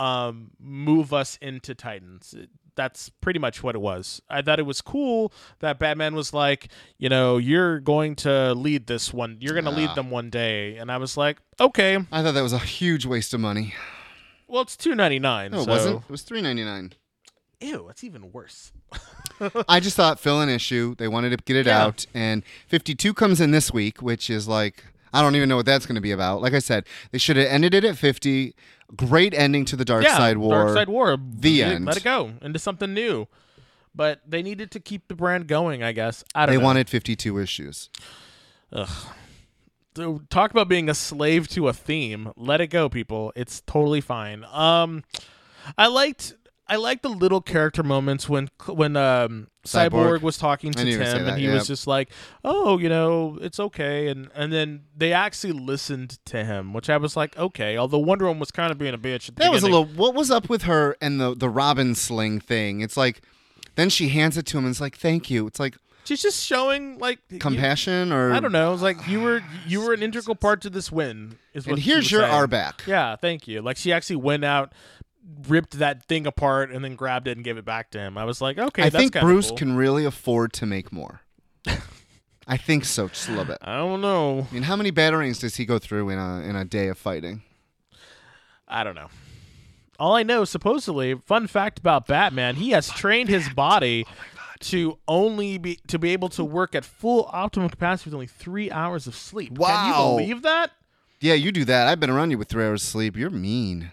um, 0.00 0.50
move 0.58 1.12
us 1.12 1.38
into 1.40 1.74
Titans. 1.74 2.34
It- 2.36 2.50
that's 2.76 3.08
pretty 3.08 3.38
much 3.38 3.62
what 3.62 3.74
it 3.74 3.80
was. 3.80 4.22
I 4.28 4.42
thought 4.42 4.58
it 4.60 4.66
was 4.66 4.80
cool 4.80 5.32
that 5.60 5.78
Batman 5.78 6.14
was 6.14 6.32
like, 6.32 6.68
you 6.98 7.08
know, 7.08 7.38
you're 7.38 7.80
going 7.80 8.14
to 8.16 8.54
lead 8.54 8.86
this 8.86 9.12
one. 9.12 9.38
You're 9.40 9.54
going 9.54 9.64
to 9.64 9.70
lead 9.70 9.94
them 9.94 10.10
one 10.10 10.30
day, 10.30 10.76
and 10.76 10.92
I 10.92 10.98
was 10.98 11.16
like, 11.16 11.38
okay. 11.58 11.96
I 12.12 12.22
thought 12.22 12.32
that 12.32 12.42
was 12.42 12.52
a 12.52 12.58
huge 12.58 13.04
waste 13.06 13.34
of 13.34 13.40
money. 13.40 13.74
Well, 14.46 14.62
it's 14.62 14.76
two 14.76 14.94
ninety 14.94 15.18
nine. 15.18 15.50
No, 15.50 15.60
it 15.60 15.64
so. 15.64 15.70
wasn't. 15.70 16.02
It 16.04 16.10
was 16.10 16.22
three 16.22 16.40
ninety 16.40 16.62
nine. 16.62 16.92
Ew, 17.60 17.84
that's 17.88 18.04
even 18.04 18.30
worse. 18.30 18.70
I 19.68 19.80
just 19.80 19.96
thought 19.96 20.20
fill 20.20 20.40
an 20.40 20.48
issue. 20.48 20.94
They 20.94 21.08
wanted 21.08 21.30
to 21.30 21.36
get 21.38 21.56
it 21.56 21.66
Yeah. 21.66 21.82
out, 21.82 22.06
and 22.14 22.44
fifty 22.68 22.94
two 22.94 23.12
comes 23.12 23.40
in 23.40 23.50
this 23.50 23.72
week, 23.72 24.00
which 24.02 24.30
is 24.30 24.46
like 24.46 24.84
I 25.12 25.22
don't 25.22 25.34
even 25.34 25.48
know 25.48 25.56
what 25.56 25.66
that's 25.66 25.86
going 25.86 25.94
to 25.96 26.00
be 26.00 26.10
about. 26.10 26.42
Like 26.42 26.52
I 26.52 26.58
said, 26.58 26.84
they 27.10 27.18
should 27.18 27.36
have 27.36 27.46
ended 27.46 27.72
it 27.74 27.84
at 27.84 27.96
50. 27.96 28.54
Great 28.94 29.34
ending 29.34 29.64
to 29.66 29.76
the 29.76 29.84
Dark 29.84 30.04
yeah, 30.04 30.16
Side 30.16 30.38
War. 30.38 30.66
Darkseid 30.66 30.86
War. 30.88 31.16
The 31.16 31.62
Let 31.62 31.74
end. 31.74 31.84
Let 31.86 31.96
it 31.96 32.04
go 32.04 32.32
into 32.40 32.58
something 32.58 32.92
new. 32.94 33.26
But 33.94 34.20
they 34.28 34.42
needed 34.42 34.70
to 34.72 34.80
keep 34.80 35.08
the 35.08 35.14
brand 35.14 35.48
going, 35.48 35.82
I 35.82 35.92
guess. 35.92 36.22
I 36.34 36.44
don't 36.46 36.54
They 36.54 36.58
know. 36.60 36.64
wanted 36.66 36.88
52 36.90 37.38
issues. 37.38 37.88
So, 39.96 40.22
talk 40.28 40.50
about 40.50 40.68
being 40.68 40.90
a 40.90 40.94
slave 40.94 41.48
to 41.48 41.68
a 41.68 41.72
theme. 41.72 42.30
Let 42.36 42.60
it 42.60 42.66
go, 42.66 42.88
people. 42.90 43.32
It's 43.34 43.62
totally 43.62 44.02
fine. 44.02 44.44
Um, 44.52 45.02
I 45.78 45.86
liked 45.86 46.34
I 46.68 46.76
like 46.76 47.02
the 47.02 47.08
little 47.08 47.40
character 47.40 47.82
moments 47.82 48.28
when 48.28 48.48
when 48.66 48.96
um 48.96 49.48
Cyborg, 49.64 49.90
Cyborg. 49.90 50.22
was 50.22 50.36
talking 50.36 50.72
to 50.72 50.84
Tim 50.84 51.00
and 51.02 51.26
that, 51.26 51.38
he 51.38 51.48
was 51.48 51.66
just 51.66 51.86
like, 51.86 52.10
"Oh, 52.44 52.78
you 52.78 52.88
know, 52.88 53.38
it's 53.40 53.60
okay," 53.60 54.08
and 54.08 54.28
and 54.34 54.52
then 54.52 54.82
they 54.96 55.12
actually 55.12 55.52
listened 55.52 56.18
to 56.26 56.44
him, 56.44 56.72
which 56.72 56.90
I 56.90 56.96
was 56.96 57.16
like, 57.16 57.36
"Okay." 57.38 57.76
Although 57.76 57.98
Wonder 57.98 58.24
Woman 58.26 58.40
was 58.40 58.50
kind 58.50 58.72
of 58.72 58.78
being 58.78 58.94
a 58.94 58.98
bitch. 58.98 59.28
At 59.28 59.36
the 59.36 59.42
That 59.44 59.52
was 59.52 59.62
a 59.62 59.66
little. 59.66 59.84
What 59.86 60.14
was 60.14 60.30
up 60.30 60.48
with 60.48 60.62
her 60.62 60.96
and 61.00 61.20
the 61.20 61.34
the 61.34 61.48
Robin 61.48 61.94
sling 61.94 62.40
thing? 62.40 62.80
It's 62.80 62.96
like, 62.96 63.22
then 63.76 63.88
she 63.88 64.08
hands 64.08 64.36
it 64.36 64.46
to 64.46 64.58
him 64.58 64.64
and 64.64 64.72
it's 64.72 64.80
like, 64.80 64.96
"Thank 64.96 65.30
you." 65.30 65.46
It's 65.46 65.60
like 65.60 65.76
She's 66.04 66.22
just 66.22 66.44
showing 66.46 66.98
like 67.00 67.18
you- 67.30 67.40
compassion, 67.40 68.12
or 68.12 68.32
I 68.32 68.38
don't 68.38 68.52
know. 68.52 68.72
It's 68.72 68.82
like 68.82 69.08
you 69.08 69.20
were 69.20 69.42
you 69.66 69.80
were 69.80 69.92
an 69.92 70.02
integral 70.04 70.36
part 70.36 70.60
to 70.62 70.70
this 70.70 70.92
win. 70.92 71.38
Is 71.52 71.66
what 71.66 71.74
And 71.74 71.82
here's 71.82 72.10
your 72.12 72.20
saying. 72.20 72.32
R 72.32 72.46
back. 72.46 72.82
Yeah, 72.86 73.16
thank 73.16 73.48
you. 73.48 73.60
Like 73.60 73.76
she 73.76 73.92
actually 73.92 74.16
went 74.16 74.44
out, 74.44 74.72
ripped 75.48 75.78
that 75.78 76.04
thing 76.04 76.26
apart, 76.26 76.70
and 76.70 76.84
then 76.84 76.94
grabbed 76.96 77.26
it 77.28 77.36
and 77.36 77.44
gave 77.44 77.56
it 77.56 77.64
back 77.64 77.90
to 77.92 77.98
him. 77.98 78.16
I 78.16 78.24
was 78.24 78.40
like, 78.40 78.58
okay, 78.58 78.84
I 78.84 78.90
that's 78.90 79.02
think 79.02 79.20
Bruce 79.20 79.48
cool. 79.48 79.56
can 79.56 79.76
really 79.76 80.04
afford 80.04 80.52
to 80.54 80.66
make 80.66 80.92
more. 80.92 81.20
I 82.48 82.56
think 82.56 82.84
so, 82.84 83.08
just 83.08 83.26
a 83.28 83.30
little 83.32 83.44
bit. 83.44 83.58
I 83.60 83.76
don't 83.76 84.00
know. 84.00 84.46
I 84.50 84.54
mean, 84.54 84.62
how 84.64 84.76
many 84.76 84.92
batarangs 84.92 85.40
does 85.40 85.56
he 85.56 85.64
go 85.64 85.78
through 85.80 86.10
in 86.10 86.18
a 86.18 86.40
in 86.42 86.54
a 86.54 86.64
day 86.64 86.88
of 86.88 86.96
fighting? 86.96 87.42
I 88.68 88.84
don't 88.84 88.94
know. 88.94 89.08
All 89.98 90.14
I 90.14 90.22
know, 90.22 90.44
supposedly, 90.44 91.14
fun 91.14 91.46
fact 91.46 91.78
about 91.78 92.06
Batman, 92.06 92.56
he 92.56 92.70
has 92.70 92.88
trained 92.90 93.28
his 93.28 93.48
oh 93.50 93.54
body 93.54 94.06
to 94.60 94.98
only 95.08 95.58
be 95.58 95.80
to 95.88 95.98
be 95.98 96.10
able 96.12 96.28
to 96.30 96.44
work 96.44 96.74
at 96.74 96.84
full 96.84 97.28
optimum 97.32 97.68
capacity 97.68 98.10
with 98.10 98.14
only 98.14 98.26
three 98.26 98.70
hours 98.70 99.06
of 99.06 99.14
sleep. 99.16 99.48
Can 99.50 99.58
Wow. 99.58 99.86
you 99.88 100.16
believe 100.26 100.42
that? 100.42 100.70
Yeah, 101.20 101.34
you 101.34 101.50
do 101.50 101.64
that. 101.64 101.88
I've 101.88 101.98
been 101.98 102.10
around 102.10 102.30
you 102.30 102.38
with 102.38 102.48
three 102.48 102.64
hours 102.64 102.82
sleep. 102.82 103.16
You're 103.16 103.30
mean. 103.30 103.90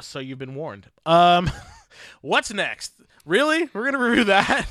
So 0.00 0.18
you've 0.18 0.38
been 0.38 0.54
warned. 0.54 0.88
Um, 1.06 1.50
what's 2.20 2.52
next? 2.52 2.92
Really? 3.24 3.68
We're 3.72 3.84
gonna 3.90 3.98
review 4.04 4.24
that. 4.24 4.66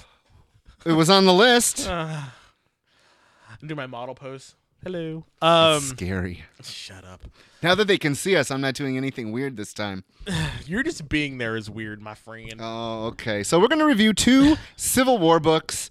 It 0.85 0.93
was 0.93 1.09
on 1.09 1.25
the 1.25 1.33
list. 1.33 1.89
Do 3.65 3.75
my 3.75 3.87
model 3.87 4.15
pose. 4.15 4.55
Hello. 4.83 5.23
Um, 5.41 5.79
Scary. 5.79 6.43
shut 6.61 7.05
up. 7.05 7.21
Now 7.61 7.73
that 7.75 7.85
they 7.87 7.97
can 7.97 8.15
see 8.15 8.35
us, 8.35 8.51
I'm 8.51 8.59
not 8.59 8.73
doing 8.73 8.97
anything 8.97 9.31
weird 9.31 9.55
this 9.55 9.73
time. 9.73 10.03
You're 10.65 10.83
just 10.83 11.07
being 11.07 11.37
there 11.37 11.55
is 11.55 11.69
weird, 11.69 12.01
my 12.01 12.15
friend. 12.15 12.55
Oh, 12.59 13.05
okay. 13.07 13.43
So 13.43 13.59
we're 13.61 13.69
gonna 13.69 13.85
review 13.85 14.11
two 14.13 14.57
Civil 14.75 15.17
War 15.19 15.39
books. 15.39 15.89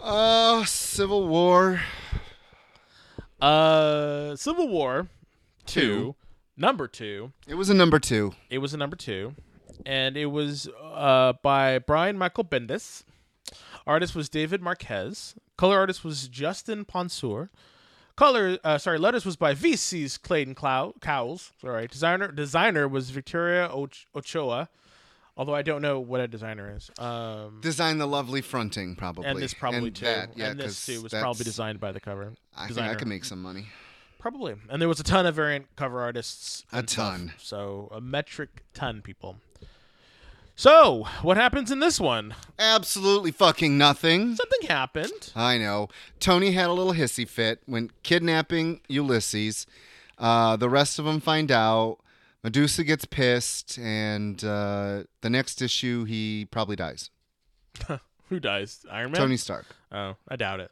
Uh, 0.00 0.64
Civil 0.64 1.28
War. 1.28 1.82
Uh, 3.40 4.34
Civil 4.36 4.68
War, 4.68 5.08
two, 5.66 5.80
Two. 5.80 6.14
Number 6.56 6.86
two. 6.88 7.32
It 7.46 7.54
was 7.54 7.70
a 7.70 7.74
number 7.74 7.98
two. 7.98 8.32
It 8.50 8.58
was 8.58 8.74
a 8.74 8.76
number 8.76 8.96
two, 8.96 9.34
and 9.86 10.16
it 10.16 10.26
was 10.26 10.68
uh 10.82 11.34
by 11.42 11.78
Brian 11.78 12.18
Michael 12.18 12.44
Bendis. 12.44 13.04
Artist 13.86 14.14
was 14.14 14.28
David 14.28 14.62
Marquez. 14.62 15.34
Color 15.56 15.78
artist 15.78 16.04
was 16.04 16.26
Justin 16.28 16.84
Ponsor. 16.84 17.50
Color, 18.16 18.58
uh, 18.62 18.78
sorry, 18.78 18.98
letters 18.98 19.24
was 19.26 19.34
by 19.36 19.54
VC's 19.54 20.18
Clayton 20.18 20.54
Clow- 20.54 20.94
Cowles. 21.00 21.52
Sorry, 21.60 21.86
designer 21.88 22.30
designer 22.30 22.86
was 22.88 23.10
Victoria 23.10 23.66
Och- 23.66 24.06
Ochoa. 24.14 24.68
Although 25.36 25.54
I 25.56 25.62
don't 25.62 25.82
know 25.82 25.98
what 25.98 26.20
a 26.20 26.28
designer 26.28 26.72
is. 26.76 26.92
Um, 26.96 27.58
Design 27.60 27.98
the 27.98 28.06
lovely 28.06 28.40
fronting, 28.40 28.94
probably. 28.94 29.26
and 29.26 29.36
this 29.42 29.52
probably 29.52 29.88
and 29.88 29.96
too. 29.96 30.04
That, 30.04 30.30
yeah, 30.36 30.50
and 30.52 30.60
this 30.60 30.86
too 30.86 31.02
was 31.02 31.12
probably 31.12 31.42
designed 31.42 31.80
by 31.80 31.90
the 31.90 31.98
cover. 31.98 32.34
I 32.56 32.68
think. 32.68 32.78
I 32.78 32.94
can 32.94 33.08
make 33.08 33.24
some 33.24 33.42
money. 33.42 33.66
Probably. 34.24 34.54
And 34.70 34.80
there 34.80 34.88
was 34.88 34.98
a 34.98 35.04
ton 35.04 35.26
of 35.26 35.34
variant 35.34 35.66
cover 35.76 36.00
artists. 36.00 36.64
A 36.72 36.78
and 36.78 36.88
stuff. 36.88 37.04
ton. 37.10 37.32
So 37.36 37.90
a 37.92 38.00
metric 38.00 38.64
ton, 38.72 39.02
people. 39.02 39.36
So 40.56 41.06
what 41.20 41.36
happens 41.36 41.70
in 41.70 41.80
this 41.80 42.00
one? 42.00 42.34
Absolutely 42.58 43.32
fucking 43.32 43.76
nothing. 43.76 44.34
Something 44.34 44.66
happened. 44.66 45.30
I 45.36 45.58
know. 45.58 45.90
Tony 46.20 46.52
had 46.52 46.68
a 46.68 46.72
little 46.72 46.94
hissy 46.94 47.28
fit 47.28 47.60
when 47.66 47.90
kidnapping 48.02 48.80
Ulysses. 48.88 49.66
Uh, 50.16 50.56
the 50.56 50.70
rest 50.70 50.98
of 50.98 51.04
them 51.04 51.20
find 51.20 51.52
out. 51.52 51.98
Medusa 52.42 52.82
gets 52.82 53.04
pissed, 53.04 53.76
and 53.76 54.42
uh, 54.42 55.02
the 55.20 55.28
next 55.28 55.60
issue, 55.60 56.04
he 56.04 56.48
probably 56.50 56.76
dies. 56.76 57.10
Who 58.30 58.40
dies? 58.40 58.86
Iron 58.90 59.12
Man. 59.12 59.20
Tony 59.20 59.36
Stark. 59.36 59.66
Oh, 59.92 60.16
I 60.26 60.36
doubt 60.36 60.60
it. 60.60 60.70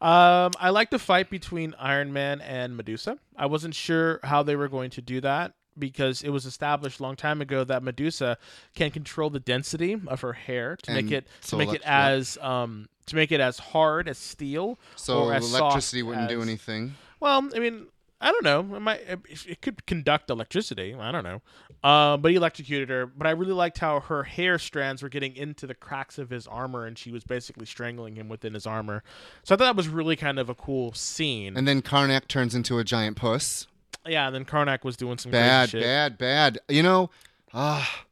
Um, 0.00 0.52
I 0.58 0.70
like 0.70 0.90
the 0.90 0.98
fight 0.98 1.30
between 1.30 1.74
Iron 1.78 2.12
Man 2.12 2.40
and 2.40 2.76
Medusa. 2.76 3.18
I 3.36 3.46
wasn't 3.46 3.74
sure 3.74 4.20
how 4.22 4.42
they 4.42 4.56
were 4.56 4.68
going 4.68 4.90
to 4.90 5.02
do 5.02 5.20
that 5.20 5.54
because 5.78 6.22
it 6.22 6.30
was 6.30 6.46
established 6.46 7.00
a 7.00 7.02
long 7.02 7.16
time 7.16 7.40
ago 7.40 7.64
that 7.64 7.82
Medusa 7.82 8.38
can 8.74 8.90
control 8.90 9.30
the 9.30 9.40
density 9.40 10.00
of 10.06 10.22
her 10.22 10.32
hair 10.32 10.76
to 10.82 10.92
make 10.92 11.10
it 11.10 11.26
to 11.42 11.48
so 11.48 11.56
make 11.58 11.72
it 11.72 11.82
as 11.84 12.38
um 12.38 12.88
to 13.06 13.16
make 13.16 13.30
it 13.30 13.40
as 13.40 13.58
hard 13.58 14.08
as 14.08 14.18
steel 14.18 14.78
So 14.96 15.30
as 15.30 15.54
electricity 15.54 16.02
wouldn't 16.02 16.28
do 16.28 16.42
anything. 16.42 16.94
Well, 17.20 17.48
I 17.54 17.58
mean, 17.58 17.86
I 18.20 18.32
don't 18.32 18.44
know. 18.44 18.60
It 18.76 18.80
might 18.80 19.00
it, 19.00 19.20
it 19.46 19.60
could 19.60 19.84
conduct 19.86 20.30
electricity. 20.30 20.94
I 20.94 21.12
don't 21.12 21.24
know. 21.24 21.42
Um, 21.88 22.22
but 22.22 22.30
he 22.30 22.36
electrocuted 22.36 22.88
her. 22.88 23.06
But 23.06 23.26
I 23.26 23.30
really 23.32 23.52
liked 23.52 23.78
how 23.78 24.00
her 24.00 24.22
hair 24.22 24.58
strands 24.58 25.02
were 25.02 25.08
getting 25.10 25.36
into 25.36 25.66
the 25.66 25.74
cracks 25.74 26.16
of 26.18 26.30
his 26.30 26.46
armor, 26.46 26.86
and 26.86 26.96
she 26.96 27.10
was 27.12 27.24
basically 27.24 27.66
strangling 27.66 28.16
him 28.16 28.28
within 28.28 28.54
his 28.54 28.66
armor. 28.66 29.02
So 29.44 29.54
I 29.54 29.58
thought 29.58 29.64
that 29.66 29.76
was 29.76 29.88
really 29.88 30.16
kind 30.16 30.38
of 30.38 30.48
a 30.48 30.54
cool 30.54 30.92
scene. 30.94 31.56
And 31.56 31.68
then 31.68 31.82
Karnak 31.82 32.26
turns 32.26 32.54
into 32.54 32.78
a 32.78 32.84
giant 32.84 33.16
puss. 33.18 33.66
yeah, 34.06 34.26
and 34.26 34.34
then 34.34 34.44
Karnak 34.46 34.82
was 34.82 34.96
doing 34.96 35.18
some 35.18 35.30
Bad, 35.32 35.70
crazy 35.70 35.78
shit. 35.78 35.86
bad, 35.86 36.16
bad. 36.18 36.58
You 36.68 36.82
know, 36.82 37.10
ah, 37.52 38.04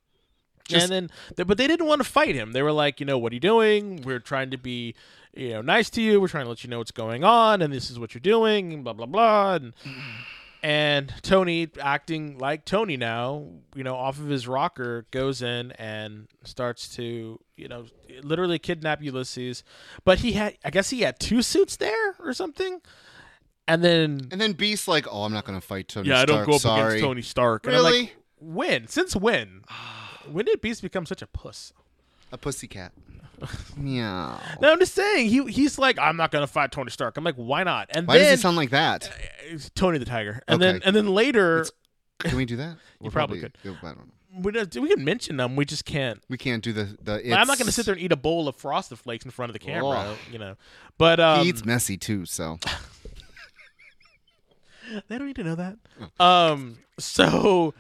just- 0.69 0.91
and 0.91 1.11
then, 1.37 1.47
but 1.47 1.57
they 1.57 1.67
didn't 1.67 1.87
want 1.87 2.03
to 2.03 2.09
fight 2.09 2.35
him. 2.35 2.53
They 2.53 2.63
were 2.63 2.73
like, 2.73 3.01
you 3.01 3.07
know, 3.07 3.17
what 3.19 3.33
are 3.33 3.37
you 3.37 3.41
doing? 3.41 4.03
We're 4.05 4.19
trying 4.21 4.51
to 4.51 4.59
be, 4.59 4.95
you 5.37 5.51
know, 5.51 5.63
nice 5.63 5.91
to 5.91 6.03
you. 6.03 6.21
We're 6.21 6.29
trying 6.29 6.45
to 6.45 6.49
let 6.51 6.65
you 6.65 6.71
know 6.71 6.79
what's 6.79 6.91
going 6.91 7.25
on, 7.25 7.63
and 7.63 7.73
this 7.73 7.91
is 7.91 7.99
what 7.99 8.15
you're 8.15 8.21
doing, 8.21 8.73
and 8.73 8.85
blah 8.85 8.93
blah 8.93 9.07
blah. 9.07 9.55
And 9.55 9.75
and 10.63 11.13
Tony, 11.23 11.69
acting 11.81 12.39
like 12.39 12.65
Tony 12.65 12.97
now, 12.97 13.47
you 13.75 13.85
know, 13.85 13.95
off 13.97 14.19
of 14.19 14.29
his 14.29 14.49
rocker, 14.49 15.05
goes 15.11 15.43
in 15.43 15.73
and 15.73 16.27
starts 16.45 16.89
to, 16.97 17.39
you 17.57 17.69
know, 17.69 17.85
literally 18.23 18.59
kidnap 18.59 19.03
Ulysses. 19.03 19.63
But 20.07 20.21
he 20.21 20.33
had, 20.33 20.57
I 20.65 20.71
guess, 20.71 20.89
he 20.89 21.03
had 21.03 21.21
two 21.21 21.43
suits 21.43 21.77
there 21.77 22.15
or 22.19 22.33
something. 22.33 22.81
And 23.69 23.85
then, 23.85 24.29
and 24.31 24.41
then 24.41 24.53
Beast 24.53 24.89
like, 24.89 25.07
oh, 25.11 25.25
I'm 25.25 25.33
not 25.35 25.45
gonna 25.45 25.61
fight 25.61 25.89
Tony 25.89 26.09
yeah, 26.09 26.21
I 26.21 26.25
don't 26.25 26.47
go 26.47 26.55
up 26.55 26.61
sorry. 26.63 26.95
against 26.95 27.05
Tony 27.05 27.23
Stark. 27.23 27.67
And 27.67 27.77
I'm 27.77 27.85
Really? 27.85 28.01
like, 28.01 28.17
when? 28.39 28.87
Since 28.89 29.15
when? 29.17 29.63
when 30.31 30.47
did 30.47 30.61
Beast 30.63 30.81
become 30.81 31.05
such 31.05 31.21
a 31.21 31.27
puss? 31.27 31.73
A 32.33 32.39
pussycat. 32.39 32.93
Meow. 33.77 34.39
No, 34.61 34.73
I'm 34.73 34.79
just 34.79 34.95
saying 34.95 35.29
he 35.29 35.45
he's 35.51 35.79
like 35.79 35.99
I'm 35.99 36.17
not 36.17 36.31
gonna 36.31 36.47
fight 36.47 36.73
Tony 36.73 36.91
Stark. 36.91 37.17
I'm 37.17 37.25
like 37.25 37.37
why 37.37 37.63
not? 37.65 37.89
And 37.91 38.07
Why 38.07 38.19
then 38.19 38.31
does 38.31 38.39
it 38.39 38.43
sound 38.43 38.57
like 38.57 38.71
that? 38.71 39.11
it's 39.49 39.71
Tony 39.71 39.99
the 39.99 40.05
Tiger, 40.05 40.43
and 40.49 40.61
then 40.61 40.81
and 40.85 40.95
then 40.95 41.09
later 41.09 41.61
It's- 41.63 41.73
Can 42.31 42.37
we 42.37 42.45
do 42.45 42.57
that? 42.57 42.77
We're 43.01 43.11
probably 43.11 43.41
could. 43.41 43.57
I 43.65 43.69
don't 43.69 43.83
know. 43.83 44.05
we, 44.41 44.81
we 44.81 44.89
can 44.89 45.05
mention 45.05 45.37
them. 45.37 45.57
We 45.57 45.65
just 45.65 45.85
can't. 45.85 46.23
We 46.29 46.39
can't 46.39 46.63
do 46.63 46.73
the 46.73 46.97
the. 47.03 47.35
I'm 47.35 47.47
not 47.47 47.59
gonna 47.59 47.73
sit 47.73 47.87
there 47.87 47.95
and 47.95 48.03
eat 48.03 48.13
a 48.13 48.17
bowl 48.17 48.49
of 48.49 48.57
Frosted 48.57 48.99
Flakes 48.99 49.25
in 49.25 49.31
front 49.31 49.51
of 49.51 49.53
the 49.55 49.59
camera, 49.59 50.15
you 50.33 50.39
know. 50.39 50.57
But 50.99 51.21
um, 51.21 51.43
He 51.43 51.49
eats 51.51 51.65
messy 51.65 51.97
too, 51.97 52.25
so 52.27 52.59
they 55.09 55.19
don't 55.19 55.27
need 55.27 55.37
to 55.37 55.45
know 55.45 55.55
that. 55.57 55.77
Um, 56.23 56.79
so, 56.99 57.75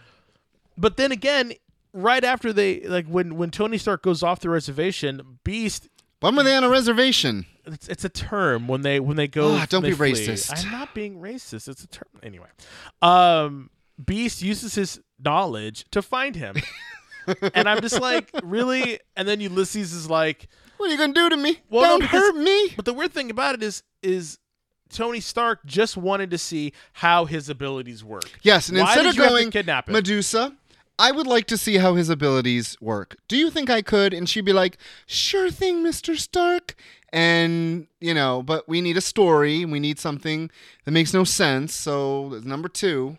but 0.76 0.96
then 0.96 1.12
again, 1.12 1.52
right 1.94 2.22
after 2.24 2.52
they 2.52 2.80
like 2.80 3.06
when 3.06 3.36
when 3.36 3.50
Tony 3.50 3.78
Stark 3.78 4.02
goes 4.02 4.22
off 4.22 4.40
the 4.40 4.50
reservation, 4.50 5.38
Beast. 5.44 5.88
when 6.20 6.36
were 6.36 6.42
they 6.42 6.54
on 6.54 6.64
a 6.64 6.68
reservation? 6.68 7.46
It's, 7.64 7.88
it's 7.88 8.04
a 8.04 8.10
term 8.10 8.68
when 8.68 8.82
they 8.82 9.00
when 9.00 9.16
they 9.16 9.28
go. 9.28 9.52
Ah, 9.54 9.66
don't 9.68 9.82
be 9.82 9.92
flee. 9.92 10.12
racist. 10.12 10.64
I'm 10.66 10.70
not 10.70 10.94
being 10.94 11.18
racist. 11.20 11.66
It's 11.68 11.82
a 11.82 11.88
term 11.88 12.08
anyway. 12.22 12.48
Um, 13.00 13.70
Beast 14.04 14.42
uses 14.42 14.74
his 14.74 15.00
knowledge 15.24 15.86
to 15.92 16.02
find 16.02 16.36
him, 16.36 16.56
and 17.54 17.68
I'm 17.68 17.80
just 17.80 18.00
like, 18.00 18.30
really? 18.42 18.98
And 19.16 19.26
then 19.26 19.40
Ulysses 19.40 19.92
is 19.94 20.10
like, 20.10 20.48
What 20.76 20.88
are 20.88 20.92
you 20.92 20.98
gonna 20.98 21.14
do 21.14 21.30
to 21.30 21.36
me? 21.36 21.60
Well, 21.70 21.82
don't 21.88 22.00
because- 22.00 22.20
hurt 22.20 22.36
me. 22.36 22.70
but 22.76 22.84
the 22.84 22.92
weird 22.92 23.12
thing 23.12 23.30
about 23.30 23.54
it 23.54 23.62
is 23.62 23.82
is 24.02 24.38
Tony 24.90 25.20
Stark 25.20 25.64
just 25.64 25.96
wanted 25.96 26.30
to 26.32 26.38
see 26.38 26.72
how 26.92 27.24
his 27.24 27.48
abilities 27.48 28.04
work. 28.04 28.30
Yes, 28.42 28.68
and 28.68 28.78
Why 28.78 28.84
instead 28.88 29.06
of 29.06 29.14
you 29.16 29.22
have 29.22 29.30
to 29.30 29.36
going 29.36 29.50
kidnap 29.50 29.88
him? 29.88 29.94
Medusa, 29.94 30.54
I 30.98 31.10
would 31.10 31.26
like 31.26 31.46
to 31.48 31.56
see 31.56 31.78
how 31.78 31.94
his 31.94 32.08
abilities 32.08 32.76
work. 32.80 33.16
Do 33.28 33.36
you 33.36 33.50
think 33.50 33.68
I 33.68 33.82
could? 33.82 34.14
And 34.14 34.28
she'd 34.28 34.44
be 34.44 34.52
like, 34.52 34.78
Sure 35.06 35.50
thing, 35.50 35.84
Mr. 35.84 36.16
Stark. 36.16 36.76
And, 37.12 37.86
you 38.00 38.12
know, 38.14 38.42
but 38.42 38.68
we 38.68 38.80
need 38.80 38.96
a 38.96 39.00
story. 39.00 39.64
We 39.64 39.78
need 39.80 39.98
something 39.98 40.50
that 40.84 40.90
makes 40.90 41.14
no 41.14 41.22
sense. 41.24 41.72
So, 41.72 42.40
number 42.44 42.68
two. 42.68 43.18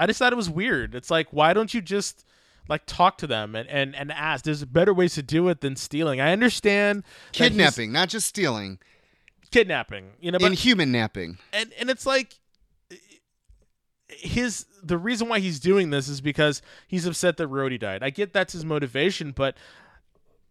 I 0.00 0.06
just 0.06 0.18
thought 0.18 0.32
it 0.32 0.36
was 0.36 0.50
weird. 0.50 0.94
It's 0.94 1.10
like, 1.10 1.28
why 1.32 1.52
don't 1.52 1.72
you 1.74 1.80
just 1.80 2.24
like 2.68 2.82
talk 2.86 3.18
to 3.18 3.26
them 3.26 3.54
and, 3.54 3.68
and, 3.68 3.96
and 3.96 4.12
ask? 4.12 4.44
There's 4.44 4.64
better 4.64 4.94
ways 4.94 5.14
to 5.14 5.22
do 5.22 5.48
it 5.48 5.60
than 5.60 5.74
stealing. 5.76 6.20
I 6.20 6.32
understand 6.32 7.02
Kidnapping, 7.32 7.90
not 7.92 8.08
just 8.08 8.26
stealing, 8.26 8.78
kidnapping. 9.50 10.10
You 10.20 10.32
know, 10.32 10.38
but 10.38 10.46
inhuman 10.52 10.92
napping. 10.92 11.38
and 11.52 11.72
and 11.80 11.90
it's 11.90 12.06
like 12.06 12.38
his 14.08 14.66
the 14.82 14.96
reason 14.98 15.28
why 15.28 15.38
he's 15.40 15.60
doing 15.60 15.90
this 15.90 16.08
is 16.08 16.20
because 16.20 16.62
he's 16.86 17.06
upset 17.06 17.36
that 17.36 17.48
Rhodey 17.50 17.78
died. 17.78 18.02
I 18.02 18.10
get 18.10 18.32
that's 18.32 18.52
his 18.52 18.64
motivation, 18.64 19.32
but 19.32 19.56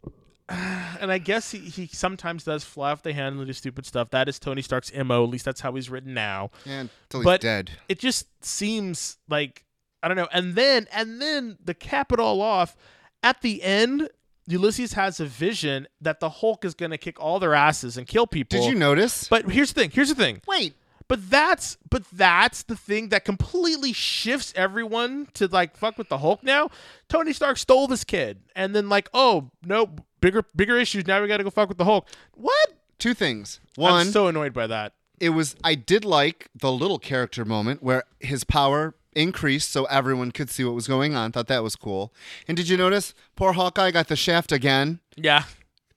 and 0.49 1.12
I 1.12 1.18
guess 1.18 1.51
he, 1.51 1.60
he 1.60 1.88
sometimes 1.88 2.43
does 2.43 2.64
fly 2.64 2.91
off 2.91 3.03
the 3.03 3.14
handle 3.14 3.41
and 3.41 3.47
do 3.47 3.53
stupid 3.53 3.86
stuff. 3.86 4.12
That 4.12 4.30
is 4.30 4.39
Tony 4.39 4.62
Stark's 4.62 4.93
mo. 4.93 5.24
At 5.24 5.30
least 5.30 5.45
that's 5.45 5.62
how 5.62 5.74
he's 5.76 5.89
written 5.89 6.14
now. 6.14 6.51
And 6.66 6.89
until 7.03 7.22
he's 7.22 7.26
But- 7.26 7.41
dead. 7.41 7.72
It 7.89 7.99
just 7.99 8.28
seems 8.45 9.18
like 9.28 9.66
I 10.03 10.08
don't 10.08 10.18
know. 10.18 10.30
And 10.32 10.55
then 10.55 10.88
and 10.91 11.22
then 11.22 11.58
the 11.64 11.74
cap 11.74 12.12
it 12.12 12.20
all 12.20 12.41
off, 12.41 12.78
at 13.24 13.41
the 13.41 13.62
end, 13.64 14.10
Ulysses 14.47 14.93
has 14.93 15.20
a 15.20 15.26
vision 15.26 15.88
that 15.99 16.20
the 16.20 16.30
Hulk 16.30 16.64
is 16.64 16.74
going 16.74 16.91
to 16.91 16.97
kick 16.97 17.20
all 17.20 17.39
their 17.39 17.53
asses 17.53 17.97
and 17.97 18.08
kill 18.08 18.28
people. 18.28 18.60
Did 18.60 18.70
you 18.70 18.76
notice? 18.76 19.28
But 19.28 19.49
here's 19.49 19.74
the 19.74 19.82
thing. 19.82 19.89
Here's 19.91 20.10
the 20.10 20.16
thing. 20.16 20.41
Wait. 20.47 20.76
But 21.08 21.30
that's 21.30 21.78
but 21.89 22.03
that's 22.12 22.64
the 22.64 22.76
thing 22.76 23.10
that 23.10 23.24
completely 23.24 23.93
shifts 23.93 24.51
everyone 24.55 25.28
to 25.36 25.47
like 25.47 25.78
fuck 25.78 25.97
with 25.97 26.10
the 26.10 26.18
Hulk 26.18 26.43
now. 26.43 26.70
Tony 27.08 27.32
Stark 27.34 27.58
stole 27.58 27.88
this 27.88 28.03
kid, 28.03 28.41
and 28.55 28.76
then 28.76 28.89
like, 28.89 29.10
oh 29.14 29.51
no, 29.66 29.89
bigger 30.20 30.43
bigger 30.55 30.78
issues. 30.78 31.08
Now 31.08 31.22
we 31.22 31.28
got 31.28 31.38
to 31.38 31.43
go 31.43 31.49
fuck 31.49 31.70
with 31.70 31.78
the 31.78 31.86
Hulk. 31.86 32.08
What? 32.34 32.74
Two 32.99 33.14
things. 33.14 33.60
One, 33.76 33.93
I'm 33.93 34.08
so 34.12 34.28
annoyed 34.28 34.53
by 34.53 34.68
that. 34.68 34.93
it 35.20 35.30
was 35.30 35.55
I 35.64 35.76
did 35.76 36.03
like 36.03 36.49
the 36.53 36.72
little 36.72 36.99
character 36.99 37.45
moment 37.45 37.82
where 37.82 38.03
his 38.20 38.43
power 38.43 38.95
increased 39.14 39.72
so 39.72 39.86
everyone 39.86 40.32
could 40.32 40.49
see 40.49 40.64
what 40.64 40.74
was 40.76 40.88
going 40.88 41.16
on. 41.16 41.32
Thought 41.32 41.47
that 41.47 41.64
was 41.64 41.76
cool. 41.76 42.14
And 42.47 42.58
did 42.58 42.68
you 42.70 42.76
notice 42.76 43.14
poor 43.36 43.53
Hawkeye 43.53 43.91
got 43.91 44.08
the 44.10 44.16
shaft 44.16 44.51
again? 44.51 44.99
Yeah, 45.16 45.43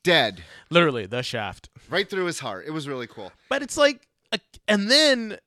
Dead. 0.03 0.43
literally 0.71 1.05
the 1.07 1.23
shaft. 1.23 1.69
Right 1.91 2.09
through 2.09 2.27
his 2.27 2.39
heart. 2.39 2.65
It 2.67 2.71
was 2.71 2.87
really 2.89 3.07
cool. 3.07 3.33
But 3.51 3.63
it's 3.63 3.77
like, 3.77 4.07
and 4.68 4.91
then 4.91 5.39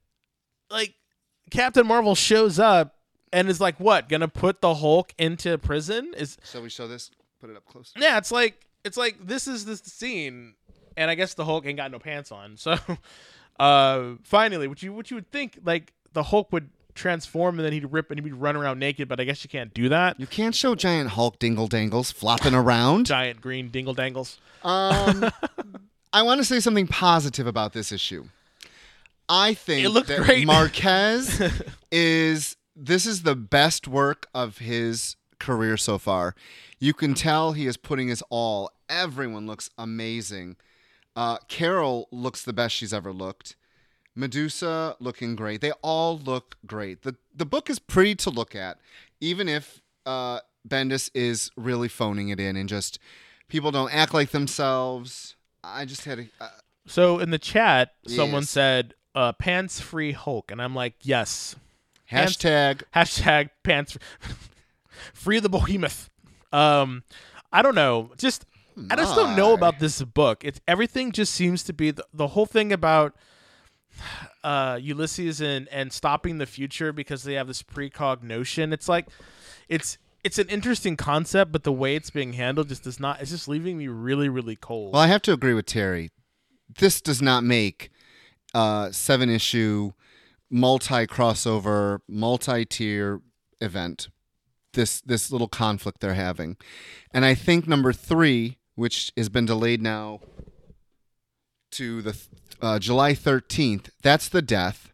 like 0.69 0.95
Captain 1.51 1.85
Marvel 1.85 2.15
shows 2.15 2.59
up 2.59 2.95
and 3.31 3.49
is 3.49 3.61
like, 3.61 3.79
what? 3.79 4.09
Gonna 4.09 4.27
put 4.27 4.61
the 4.61 4.75
Hulk 4.75 5.13
into 5.17 5.57
prison? 5.57 6.13
Is 6.17 6.37
So 6.43 6.61
we 6.61 6.69
show 6.69 6.87
this, 6.87 7.11
put 7.39 7.49
it 7.49 7.57
up 7.57 7.65
close. 7.65 7.93
Yeah, 7.97 8.17
it's 8.17 8.31
like 8.31 8.67
it's 8.83 8.97
like 8.97 9.25
this 9.25 9.47
is 9.47 9.65
the 9.65 9.77
scene, 9.77 10.55
and 10.97 11.09
I 11.09 11.15
guess 11.15 11.33
the 11.33 11.45
Hulk 11.45 11.65
ain't 11.65 11.77
got 11.77 11.91
no 11.91 11.99
pants 11.99 12.31
on. 12.31 12.57
So, 12.57 12.77
uh, 13.59 14.11
finally, 14.23 14.67
what 14.67 14.83
you 14.83 14.93
what 14.93 15.09
you 15.11 15.15
would 15.15 15.31
think 15.31 15.59
like 15.63 15.93
the 16.13 16.23
Hulk 16.23 16.51
would 16.51 16.69
transform 16.95 17.57
and 17.57 17.65
then 17.65 17.73
he'd 17.73 17.91
rip 17.91 18.11
and 18.11 18.19
he'd 18.19 18.33
run 18.33 18.55
around 18.55 18.79
naked, 18.79 19.07
but 19.07 19.19
I 19.19 19.23
guess 19.23 19.43
you 19.43 19.49
can't 19.49 19.73
do 19.73 19.89
that. 19.89 20.19
You 20.19 20.27
can't 20.27 20.53
show 20.53 20.75
giant 20.75 21.09
Hulk 21.09 21.39
dingle 21.39 21.67
dangles 21.67 22.11
flopping 22.11 22.53
around. 22.53 23.07
Giant 23.07 23.41
green 23.41 23.69
dingle 23.69 23.93
dangles. 23.93 24.39
Um, 24.63 25.31
I 26.13 26.21
want 26.21 26.39
to 26.39 26.45
say 26.45 26.59
something 26.59 26.87
positive 26.87 27.47
about 27.47 27.73
this 27.73 27.91
issue. 27.91 28.25
I 29.29 29.53
think 29.53 29.85
It 29.85 29.89
looked 29.89 30.09
that 30.09 30.21
great. 30.21 30.45
Marquez 30.45 31.41
is 31.91 32.57
this 32.75 33.05
is 33.05 33.23
the 33.23 33.35
best 33.35 33.87
work 33.87 34.27
of 34.33 34.57
his 34.59 35.15
career 35.39 35.77
so 35.77 35.97
far. 35.97 36.35
You 36.79 36.93
can 36.93 37.13
tell 37.13 37.53
he 37.53 37.65
is 37.67 37.77
putting 37.77 38.07
his 38.09 38.21
all. 38.29 38.71
Everyone 38.89 39.47
looks 39.47 39.69
amazing. 39.77 40.57
Uh, 41.15 41.37
Carol 41.47 42.07
looks 42.11 42.43
the 42.43 42.53
best 42.53 42.75
she's 42.75 42.93
ever 42.93 43.13
looked. 43.13 43.55
Medusa 44.15 44.95
looking 44.99 45.35
great. 45.35 45.61
They 45.61 45.71
all 45.81 46.17
look 46.17 46.55
great. 46.65 47.01
the 47.03 47.15
The 47.35 47.45
book 47.45 47.69
is 47.69 47.79
pretty 47.79 48.15
to 48.15 48.29
look 48.29 48.55
at, 48.55 48.79
even 49.19 49.49
if 49.49 49.81
uh, 50.05 50.39
Bendis 50.67 51.09
is 51.13 51.49
really 51.57 51.87
phoning 51.87 52.29
it 52.29 52.39
in 52.39 52.55
and 52.55 52.69
just 52.69 52.99
people 53.47 53.71
don't 53.71 53.93
act 53.93 54.13
like 54.13 54.29
themselves. 54.31 55.35
I 55.63 55.85
just 55.85 56.05
had 56.05 56.19
a. 56.19 56.25
Uh, 56.39 56.49
So 56.85 57.19
in 57.19 57.29
the 57.31 57.39
chat, 57.39 57.93
someone 58.07 58.41
Yes. 58.43 58.49
said 58.49 58.93
uh, 59.15 59.33
"pants 59.33 59.79
free 59.79 60.11
Hulk," 60.11 60.51
and 60.51 60.61
I'm 60.61 60.75
like, 60.75 60.95
yes. 61.01 61.55
Pants- 62.07 62.37
hashtag 62.37 62.83
Hashtag 62.93 63.49
pants 63.63 63.97
free 65.13 65.39
the 65.39 65.49
behemoth. 65.49 66.09
Um, 66.51 67.03
I 67.51 67.61
don't 67.61 67.75
know. 67.75 68.11
Just 68.17 68.45
I 68.89 68.95
just 68.95 69.15
don't 69.15 69.35
know 69.35 69.53
about 69.53 69.79
this 69.79 70.01
book. 70.01 70.43
It's 70.43 70.59
everything 70.67 71.11
just 71.11 71.33
seems 71.33 71.63
to 71.63 71.73
be 71.73 71.91
the, 71.91 72.05
the 72.13 72.27
whole 72.29 72.45
thing 72.45 72.71
about 72.71 73.15
uh 74.43 74.79
Ulysses 74.81 75.41
and 75.41 75.67
and 75.69 75.93
stopping 75.93 76.37
the 76.37 76.45
future 76.45 76.91
because 76.91 77.23
they 77.23 77.33
have 77.33 77.47
this 77.47 77.63
precog 77.63 78.23
notion. 78.23 78.73
It's 78.73 78.89
like 78.89 79.07
it's 79.69 79.97
it's 80.23 80.39
an 80.39 80.47
interesting 80.49 80.95
concept, 80.95 81.51
but 81.51 81.63
the 81.63 81.71
way 81.71 81.95
it's 81.95 82.09
being 82.09 82.33
handled 82.33 82.69
just 82.69 82.83
does 82.83 82.99
not. 82.99 83.21
It's 83.21 83.31
just 83.31 83.47
leaving 83.47 83.77
me 83.77 83.87
really 83.87 84.29
really 84.29 84.55
cold. 84.55 84.93
Well, 84.93 85.01
I 85.01 85.07
have 85.07 85.21
to 85.23 85.33
agree 85.33 85.53
with 85.53 85.65
Terry. 85.65 86.11
This 86.79 87.01
does 87.01 87.21
not 87.21 87.43
make 87.43 87.91
uh, 88.53 88.91
seven 88.91 89.29
issue, 89.29 89.91
multi 90.49 91.05
crossover, 91.07 91.99
multi 92.07 92.65
tier 92.65 93.21
event. 93.61 94.09
This 94.73 95.01
this 95.01 95.31
little 95.31 95.47
conflict 95.47 95.99
they're 95.99 96.15
having, 96.15 96.57
and 97.13 97.25
I 97.25 97.35
think 97.35 97.67
number 97.67 97.93
three, 97.93 98.57
which 98.73 99.11
has 99.15 99.29
been 99.29 99.45
delayed 99.45 99.81
now 99.83 100.21
to 101.71 102.01
the 102.01 102.17
uh, 102.59 102.79
July 102.79 103.13
thirteenth, 103.13 103.91
that's 104.01 104.27
the 104.27 104.41
death, 104.41 104.91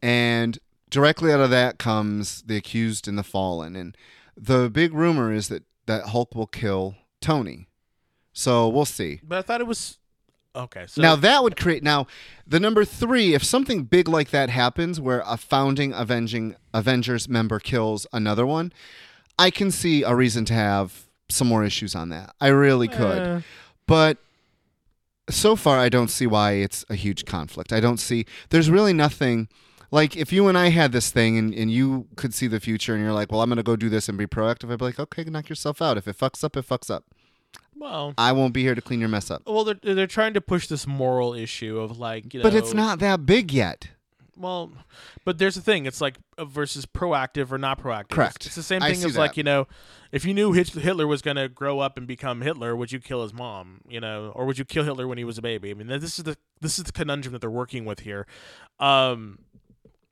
and 0.00 0.58
directly 0.88 1.30
out 1.30 1.40
of 1.40 1.50
that 1.50 1.78
comes 1.78 2.42
the 2.42 2.56
accused 2.56 3.06
and 3.06 3.18
the 3.18 3.22
fallen, 3.22 3.76
and 3.76 3.96
the 4.34 4.70
big 4.70 4.94
rumor 4.94 5.30
is 5.30 5.48
that 5.48 5.64
that 5.86 6.06
Hulk 6.06 6.34
will 6.34 6.46
kill 6.46 6.94
Tony. 7.20 7.68
So 8.32 8.66
we'll 8.68 8.86
see. 8.86 9.20
but 9.22 9.38
I 9.38 9.42
thought 9.42 9.60
it 9.60 9.66
was 9.66 9.98
okay. 10.54 10.84
So 10.86 11.00
now 11.02 11.16
that 11.16 11.42
would 11.42 11.56
create 11.56 11.82
now 11.82 12.06
the 12.46 12.60
number 12.60 12.84
three. 12.84 13.34
If 13.34 13.44
something 13.44 13.84
big 13.84 14.08
like 14.08 14.30
that 14.30 14.50
happens, 14.50 15.00
where 15.00 15.22
a 15.26 15.36
founding 15.36 15.92
avenging 15.92 16.56
Avengers 16.74 17.28
member 17.28 17.58
kills 17.58 18.06
another 18.12 18.46
one, 18.46 18.72
I 19.38 19.50
can 19.50 19.70
see 19.70 20.02
a 20.02 20.14
reason 20.14 20.44
to 20.46 20.54
have 20.54 21.06
some 21.28 21.48
more 21.48 21.64
issues 21.64 21.94
on 21.94 22.10
that. 22.10 22.34
I 22.40 22.48
really 22.48 22.88
could, 22.88 23.18
Eh. 23.18 23.40
but 23.86 24.18
so 25.30 25.56
far 25.56 25.78
I 25.78 25.88
don't 25.88 26.08
see 26.08 26.26
why 26.26 26.52
it's 26.52 26.84
a 26.90 26.94
huge 26.94 27.24
conflict. 27.24 27.72
I 27.72 27.80
don't 27.80 27.98
see. 27.98 28.26
There's 28.50 28.68
really 28.70 28.92
nothing. 28.92 29.48
Like 29.90 30.16
if 30.16 30.32
you 30.32 30.48
and 30.48 30.58
I 30.58 30.70
had 30.70 30.92
this 30.92 31.10
thing 31.10 31.38
and, 31.38 31.54
and 31.54 31.70
you 31.70 32.06
could 32.16 32.34
see 32.34 32.46
the 32.46 32.60
future 32.60 32.94
and 32.94 33.02
you're 33.02 33.12
like, 33.12 33.30
well, 33.30 33.40
I'm 33.42 33.48
gonna 33.48 33.62
go 33.62 33.76
do 33.76 33.88
this 33.88 34.08
and 34.08 34.18
be 34.18 34.26
proactive. 34.26 34.70
I'd 34.72 34.78
be 34.78 34.84
like, 34.86 34.98
okay, 34.98 35.24
knock 35.24 35.48
yourself 35.48 35.80
out. 35.80 35.96
If 35.96 36.08
it 36.08 36.18
fucks 36.18 36.42
up, 36.44 36.56
it 36.56 36.66
fucks 36.68 36.90
up. 36.90 37.04
Well. 37.82 38.14
I 38.16 38.32
won't 38.32 38.54
be 38.54 38.62
here 38.62 38.74
to 38.74 38.80
clean 38.80 39.00
your 39.00 39.08
mess 39.08 39.30
up. 39.30 39.42
Well, 39.46 39.64
they're 39.64 39.94
they're 39.94 40.06
trying 40.06 40.34
to 40.34 40.40
push 40.40 40.66
this 40.68 40.86
moral 40.86 41.34
issue 41.34 41.78
of 41.78 41.98
like 41.98 42.32
you 42.32 42.40
know, 42.40 42.44
But 42.44 42.54
it's 42.54 42.72
not 42.74 42.98
that 43.00 43.26
big 43.26 43.52
yet. 43.52 43.88
Well, 44.34 44.72
but 45.26 45.36
there's 45.38 45.56
the 45.56 45.60
thing. 45.60 45.84
It's 45.84 46.00
like 46.00 46.16
uh, 46.38 46.46
versus 46.46 46.86
proactive 46.86 47.52
or 47.52 47.58
not 47.58 47.78
proactive. 47.78 48.00
It's- 48.12 48.14
Correct. 48.16 48.46
It's, 48.46 48.54
the 48.54 48.62
same 48.62 48.82
I 48.82 48.88
thing 48.90 49.00
see 49.00 49.06
as 49.08 49.16
like 49.18 49.32
that. 49.32 49.36
you 49.36 49.42
know, 49.42 49.68
if 50.10 50.24
you 50.24 50.32
knew 50.32 50.52
Hitler 50.52 51.06
was 51.06 51.20
gonna 51.20 51.48
grow 51.48 51.80
up 51.80 51.98
and 51.98 52.06
become 52.06 52.40
Hitler, 52.40 52.74
would 52.74 52.90
you 52.92 52.98
kill 52.98 53.22
his 53.22 53.34
mom? 53.34 53.82
You 53.86 54.00
know, 54.00 54.32
or 54.34 54.46
would 54.46 54.58
you 54.58 54.64
kill 54.64 54.84
Hitler 54.84 55.06
when 55.06 55.18
he 55.18 55.24
was 55.24 55.36
a 55.36 55.42
baby? 55.42 55.70
I 55.70 55.74
mean, 55.74 55.86
this 55.88 56.18
is 56.18 56.24
the 56.24 56.36
this 56.60 56.78
is 56.78 56.84
the 56.84 56.92
conundrum 56.92 57.32
that 57.34 57.40
they're 57.40 57.50
working 57.50 57.84
with 57.84 58.00
here. 58.00 58.26
Um, 58.80 59.40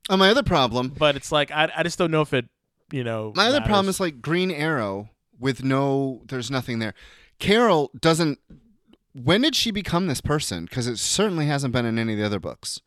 Uh, 0.08 0.16
my 0.16 0.28
other 0.30 0.42
problem, 0.42 0.88
but 0.96 1.16
it's 1.16 1.32
like 1.32 1.50
I 1.50 1.70
I 1.74 1.82
just 1.82 1.98
don't 1.98 2.10
know 2.10 2.20
if 2.22 2.34
it 2.34 2.46
you 2.92 3.02
know. 3.04 3.32
my 3.34 3.46
other 3.46 3.60
problem 3.62 3.88
is 3.88 4.00
like 4.00 4.20
Green 4.20 4.50
Arrow 4.50 5.08
with 5.38 5.64
no, 5.64 6.20
there's 6.26 6.50
nothing 6.50 6.78
there. 6.80 6.92
Carol 7.41 7.91
doesn't. 7.99 8.38
When 9.12 9.41
did 9.41 9.57
she 9.57 9.72
become 9.72 10.07
this 10.07 10.20
person? 10.20 10.66
Because 10.66 10.86
it 10.86 10.99
certainly 10.99 11.47
hasn't 11.47 11.72
been 11.72 11.84
in 11.84 11.99
any 11.99 12.12
of 12.12 12.18
the 12.18 12.24
other 12.24 12.38
books, 12.38 12.80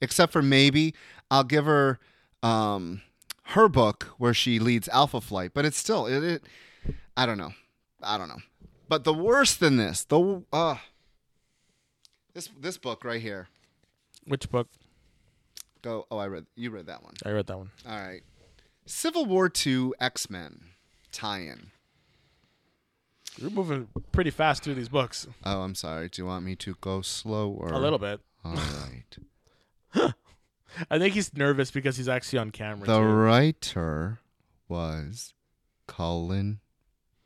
except 0.00 0.32
for 0.32 0.42
maybe 0.42 0.94
I'll 1.30 1.44
give 1.44 1.66
her 1.66 2.00
um, 2.42 3.02
her 3.44 3.68
book 3.68 4.08
where 4.18 4.34
she 4.34 4.58
leads 4.58 4.88
Alpha 4.88 5.20
Flight, 5.20 5.52
but 5.54 5.64
it's 5.64 5.78
still 5.78 6.06
it. 6.06 6.24
it 6.24 6.42
I 7.16 7.26
don't 7.26 7.38
know. 7.38 7.52
I 8.02 8.18
don't 8.18 8.28
know. 8.28 8.40
But 8.88 9.04
the 9.04 9.14
worse 9.14 9.54
than 9.54 9.76
this, 9.76 10.04
the 10.04 10.42
uh, 10.52 10.76
this 12.34 12.48
this 12.58 12.78
book 12.78 13.04
right 13.04 13.20
here. 13.20 13.48
which 14.26 14.50
book? 14.50 14.68
Go. 15.82 16.06
Oh, 16.10 16.18
I 16.18 16.26
read. 16.26 16.46
You 16.56 16.70
read 16.70 16.86
that 16.86 17.04
one. 17.04 17.14
I 17.24 17.30
read 17.30 17.46
that 17.46 17.58
one. 17.58 17.70
All 17.86 18.00
right. 18.00 18.22
Civil 18.86 19.26
War 19.26 19.50
II 19.66 19.92
X 20.00 20.30
Men 20.30 20.60
tie-in. 21.12 21.70
You're 23.40 23.50
moving 23.50 23.88
pretty 24.12 24.30
fast 24.30 24.62
through 24.64 24.74
these 24.74 24.88
books. 24.88 25.26
Oh, 25.44 25.60
I'm 25.62 25.74
sorry. 25.74 26.08
Do 26.08 26.20
you 26.22 26.26
want 26.26 26.44
me 26.44 26.56
to 26.56 26.76
go 26.80 27.02
slower? 27.02 27.68
A 27.68 27.78
little 27.78 27.98
bit. 27.98 28.20
All 28.44 28.54
right. 28.54 29.18
I 30.90 30.98
think 30.98 31.14
he's 31.14 31.34
nervous 31.36 31.70
because 31.70 31.96
he's 31.96 32.08
actually 32.08 32.40
on 32.40 32.50
camera. 32.50 32.86
the 32.86 32.98
too. 32.98 33.04
writer 33.04 34.18
was 34.68 35.32
Cullen 35.86 36.60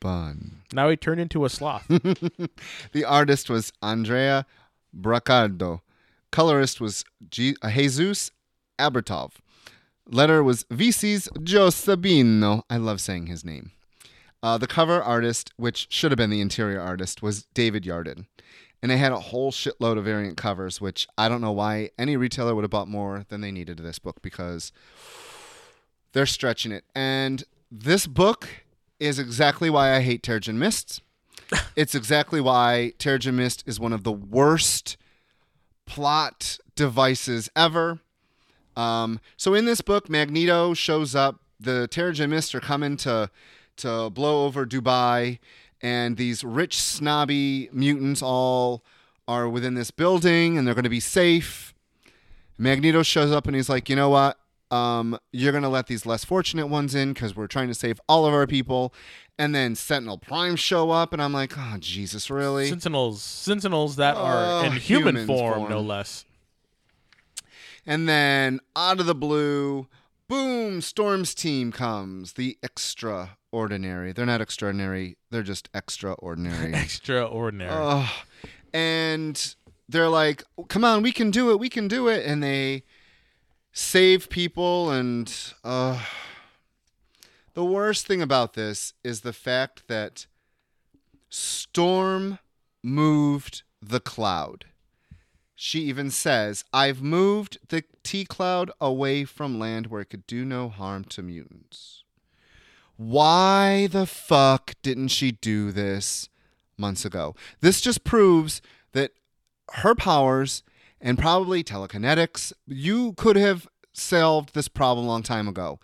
Bunn. 0.00 0.62
Now 0.72 0.88
he 0.90 0.96
turned 0.96 1.20
into 1.20 1.44
a 1.44 1.48
sloth. 1.50 1.86
The 2.92 3.04
artist 3.04 3.48
was 3.50 3.72
Andrea 3.82 4.46
Broccardo. 4.96 5.80
Colorist 6.30 6.80
was 6.80 7.04
G- 7.30 7.56
uh, 7.62 7.70
Jesus 7.70 8.30
Aburtov. 8.78 9.32
Letter 10.06 10.42
was 10.42 10.64
Vicis 10.70 11.28
Josabino. 11.38 12.62
I 12.68 12.76
love 12.76 13.00
saying 13.00 13.26
his 13.26 13.44
name. 13.44 13.72
Uh, 14.43 14.59
the 14.59 14.66
cover 14.66 15.01
artist, 15.03 15.53
which 15.57 15.86
should 15.88 16.11
have 16.11 16.18
been 16.18 16.30
the 16.30 16.40
interior 16.40 16.80
artist, 16.80 17.22
was 17.22 17.45
David 17.55 17.84
Yardin. 17.84 18.26
And 18.82 18.90
they 18.90 18.97
had 18.97 19.12
a 19.12 19.20
whole 19.20 19.53
shitload 19.53 19.97
of 19.97 20.05
variant 20.05 20.36
covers, 20.36 20.80
which 20.80 21.07
I 21.16 21.28
don't 21.28 21.40
know 21.40 21.53
why 21.53 21.90
any 21.97 22.16
retailer 22.16 22.55
would 22.55 22.64
have 22.64 22.70
bought 22.70 22.88
more 22.88 23.24
than 23.28 23.40
they 23.40 23.53
needed 23.53 23.78
of 23.78 23.86
this 23.86 24.01
book 24.01 24.20
because 24.22 24.72
they're 26.12 26.26
stretching 26.26 26.72
it. 26.72 26.84
And 26.95 27.45
this 27.70 28.09
book 28.09 28.49
is 28.99 29.20
exactly 29.20 29.70
why 29.70 29.95
I 29.95 30.01
hate 30.01 30.22
Terrigen 30.22 30.57
Mists. 30.57 31.01
it's 31.76 31.95
exactly 31.95 32.40
why 32.40 32.93
Terrigen 32.99 33.34
Mist 33.34 33.62
is 33.66 33.78
one 33.78 33.93
of 33.93 34.03
the 34.03 34.12
worst 34.12 34.97
plot 35.86 36.59
devices 36.74 37.49
ever. 37.55 38.01
Um, 38.76 39.20
so 39.36 39.55
in 39.55 39.64
this 39.64 39.80
book, 39.80 40.09
Magneto 40.09 40.74
shows 40.74 41.14
up. 41.14 41.40
The 41.61 41.88
Terrigen 41.88 42.30
Mist 42.30 42.55
are 42.55 42.61
coming 42.61 42.97
to 42.99 43.30
to 43.79 44.11
blow 44.11 44.47
over 44.47 44.64
Dubai, 44.66 45.39
and 45.81 46.16
these 46.16 46.45
rich, 46.45 46.81
snobby 46.81 47.68
mutants 47.73 48.23
all 48.23 48.85
are 49.27 49.49
within 49.49 49.75
this 49.75 49.91
building, 49.91 50.57
and 50.59 50.66
they're 50.66 50.75
going 50.75 50.85
to 50.85 50.91
be 50.91 51.01
safe. 51.01 51.75
Magneto 52.59 53.03
shows 53.03 53.33
up 53.33 53.47
and 53.47 53.57
he's 53.57 53.68
like, 53.68 53.89
you 53.89 53.97
know 53.97 54.11
what? 54.11 54.39
Um, 54.70 55.18
you're 55.33 55.53
going 55.53 55.64
to 55.64 55.68
let 55.68 55.87
these 55.87 56.07
less 56.07 56.25
fortunate 56.25 56.66
ones 56.68 56.95
in 56.95 57.12
because 57.12 57.35
we're 57.37 57.47
trying 57.47 57.68
to 57.68 57.75
save 57.75 58.01
all 58.09 58.25
of 58.27 58.33
our 58.33 58.47
people. 58.47 58.95
And 59.39 59.55
then 59.55 59.75
Sentinel 59.75 60.18
Prime 60.18 60.57
show 60.57 60.91
up, 60.91 61.12
and 61.12 61.20
I'm 61.20 61.33
like, 61.33 61.53
oh, 61.57 61.77
Jesus, 61.79 62.31
really? 62.31 62.68
Sentinels, 62.68 63.23
sentinels 63.23 63.97
that 63.97 64.14
are 64.16 64.62
Oh, 64.62 64.64
in 64.66 64.73
human 64.73 65.27
form, 65.27 65.61
form. 65.61 65.70
no 65.70 65.81
less. 65.81 66.25
And 67.87 68.09
then 68.09 68.61
out 68.77 69.01
of 69.01 69.07
the 69.07 69.14
blue, 69.14 69.89
boom, 70.29 70.81
Storm's 70.81 71.35
team 71.35 71.73
comes. 71.73 72.35
The 72.35 72.57
extraordinary. 73.53 74.12
They're 74.12 74.24
not 74.24 74.40
extraordinary, 74.40 75.18
they're 75.30 75.42
just 75.42 75.68
extraordinary. 75.74 76.72
Extraordinary. 76.82 77.70
Ugh. 77.70 78.09
and 78.72 79.55
they're 79.90 80.09
like, 80.09 80.42
come 80.68 80.84
on, 80.86 81.03
we 81.03 81.12
can 81.12 81.30
do 81.30 81.50
it, 81.50 81.61
we 81.61 81.68
can 81.68 81.86
do 81.86 82.09
it. 82.09 82.24
And 82.24 82.42
they 82.42 82.84
save 83.70 84.30
people. 84.30 84.90
And 84.90 85.30
uh, 85.62 86.03
the 87.53 87.64
worst 87.64 88.07
thing 88.07 88.22
about 88.22 88.55
this 88.55 88.94
is 89.05 89.20
the 89.20 89.34
fact 89.34 89.86
that 89.86 90.26
Storm 91.28 92.38
moved 92.82 93.64
the 93.82 94.00
cloud. 94.00 94.64
She 95.55 95.80
even 95.80 96.11
says, 96.11 96.64
I've 96.72 97.03
moved 97.03 97.59
the 97.68 97.84
T 98.03 98.24
cloud 98.24 98.70
away 98.80 99.24
from 99.24 99.59
land 99.59 99.88
where 99.88 100.00
it 100.00 100.07
could 100.07 100.26
do 100.26 100.46
no 100.46 100.70
harm 100.70 101.05
to 101.05 101.22
mutants. 101.22 102.03
Why 103.03 103.88
the 103.88 104.07
fuck 104.07 104.74
didn't 104.80 105.09
she 105.09 105.32
do 105.32 105.72
this 105.72 106.28
months 106.78 107.05
ago? 107.05 107.34
This 107.61 107.80
just 107.80 108.05
proves 108.05 108.62
that 108.92 109.11
her 109.72 109.96
powers 109.96 110.62
and 111.00 111.18
probably 111.18 111.64
telekinetics, 111.64 112.53
you 112.66 113.12
could 113.14 113.34
have 113.34 113.66
solved 113.92 114.55
this 114.55 114.68
problem 114.68 115.05
a 115.05 115.09
long 115.09 115.24
time 115.24 115.48
ago. 115.48 115.80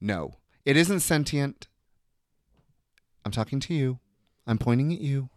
No, 0.00 0.36
it 0.64 0.76
isn't 0.76 1.00
sentient. 1.00 1.66
I'm 3.24 3.32
talking 3.32 3.58
to 3.58 3.74
you. 3.74 3.98
I'm 4.46 4.58
pointing 4.58 4.92
at 4.92 5.00
you. 5.00 5.30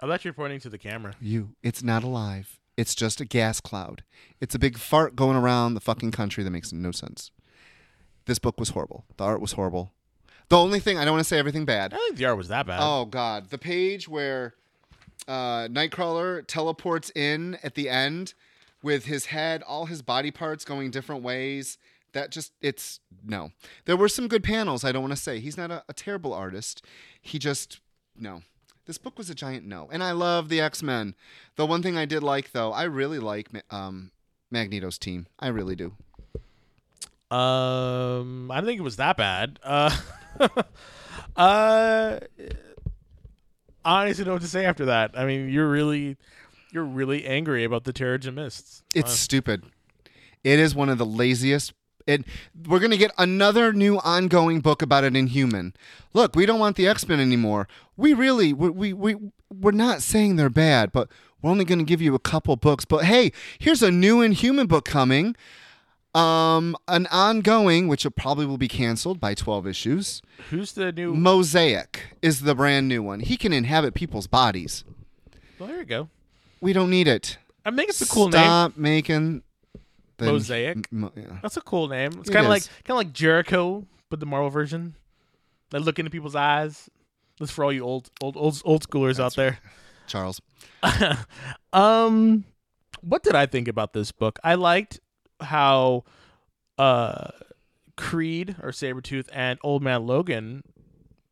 I 0.00 0.06
thought 0.06 0.24
you 0.24 0.30
were 0.30 0.34
pointing 0.34 0.60
to 0.60 0.68
the 0.68 0.78
camera. 0.78 1.14
You. 1.20 1.54
It's 1.62 1.84
not 1.84 2.02
alive. 2.02 2.58
It's 2.76 2.96
just 2.96 3.20
a 3.20 3.24
gas 3.24 3.60
cloud. 3.60 4.02
It's 4.40 4.56
a 4.56 4.58
big 4.58 4.76
fart 4.76 5.14
going 5.14 5.36
around 5.36 5.74
the 5.74 5.80
fucking 5.80 6.10
country 6.10 6.42
that 6.42 6.50
makes 6.50 6.72
no 6.72 6.90
sense. 6.90 7.30
This 8.26 8.40
book 8.40 8.58
was 8.58 8.70
horrible. 8.70 9.04
The 9.16 9.24
art 9.24 9.40
was 9.40 9.52
horrible. 9.52 9.92
The 10.54 10.60
only 10.60 10.78
thing 10.78 10.98
I 10.98 11.04
don't 11.04 11.14
want 11.14 11.24
to 11.24 11.28
say 11.28 11.40
everything 11.40 11.64
bad. 11.64 11.92
I 11.92 11.96
don't 11.96 12.06
think 12.06 12.18
the 12.18 12.26
art 12.26 12.36
was 12.36 12.46
that 12.46 12.64
bad. 12.64 12.78
Oh 12.80 13.06
God, 13.06 13.50
the 13.50 13.58
page 13.58 14.08
where 14.08 14.54
uh, 15.26 15.66
Nightcrawler 15.66 16.46
teleports 16.46 17.10
in 17.16 17.58
at 17.64 17.74
the 17.74 17.88
end 17.88 18.34
with 18.80 19.06
his 19.06 19.26
head, 19.26 19.64
all 19.64 19.86
his 19.86 20.00
body 20.00 20.30
parts 20.30 20.64
going 20.64 20.92
different 20.92 21.24
ways. 21.24 21.76
That 22.12 22.30
just 22.30 22.52
it's 22.60 23.00
no. 23.26 23.50
There 23.84 23.96
were 23.96 24.08
some 24.08 24.28
good 24.28 24.44
panels. 24.44 24.84
I 24.84 24.92
don't 24.92 25.02
want 25.02 25.12
to 25.12 25.20
say 25.20 25.40
he's 25.40 25.56
not 25.56 25.72
a, 25.72 25.82
a 25.88 25.92
terrible 25.92 26.32
artist. 26.32 26.86
He 27.20 27.40
just 27.40 27.80
no. 28.16 28.42
This 28.86 28.96
book 28.96 29.18
was 29.18 29.28
a 29.28 29.34
giant 29.34 29.66
no, 29.66 29.88
and 29.90 30.04
I 30.04 30.12
love 30.12 30.50
the 30.50 30.60
X 30.60 30.84
Men. 30.84 31.16
The 31.56 31.66
one 31.66 31.82
thing 31.82 31.98
I 31.98 32.04
did 32.04 32.22
like 32.22 32.52
though, 32.52 32.70
I 32.70 32.84
really 32.84 33.18
like 33.18 33.48
um, 33.70 34.12
Magneto's 34.52 34.98
team. 34.98 35.26
I 35.40 35.48
really 35.48 35.74
do. 35.74 35.94
Um, 37.34 38.50
I 38.50 38.56
don't 38.56 38.66
think 38.66 38.78
it 38.78 38.84
was 38.84 38.96
that 38.96 39.16
bad. 39.16 39.58
Uh, 39.62 39.90
uh, 41.36 42.18
I 43.84 44.02
honestly 44.02 44.24
don't 44.24 44.30
know 44.30 44.34
what 44.34 44.42
to 44.42 44.48
say 44.48 44.64
after 44.64 44.84
that. 44.86 45.12
I 45.16 45.24
mean, 45.24 45.48
you're 45.48 45.68
really, 45.68 46.16
you're 46.72 46.84
really 46.84 47.26
angry 47.26 47.64
about 47.64 47.84
the 47.84 47.92
Terrigen 47.92 48.34
Mists. 48.34 48.82
It's 48.94 49.10
Uh, 49.10 49.14
stupid. 49.14 49.64
It 50.44 50.58
is 50.58 50.74
one 50.74 50.88
of 50.88 50.98
the 50.98 51.06
laziest. 51.06 51.72
It, 52.06 52.24
we're 52.68 52.78
going 52.80 52.90
to 52.90 52.98
get 52.98 53.12
another 53.16 53.72
new 53.72 53.98
ongoing 53.98 54.60
book 54.60 54.82
about 54.82 55.04
an 55.04 55.16
Inhuman. 55.16 55.72
Look, 56.12 56.36
we 56.36 56.44
don't 56.46 56.60
want 56.60 56.76
the 56.76 56.86
X 56.86 57.08
Men 57.08 57.18
anymore. 57.18 57.66
We 57.96 58.12
really, 58.12 58.52
we, 58.52 58.68
we, 58.68 58.92
we, 58.92 59.16
we're 59.52 59.72
not 59.72 60.02
saying 60.02 60.36
they're 60.36 60.50
bad, 60.50 60.92
but 60.92 61.08
we're 61.40 61.50
only 61.50 61.64
going 61.64 61.78
to 61.78 61.84
give 61.84 62.02
you 62.02 62.14
a 62.14 62.18
couple 62.18 62.54
books. 62.56 62.84
But 62.84 63.04
hey, 63.06 63.32
here's 63.58 63.82
a 63.82 63.90
new 63.90 64.20
Inhuman 64.20 64.66
book 64.66 64.84
coming. 64.84 65.34
Um, 66.14 66.76
an 66.86 67.08
ongoing, 67.10 67.88
which 67.88 68.04
will 68.04 68.12
probably 68.12 68.46
will 68.46 68.58
be 68.58 68.68
canceled 68.68 69.18
by 69.18 69.34
12 69.34 69.66
issues. 69.66 70.22
who's 70.50 70.72
the 70.72 70.92
new? 70.92 71.12
Mosaic 71.12 72.16
is 72.22 72.42
the 72.42 72.54
brand 72.54 72.86
new 72.86 73.02
one. 73.02 73.20
He 73.20 73.36
can 73.36 73.52
inhabit 73.52 73.94
people's 73.94 74.26
bodies. 74.28 74.84
well, 75.58 75.68
there 75.68 75.78
you 75.78 75.84
go. 75.84 76.08
We 76.60 76.72
don't 76.72 76.90
need 76.90 77.08
it. 77.08 77.38
I 77.66 77.70
think 77.72 77.88
it's 77.90 78.00
a 78.00 78.06
cool 78.06 78.28
name. 78.28 78.44
Stop 78.44 78.76
making 78.76 79.42
the 80.18 80.26
Mosaic? 80.26 80.92
mo- 80.92 81.12
yeah. 81.16 81.38
That's 81.42 81.56
a 81.56 81.60
cool 81.60 81.88
name. 81.88 82.12
It's 82.20 82.28
It 82.28 82.32
kind 82.32 82.46
of 82.46 82.50
like 82.50 82.62
kind 82.84 82.90
of 82.90 82.96
like 82.98 83.12
Jericho, 83.12 83.84
but 84.08 84.20
the 84.20 84.26
Marvel 84.26 84.50
version. 84.50 84.94
Like 85.72 85.82
look 85.82 85.98
into 85.98 86.10
people's 86.10 86.36
eyes. 86.36 86.88
That's 87.40 87.50
for 87.50 87.64
all 87.64 87.72
you 87.72 87.82
old 87.82 88.10
old 88.20 88.36
old 88.36 88.62
old 88.64 88.88
schoolers 88.88 89.18
out 89.18 89.34
there. 89.34 89.58
Charles. 90.06 90.40
um, 91.72 92.44
what 93.00 93.22
did 93.22 93.34
I 93.34 93.46
think 93.46 93.66
about 93.68 93.92
this 93.92 94.12
book? 94.12 94.38
I 94.44 94.54
liked 94.54 95.00
how 95.40 96.04
uh 96.78 97.28
Creed 97.96 98.56
or 98.62 98.70
Sabretooth 98.70 99.28
and 99.32 99.58
Old 99.62 99.82
Man 99.82 100.06
Logan 100.06 100.64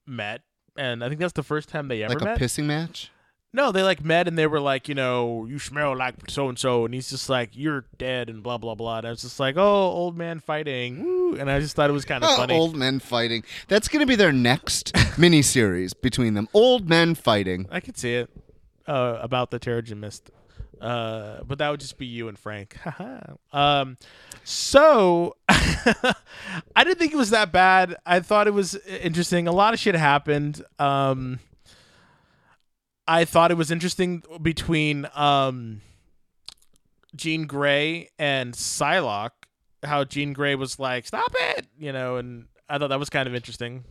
met. 0.07 0.43
And 0.77 1.03
I 1.05 1.09
think 1.09 1.21
that's 1.21 1.33
the 1.33 1.43
first 1.43 1.69
time 1.69 1.89
they 1.89 2.03
ever 2.03 2.15
like 2.15 2.23
a 2.23 2.25
met. 2.25 2.39
pissing 2.39 2.65
match. 2.65 3.11
No, 3.55 3.71
they 3.71 3.83
like 3.83 4.03
met 4.03 4.29
and 4.29 4.39
they 4.39 4.47
were 4.47 4.61
like, 4.61 4.89
you 4.89 4.95
know, 4.95 5.45
you 5.45 5.59
smell 5.59 5.95
like 5.95 6.15
so 6.31 6.49
and 6.49 6.59
so, 6.59 6.87
and 6.87 6.95
he's 6.95 7.11
just 7.11 7.29
like, 7.29 7.51
you're 7.53 7.85
dead 7.99 8.31
and 8.31 8.43
blah 8.43 8.57
blah 8.57 8.75
blah. 8.75 8.99
And 8.99 9.07
I 9.07 9.11
was 9.11 9.21
just 9.21 9.39
like, 9.39 9.57
oh, 9.59 9.61
old 9.91 10.17
man 10.17 10.41
fighting, 10.41 11.03
woo! 11.05 11.37
And 11.37 11.51
I 11.51 11.61
just 11.61 11.77
thought 11.77 11.91
it 11.91 11.93
was 11.93 12.07
kind 12.07 12.25
of 12.25 12.31
Oh, 12.31 12.37
funny. 12.37 12.55
old 12.55 12.75
men 12.75 12.99
fighting. 12.99 13.45
That's 13.69 13.89
going 13.89 14.01
to 14.01 14.07
be 14.07 14.17
their 14.17 14.33
next 14.33 14.93
miniseries 14.95 15.93
between 16.01 16.33
them. 16.33 16.49
Old 16.55 16.89
men 16.89 17.15
fighting. 17.15 17.67
I 17.71 17.81
could 17.81 17.99
see 17.99 18.15
it 18.15 18.31
uh, 18.87 19.19
about 19.21 19.51
the 19.51 19.61
Terrigen 19.61 19.99
Mist, 19.99 20.31
uh, 20.83 21.45
but 21.47 21.59
that 21.59 21.71
would 21.71 21.79
just 21.79 21.97
be 21.97 22.07
you 22.07 22.27
and 22.29 22.37
Frank. 22.37 22.77
um, 23.53 23.97
so 24.43 25.37
I 25.49 26.15
didn't 26.79 26.99
think 26.99 27.13
it 27.13 27.17
was 27.17 27.31
that 27.31 27.53
bad. 27.53 27.97
I 28.05 28.19
thought 28.19 28.49
it 28.49 28.55
was 28.55 28.75
interesting. 28.87 29.47
A 29.47 29.53
lot 29.53 29.75
of 29.75 29.81
shit 29.81 29.95
happened. 29.95 30.65
Um, 30.81 31.39
I 33.07 33.25
thought 33.25 33.53
it 33.53 33.57
was 33.57 33.71
interesting 33.71 34.25
between 34.43 35.07
um, 35.15 35.83
Jean 37.15 37.47
Grey 37.47 38.11
and 38.19 38.53
Psylocke. 38.55 39.31
How 39.85 40.05
Jean 40.05 40.33
Grey 40.33 40.57
was 40.57 40.79
like, 40.79 41.07
"Stop 41.07 41.33
it," 41.57 41.67
you 41.79 41.93
know, 41.93 42.17
and 42.17 42.47
I 42.69 42.79
thought 42.79 42.89
that 42.89 42.99
was 42.99 43.11
kind 43.11 43.29
of 43.29 43.35
interesting 43.35 43.85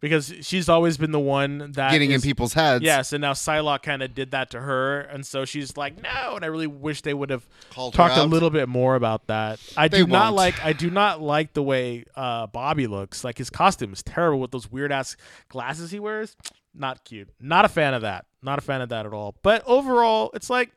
because 0.00 0.32
she's 0.40 0.68
always 0.68 0.96
been 0.96 1.12
the 1.12 1.20
one 1.20 1.72
that 1.72 1.90
Getting 1.92 2.10
in 2.10 2.20
people's 2.20 2.54
heads. 2.54 2.82
Yes, 2.84 3.12
and 3.12 3.20
now 3.20 3.32
Psylocke 3.32 3.82
kind 3.82 4.02
of 4.02 4.14
did 4.14 4.30
that 4.30 4.50
to 4.50 4.60
her, 4.60 5.00
and 5.00 5.24
so 5.26 5.44
she's 5.44 5.76
like, 5.76 6.02
"No," 6.02 6.36
and 6.36 6.44
I 6.44 6.48
really 6.48 6.66
wish 6.66 7.02
they 7.02 7.14
would 7.14 7.30
have 7.30 7.46
Called 7.70 7.94
talked 7.94 8.16
a 8.16 8.24
little 8.24 8.50
bit 8.50 8.68
more 8.68 8.94
about 8.94 9.26
that. 9.26 9.60
I 9.76 9.88
They 9.88 9.98
do 9.98 10.06
not 10.06 10.24
won't. 10.26 10.36
like. 10.36 10.64
I 10.64 10.72
do 10.72 10.90
not 10.90 11.20
like 11.20 11.52
the 11.52 11.62
way 11.62 12.04
uh, 12.14 12.46
Bobby 12.46 12.86
looks. 12.86 13.24
Like 13.24 13.38
his 13.38 13.50
costume 13.50 13.92
is 13.92 14.02
terrible 14.02 14.40
with 14.40 14.50
those 14.50 14.70
weird 14.70 14.90
ass 14.92 15.16
glasses 15.48 15.90
he 15.90 16.00
wears. 16.00 16.36
Not 16.74 17.04
cute. 17.04 17.28
Not 17.40 17.64
a 17.64 17.68
fan 17.68 17.94
of 17.94 18.02
that. 18.02 18.26
Not 18.42 18.58
a 18.58 18.62
fan 18.62 18.80
of 18.80 18.88
that 18.90 19.04
at 19.04 19.12
all. 19.12 19.34
But 19.42 19.62
overall, 19.66 20.30
it's 20.34 20.48
like, 20.48 20.70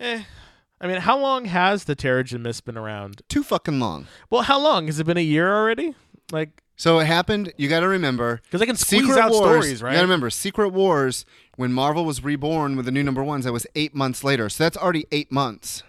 eh. 0.00 0.22
I 0.80 0.86
mean, 0.86 0.98
how 1.00 1.18
long 1.18 1.46
has 1.46 1.84
the 1.84 1.96
Terrigen 1.96 2.40
Mist 2.40 2.64
been 2.66 2.76
around? 2.76 3.22
Too 3.28 3.42
fucking 3.42 3.80
long. 3.80 4.06
Well, 4.30 4.42
how 4.42 4.60
long 4.60 4.86
has 4.86 5.00
it 5.00 5.04
been? 5.04 5.16
A 5.16 5.20
year 5.22 5.52
already? 5.54 5.94
Like, 6.30 6.62
So 6.76 6.98
it 6.98 7.06
happened. 7.06 7.52
You 7.56 7.68
got 7.68 7.80
to 7.80 7.88
remember 7.88 8.40
because 8.44 8.60
they 8.60 8.66
can 8.66 8.76
squeeze 8.76 9.02
Secret 9.02 9.18
out 9.18 9.30
Wars, 9.30 9.42
stories, 9.64 9.82
right? 9.82 9.90
You 9.92 9.96
got 9.96 10.00
to 10.02 10.06
remember 10.06 10.28
Secret 10.30 10.68
Wars 10.68 11.24
when 11.56 11.72
Marvel 11.72 12.04
was 12.04 12.22
reborn 12.22 12.76
with 12.76 12.84
the 12.84 12.92
new 12.92 13.02
number 13.02 13.24
ones. 13.24 13.44
That 13.46 13.52
was 13.52 13.66
eight 13.74 13.94
months 13.94 14.22
later. 14.22 14.48
So 14.48 14.64
that's 14.64 14.76
already 14.76 15.06
eight 15.10 15.32
months. 15.32 15.82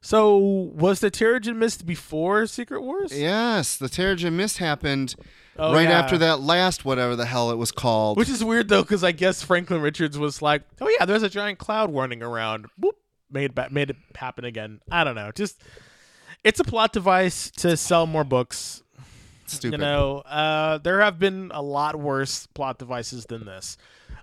So 0.00 0.36
was 0.36 1.00
the 1.00 1.10
Terrigen 1.10 1.56
Mist 1.56 1.86
before 1.86 2.46
Secret 2.46 2.82
Wars? 2.82 3.18
Yes, 3.18 3.76
the 3.76 3.86
Terrigen 3.86 4.32
Mist 4.34 4.58
happened 4.58 5.14
Oh, 5.56 5.72
right 5.72 5.88
yeah. 5.88 5.98
after 6.00 6.18
that 6.18 6.40
last 6.40 6.84
whatever 6.84 7.14
the 7.14 7.26
hell 7.26 7.50
it 7.52 7.56
was 7.56 7.70
called. 7.70 8.18
Which 8.18 8.28
is 8.28 8.42
weird 8.42 8.68
though, 8.68 8.82
because 8.82 9.04
I 9.04 9.12
guess 9.12 9.42
Franklin 9.42 9.80
Richards 9.80 10.18
was 10.18 10.42
like, 10.42 10.62
"Oh 10.80 10.88
yeah, 10.98 11.04
there's 11.06 11.22
a 11.22 11.28
giant 11.30 11.58
cloud 11.58 11.94
running 11.94 12.22
around." 12.24 12.66
Boop, 12.80 12.94
made 13.30 13.56
it 13.56 13.72
made 13.72 13.90
it 13.90 13.96
happen 14.16 14.44
again. 14.44 14.80
I 14.90 15.04
don't 15.04 15.14
know. 15.14 15.30
Just 15.32 15.62
it's 16.42 16.58
a 16.58 16.64
plot 16.64 16.92
device 16.92 17.50
to 17.52 17.76
sell 17.76 18.04
more 18.06 18.24
books. 18.24 18.82
Stupid. 19.56 19.80
You 19.80 19.86
know, 19.86 20.18
uh, 20.18 20.78
there 20.78 21.00
have 21.00 21.18
been 21.18 21.50
a 21.54 21.62
lot 21.62 21.96
worse 21.96 22.46
plot 22.48 22.78
devices 22.78 23.26
than 23.26 23.44
this. 23.44 23.76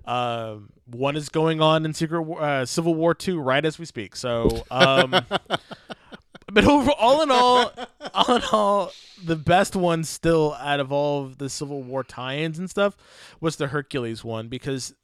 Um, 0.06 0.70
one 0.86 1.16
is 1.16 1.30
going 1.30 1.62
on 1.62 1.86
in 1.86 1.94
Secret 1.94 2.22
War, 2.24 2.42
uh, 2.42 2.66
Civil 2.66 2.96
War 2.96 3.14
Two 3.14 3.40
right 3.40 3.64
as 3.64 3.78
we 3.78 3.86
speak. 3.86 4.16
So, 4.16 4.64
um, 4.72 5.12
but 6.52 6.66
over 6.66 6.92
all 6.92 7.22
in 7.22 7.32
all, 7.32 7.72
all 8.14 8.36
in 8.36 8.42
all, 8.52 8.92
the 9.24 9.36
best 9.36 9.76
one 9.76 10.04
still 10.04 10.56
out 10.60 10.80
of 10.80 10.92
all 10.92 11.24
of 11.24 11.38
the 11.38 11.50
Civil 11.50 11.84
War 11.84 12.04
tie-ins 12.04 12.58
and 12.58 12.70
stuff 12.70 12.98
was 13.40 13.58
the 13.58 13.68
Hercules 13.68 14.24
one 14.24 14.48
because 14.48 14.96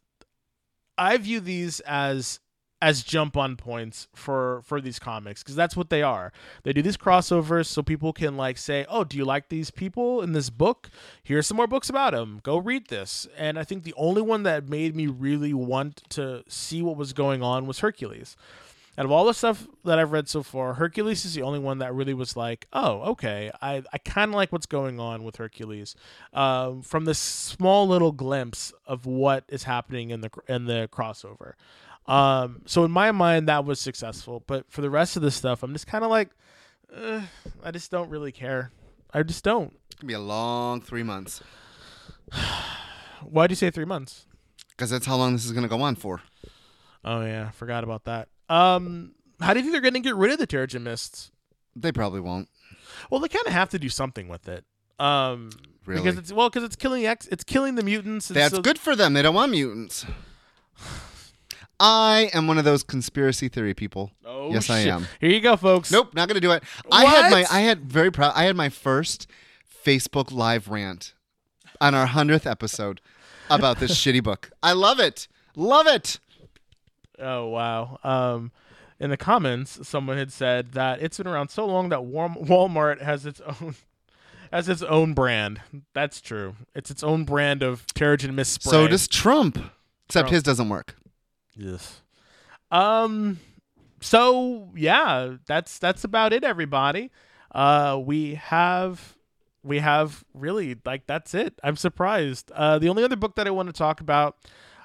I 0.97 1.17
view 1.17 1.39
these 1.39 1.79
as 1.81 2.39
as 2.81 3.01
jump 3.03 3.35
on 3.35 3.55
points 3.55 4.07
for 4.13 4.61
for 4.63 4.79
these 4.79 4.99
comics 4.99 5.41
because 5.41 5.55
that's 5.55 5.75
what 5.75 5.89
they 5.89 6.03
are. 6.03 6.31
They 6.63 6.73
do 6.73 6.81
these 6.81 6.97
crossovers 6.97 7.65
so 7.65 7.81
people 7.81 8.13
can 8.13 8.37
like 8.37 8.57
say, 8.57 8.85
"Oh, 8.89 9.03
do 9.03 9.17
you 9.17 9.25
like 9.25 9.49
these 9.49 9.71
people 9.71 10.21
in 10.21 10.33
this 10.33 10.49
book? 10.49 10.89
Here's 11.23 11.47
some 11.47 11.57
more 11.57 11.67
books 11.67 11.89
about 11.89 12.13
them. 12.13 12.39
Go 12.43 12.57
read 12.57 12.87
this." 12.87 13.27
And 13.37 13.57
I 13.57 13.63
think 13.63 13.83
the 13.83 13.95
only 13.97 14.21
one 14.21 14.43
that 14.43 14.69
made 14.69 14.95
me 14.95 15.07
really 15.07 15.53
want 15.53 16.03
to 16.09 16.43
see 16.47 16.81
what 16.81 16.97
was 16.97 17.13
going 17.13 17.41
on 17.41 17.65
was 17.65 17.79
Hercules. 17.79 18.35
Out 18.99 19.05
of 19.05 19.11
all 19.11 19.25
the 19.25 19.33
stuff 19.35 19.67
that 19.85 19.99
I've 19.99 20.11
read 20.11 20.27
so 20.27 20.41
far, 20.41 20.73
Hercules 20.73 21.23
is 21.23 21.35
the 21.35 21.43
only 21.43 21.59
one 21.59 21.77
that 21.79 21.93
really 21.93 22.15
was 22.15 22.35
like, 22.35 22.67
"Oh, 22.73 23.01
okay, 23.11 23.51
I 23.61 23.83
I 23.93 23.97
kind 23.99 24.31
of 24.31 24.35
like 24.35 24.51
what's 24.51 24.65
going 24.65 24.99
on 24.99 25.23
with 25.23 25.35
Hercules." 25.35 25.95
Um, 26.33 26.81
from 26.81 27.05
this 27.05 27.19
small 27.19 27.87
little 27.87 28.11
glimpse 28.11 28.73
of 28.87 29.05
what 29.05 29.45
is 29.49 29.63
happening 29.63 30.09
in 30.09 30.21
the 30.21 30.31
in 30.47 30.65
the 30.65 30.89
crossover. 30.91 31.53
Um, 32.07 32.61
so 32.65 32.83
in 32.85 32.91
my 32.91 33.11
mind, 33.11 33.47
that 33.49 33.65
was 33.65 33.79
successful. 33.79 34.43
But 34.47 34.69
for 34.71 34.81
the 34.81 34.89
rest 34.89 35.15
of 35.17 35.21
the 35.21 35.31
stuff, 35.31 35.63
I'm 35.63 35.73
just 35.73 35.87
kind 35.87 36.03
of 36.03 36.09
like, 36.09 36.29
I 37.63 37.71
just 37.71 37.91
don't 37.91 38.09
really 38.09 38.31
care. 38.31 38.71
I 39.13 39.23
just 39.23 39.43
don't. 39.43 39.73
It's 39.87 39.95
gonna 40.01 40.07
be 40.07 40.13
a 40.13 40.19
long 40.19 40.79
three 40.81 41.03
months 41.03 41.41
Why 43.23 43.47
do 43.47 43.51
you 43.51 43.55
say 43.55 43.71
three 43.71 43.85
months? 43.85 44.25
because 44.69 44.89
that's 44.91 45.05
how 45.07 45.15
long 45.15 45.33
this 45.33 45.43
is 45.43 45.51
gonna 45.53 45.67
go 45.67 45.81
on 45.81 45.95
for. 45.95 46.21
Oh 47.03 47.21
yeah, 47.21 47.49
forgot 47.51 47.83
about 47.83 48.03
that. 48.05 48.27
Um, 48.49 49.13
how 49.39 49.53
do 49.53 49.59
you 49.59 49.63
think 49.63 49.71
they're 49.73 49.81
going 49.81 49.93
to 49.93 49.99
get 49.99 50.15
rid 50.15 50.31
of 50.31 50.39
the 50.39 50.47
Terrigen 50.47 50.81
Mists? 50.81 51.31
They 51.75 51.91
probably 51.91 52.19
won't. 52.21 52.47
Well, 53.11 53.19
they 53.19 53.27
kind 53.27 53.45
of 53.45 53.53
have 53.53 53.69
to 53.69 53.79
do 53.79 53.89
something 53.89 54.27
with 54.27 54.47
it. 54.47 54.65
Um, 54.99 55.51
Really? 55.85 56.01
because 56.01 56.17
it's 56.17 56.33
well, 56.33 56.49
because 56.49 56.63
it's 56.63 56.75
killing 56.75 57.05
X, 57.05 57.27
it's 57.27 57.43
killing 57.43 57.75
the 57.75 57.83
mutants. 57.83 58.27
That's 58.29 58.55
so- 58.55 58.61
good 58.61 58.77
for 58.79 58.95
them. 58.95 59.13
They 59.13 59.21
don't 59.21 59.35
want 59.35 59.51
mutants. 59.51 60.05
I 61.79 62.29
am 62.33 62.47
one 62.47 62.57
of 62.57 62.63
those 62.65 62.83
conspiracy 62.83 63.49
theory 63.49 63.73
people. 63.73 64.11
Oh, 64.25 64.51
yes, 64.51 64.69
I 64.69 64.83
shit. 64.83 64.93
am. 64.93 65.07
Here 65.19 65.29
you 65.29 65.41
go, 65.41 65.55
folks. 65.55 65.91
Nope, 65.91 66.13
not 66.15 66.27
gonna 66.27 66.39
do 66.39 66.51
it. 66.51 66.63
I 66.91 67.05
had 67.05 67.31
my 67.31 67.41
What? 67.41 67.51
I 67.51 67.59
had 67.61 67.85
very 67.85 68.11
proud 68.11 68.33
I 68.35 68.45
had 68.45 68.55
my 68.55 68.69
first 68.69 69.27
Facebook 69.85 70.31
live 70.31 70.67
rant 70.69 71.13
on 71.79 71.93
our 71.93 72.07
hundredth 72.07 72.47
episode 72.47 72.99
about 73.49 73.79
this 73.79 73.91
shitty 74.03 74.23
book. 74.23 74.49
I 74.63 74.73
love 74.73 74.99
it. 74.99 75.27
Love 75.55 75.87
it. 75.87 76.19
Oh 77.19 77.47
wow. 77.47 77.99
Um, 78.03 78.51
in 78.99 79.09
the 79.11 79.17
comments, 79.17 79.87
someone 79.87 80.17
had 80.17 80.31
said 80.31 80.71
that 80.73 81.01
it's 81.01 81.17
been 81.17 81.27
around 81.27 81.49
so 81.49 81.65
long 81.65 81.89
that 81.89 82.03
Wal- 82.03 82.29
Walmart 82.29 83.01
has 83.01 83.25
its 83.25 83.39
own 83.41 83.75
has 84.51 84.67
its 84.69 84.81
own 84.81 85.13
brand. 85.13 85.61
That's 85.93 86.21
true. 86.21 86.55
It's 86.73 86.89
its 86.89 87.03
own 87.03 87.23
brand 87.23 87.61
of 87.61 87.85
Terrigen 87.87 88.33
Mist 88.33 88.53
spray. 88.53 88.71
So 88.71 88.87
does 88.87 89.07
Trump. 89.07 89.57
Except 90.07 90.23
Trump. 90.27 90.29
his 90.29 90.43
doesn't 90.43 90.69
work. 90.69 90.95
Yes. 91.57 92.01
Um. 92.71 93.39
So 94.01 94.71
yeah, 94.75 95.37
that's 95.47 95.79
that's 95.79 96.03
about 96.03 96.33
it, 96.33 96.43
everybody. 96.43 97.11
Uh, 97.53 97.99
we 98.03 98.35
have 98.35 99.15
we 99.63 99.79
have 99.79 100.23
really 100.33 100.77
like 100.85 101.07
that's 101.07 101.33
it. 101.33 101.59
I'm 101.63 101.77
surprised. 101.77 102.51
Uh, 102.51 102.79
the 102.79 102.89
only 102.89 103.03
other 103.03 103.15
book 103.15 103.35
that 103.35 103.47
I 103.47 103.51
want 103.51 103.69
to 103.69 103.73
talk 103.73 104.01
about 104.01 104.37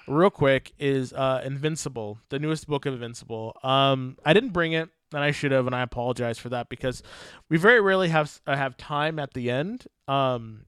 real 0.09 0.31
quick 0.31 0.73
is 0.79 1.13
uh 1.13 1.43
Invincible, 1.45 2.19
the 2.31 2.39
newest 2.39 2.67
book 2.69 2.87
of 2.87 2.95
Invincible. 2.95 3.59
Um, 3.63 4.19
I 4.25 4.33
didn't 4.33 4.51
bring 4.51 4.73
it, 4.73 4.89
and 5.13 5.23
I 5.23 5.33
should 5.33 5.53
have, 5.53 5.67
and 5.67 5.77
I 5.77 5.83
apologize 5.83 6.39
for 6.39 6.49
that 6.51 6.69
because 6.69 7.03
we 7.51 7.59
very 7.59 7.81
rarely 7.81 8.09
have 8.09 8.41
uh, 8.47 8.57
have 8.57 8.77
time 8.77 9.19
at 9.19 9.35
the 9.35 9.51
end. 9.51 9.87
Um. 10.09 10.67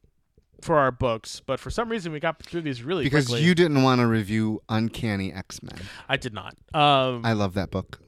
For 0.64 0.78
our 0.78 0.90
books, 0.90 1.42
but 1.44 1.60
for 1.60 1.70
some 1.70 1.90
reason 1.90 2.10
we 2.10 2.20
got 2.20 2.42
through 2.42 2.62
these 2.62 2.82
really 2.82 3.04
Because 3.04 3.26
quickly. 3.26 3.44
you 3.46 3.54
didn't 3.54 3.82
want 3.82 4.00
to 4.00 4.06
review 4.06 4.62
Uncanny 4.70 5.30
X 5.32 5.62
Men. 5.62 5.78
I 6.08 6.16
did 6.16 6.32
not. 6.32 6.54
Um, 6.72 7.20
I 7.24 7.34
love 7.34 7.52
that 7.54 7.70
book. 7.70 8.00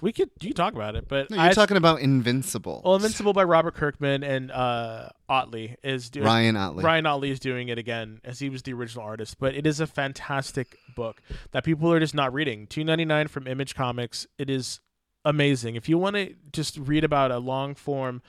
we 0.00 0.12
could 0.12 0.28
you 0.40 0.52
talk 0.52 0.74
about 0.74 0.96
it, 0.96 1.06
but 1.06 1.30
No, 1.30 1.36
you're 1.36 1.44
I, 1.46 1.52
talking 1.52 1.76
about 1.76 2.00
Invincible. 2.00 2.82
well, 2.84 2.96
Invincible 2.96 3.32
by 3.32 3.44
Robert 3.44 3.74
Kirkman 3.74 4.24
and 4.24 4.50
uh, 4.50 5.10
Ottley 5.28 5.76
is 5.84 6.10
doing. 6.10 6.26
Ryan 6.26 6.56
Ottley. 6.56 6.82
Ryan 6.82 7.06
Ottley 7.06 7.30
is 7.30 7.38
doing 7.38 7.68
it 7.68 7.78
again 7.78 8.20
as 8.24 8.40
he 8.40 8.50
was 8.50 8.62
the 8.64 8.72
original 8.72 9.04
artist, 9.04 9.38
but 9.38 9.54
it 9.54 9.64
is 9.64 9.78
a 9.78 9.86
fantastic 9.86 10.76
book 10.96 11.22
that 11.52 11.62
people 11.62 11.90
are 11.92 12.00
just 12.00 12.14
not 12.16 12.32
reading. 12.34 12.66
Two 12.66 12.82
ninety 12.82 13.04
nine 13.04 13.28
from 13.28 13.46
Image 13.46 13.76
Comics. 13.76 14.26
It 14.38 14.50
is 14.50 14.80
amazing. 15.24 15.76
If 15.76 15.88
you 15.88 15.98
want 15.98 16.16
to 16.16 16.34
just 16.52 16.76
read 16.78 17.04
about 17.04 17.30
a 17.30 17.38
long 17.38 17.76
form 17.76 18.22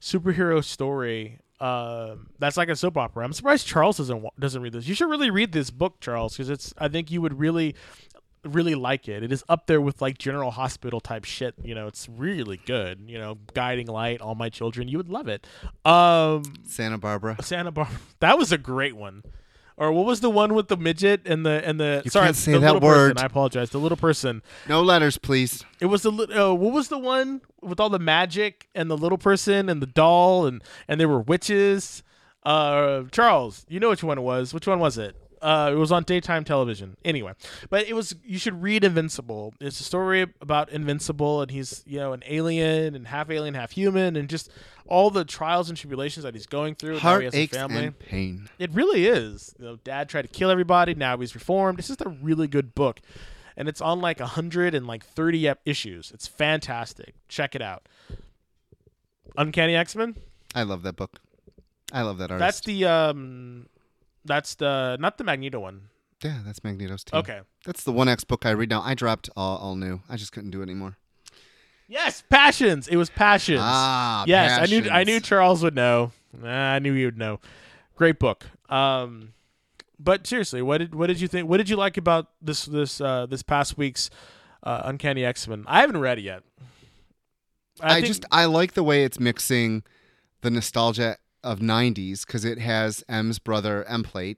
superhero 0.00 0.62
story, 0.62 1.40
um, 1.60 2.28
that's 2.38 2.56
like 2.56 2.68
a 2.68 2.76
soap 2.76 2.96
opera. 2.96 3.24
I'm 3.24 3.32
surprised 3.32 3.66
Charles 3.66 3.96
doesn't 3.96 4.24
doesn't 4.38 4.62
read 4.62 4.72
this. 4.72 4.86
You 4.86 4.94
should 4.94 5.10
really 5.10 5.30
read 5.30 5.52
this 5.52 5.70
book, 5.70 6.00
Charles, 6.00 6.36
because 6.36 6.50
it's. 6.50 6.72
I 6.78 6.88
think 6.88 7.10
you 7.10 7.20
would 7.20 7.38
really 7.38 7.74
really 8.44 8.74
like 8.74 9.08
it. 9.08 9.22
It 9.22 9.32
is 9.32 9.44
up 9.48 9.66
there 9.66 9.80
with 9.80 10.00
like 10.00 10.18
General 10.18 10.50
Hospital 10.50 11.00
type 11.00 11.24
shit. 11.24 11.54
You 11.62 11.74
know, 11.74 11.86
it's 11.86 12.08
really 12.08 12.58
good. 12.66 13.04
You 13.06 13.18
know, 13.18 13.38
Guiding 13.54 13.88
Light, 13.88 14.20
All 14.20 14.34
My 14.34 14.48
Children. 14.48 14.88
You 14.88 14.98
would 14.98 15.08
love 15.08 15.28
it. 15.28 15.46
Um, 15.84 16.42
Santa 16.64 16.98
Barbara. 16.98 17.36
Santa 17.42 17.70
Barbara. 17.70 17.96
That 18.20 18.36
was 18.36 18.50
a 18.50 18.58
great 18.58 18.96
one. 18.96 19.22
Or 19.80 19.92
what 19.92 20.06
was 20.06 20.20
the 20.20 20.28
one 20.28 20.54
with 20.54 20.66
the 20.66 20.76
midget 20.76 21.22
and 21.24 21.46
the 21.46 21.62
and 21.64 21.78
the 21.78 22.02
You 22.04 22.10
sorry 22.10 22.26
can't 22.26 22.36
say 22.36 22.52
the 22.52 22.58
that 22.58 22.74
little 22.74 22.88
word. 22.88 23.14
Person. 23.14 23.24
I 23.24 23.26
apologize. 23.26 23.70
The 23.70 23.78
little 23.78 23.96
person. 23.96 24.42
No 24.68 24.82
letters, 24.82 25.16
please. 25.18 25.64
It 25.80 25.86
was 25.86 26.02
the 26.02 26.10
li- 26.10 26.34
uh, 26.34 26.52
what 26.52 26.72
was 26.72 26.88
the 26.88 26.98
one 26.98 27.42
with 27.62 27.78
all 27.78 27.88
the 27.88 28.00
magic 28.00 28.66
and 28.74 28.90
the 28.90 28.96
little 28.96 29.18
person 29.18 29.68
and 29.68 29.80
the 29.80 29.86
doll 29.86 30.46
and 30.46 30.62
and 30.88 31.00
there 31.00 31.08
were 31.08 31.20
witches. 31.20 32.02
Uh, 32.44 33.04
Charles, 33.12 33.64
you 33.68 33.78
know 33.78 33.90
which 33.90 34.02
one 34.02 34.18
it 34.18 34.22
was. 34.22 34.52
Which 34.52 34.66
one 34.66 34.80
was 34.80 34.98
it? 34.98 35.14
Uh, 35.40 35.70
it 35.72 35.76
was 35.76 35.92
on 35.92 36.02
daytime 36.04 36.44
television. 36.44 36.96
Anyway, 37.04 37.32
but 37.70 37.86
it 37.86 37.94
was. 37.94 38.14
You 38.24 38.38
should 38.38 38.62
read 38.62 38.84
Invincible. 38.84 39.54
It's 39.60 39.80
a 39.80 39.84
story 39.84 40.26
about 40.40 40.70
Invincible, 40.70 41.42
and 41.42 41.50
he's 41.50 41.82
you 41.86 41.98
know 41.98 42.12
an 42.12 42.22
alien 42.26 42.94
and 42.94 43.06
half 43.08 43.30
alien, 43.30 43.54
half 43.54 43.70
human, 43.72 44.16
and 44.16 44.28
just 44.28 44.50
all 44.86 45.10
the 45.10 45.24
trials 45.24 45.68
and 45.68 45.76
tribulations 45.78 46.24
that 46.24 46.34
he's 46.34 46.46
going 46.46 46.74
through. 46.74 46.98
how 46.98 47.18
he 47.18 47.24
has 47.26 47.34
a 47.34 47.38
Heartaches 47.38 47.58
family. 47.58 47.84
and 47.86 47.98
pain. 47.98 48.48
It 48.58 48.70
really 48.72 49.06
is. 49.06 49.54
You 49.58 49.64
know, 49.64 49.76
Dad 49.84 50.08
tried 50.08 50.22
to 50.22 50.28
kill 50.28 50.50
everybody. 50.50 50.94
Now 50.94 51.16
he's 51.18 51.34
reformed. 51.34 51.78
It's 51.78 51.88
just 51.88 52.00
a 52.00 52.08
really 52.08 52.48
good 52.48 52.74
book, 52.74 53.00
and 53.56 53.68
it's 53.68 53.80
on 53.80 54.00
like 54.00 54.20
a 54.20 54.26
hundred 54.26 54.74
and 54.74 54.86
like 54.86 55.04
thirty 55.04 55.48
issues. 55.64 56.10
It's 56.12 56.26
fantastic. 56.26 57.14
Check 57.28 57.54
it 57.54 57.62
out. 57.62 57.86
Uncanny 59.36 59.76
X 59.76 59.94
Men. 59.94 60.16
I 60.54 60.62
love 60.64 60.82
that 60.82 60.96
book. 60.96 61.20
I 61.92 62.02
love 62.02 62.18
that 62.18 62.30
artist. 62.30 62.40
That's 62.40 62.60
the 62.66 62.84
um, 62.84 63.66
that's 64.28 64.54
the 64.54 64.96
not 65.00 65.18
the 65.18 65.24
Magneto 65.24 65.58
one. 65.58 65.88
yeah, 66.22 66.38
that's 66.44 66.62
Magneto's 66.62 67.02
team. 67.04 67.18
Okay. 67.18 67.40
That's 67.64 67.82
the 67.84 67.92
one 67.92 68.08
X 68.08 68.22
book 68.24 68.46
I 68.46 68.50
read 68.50 68.70
now. 68.70 68.82
I 68.82 68.94
dropped 68.94 69.28
all, 69.36 69.56
all 69.58 69.74
new. 69.74 70.00
I 70.08 70.16
just 70.16 70.30
couldn't 70.32 70.50
do 70.50 70.60
it 70.60 70.64
anymore. 70.64 70.96
Yes, 71.88 72.22
Passions. 72.28 72.86
It 72.86 72.96
was 72.96 73.08
Passions. 73.10 73.60
Ah, 73.62 74.24
yes, 74.26 74.60
I 74.60 74.66
knew. 74.66 74.90
I 74.90 75.04
knew 75.04 75.20
Charles 75.20 75.62
would 75.62 75.74
know. 75.74 76.12
Nah, 76.38 76.74
I 76.74 76.78
knew 76.78 76.94
he 76.94 77.04
would 77.06 77.16
know. 77.16 77.40
Great 77.96 78.18
book. 78.18 78.44
Um, 78.68 79.32
but 79.98 80.26
seriously, 80.26 80.60
what 80.60 80.78
did 80.78 80.94
what 80.94 81.06
did 81.06 81.20
you 81.20 81.28
think? 81.28 81.48
What 81.48 81.56
did 81.56 81.68
you 81.70 81.76
like 81.76 81.96
about 81.96 82.28
this 82.42 82.66
this 82.66 83.00
uh, 83.00 83.24
this 83.26 83.42
past 83.42 83.78
week's 83.78 84.10
uh, 84.62 84.82
Uncanny 84.84 85.24
X 85.24 85.48
Men? 85.48 85.64
I 85.66 85.80
haven't 85.80 85.96
read 85.98 86.18
it 86.18 86.22
yet. 86.22 86.42
I, 87.80 87.94
think- 87.94 88.06
just 88.06 88.24
I 88.30 88.44
like 88.44 88.74
the 88.74 88.82
way 88.82 89.04
it's 89.04 89.18
mixing 89.18 89.82
the 90.42 90.50
nostalgia 90.50 91.16
of 91.48 91.60
'90s 91.60 92.26
because 92.26 92.44
it 92.44 92.58
has 92.58 93.02
M's 93.08 93.38
brother 93.38 93.84
Emplate. 93.88 94.36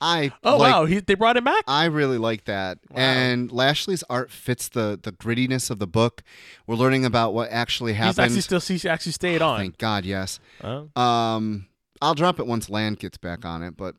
I 0.00 0.32
oh 0.42 0.56
like, 0.56 0.72
wow, 0.72 0.84
he, 0.86 0.98
they 1.00 1.14
brought 1.14 1.36
him 1.36 1.44
back. 1.44 1.62
I 1.68 1.84
really 1.84 2.18
like 2.18 2.44
that, 2.46 2.78
Wow. 2.90 2.96
and 3.00 3.52
Lashley's 3.52 4.02
art 4.10 4.30
fits 4.30 4.68
the 4.68 4.98
the 5.00 5.12
grittiness 5.12 5.70
of 5.70 5.78
the 5.78 5.86
book. 5.86 6.22
We're 6.66 6.74
learning 6.76 7.04
about 7.04 7.32
what 7.32 7.48
actually 7.50 7.92
He's 7.92 7.98
happened. 8.02 8.18
actually 8.24 8.40
still 8.40 8.60
he's 8.60 8.84
actually 8.84 9.12
stayed 9.12 9.40
on. 9.40 9.58
Thank 9.58 9.78
God, 9.78 10.04
yes. 10.04 10.40
Oh. 10.62 10.88
Um, 11.00 11.66
I'll 12.02 12.14
drop 12.14 12.40
it 12.40 12.46
once 12.46 12.68
Land 12.68 12.98
gets 12.98 13.16
back 13.18 13.44
on 13.44 13.62
it. 13.62 13.76
But 13.76 13.94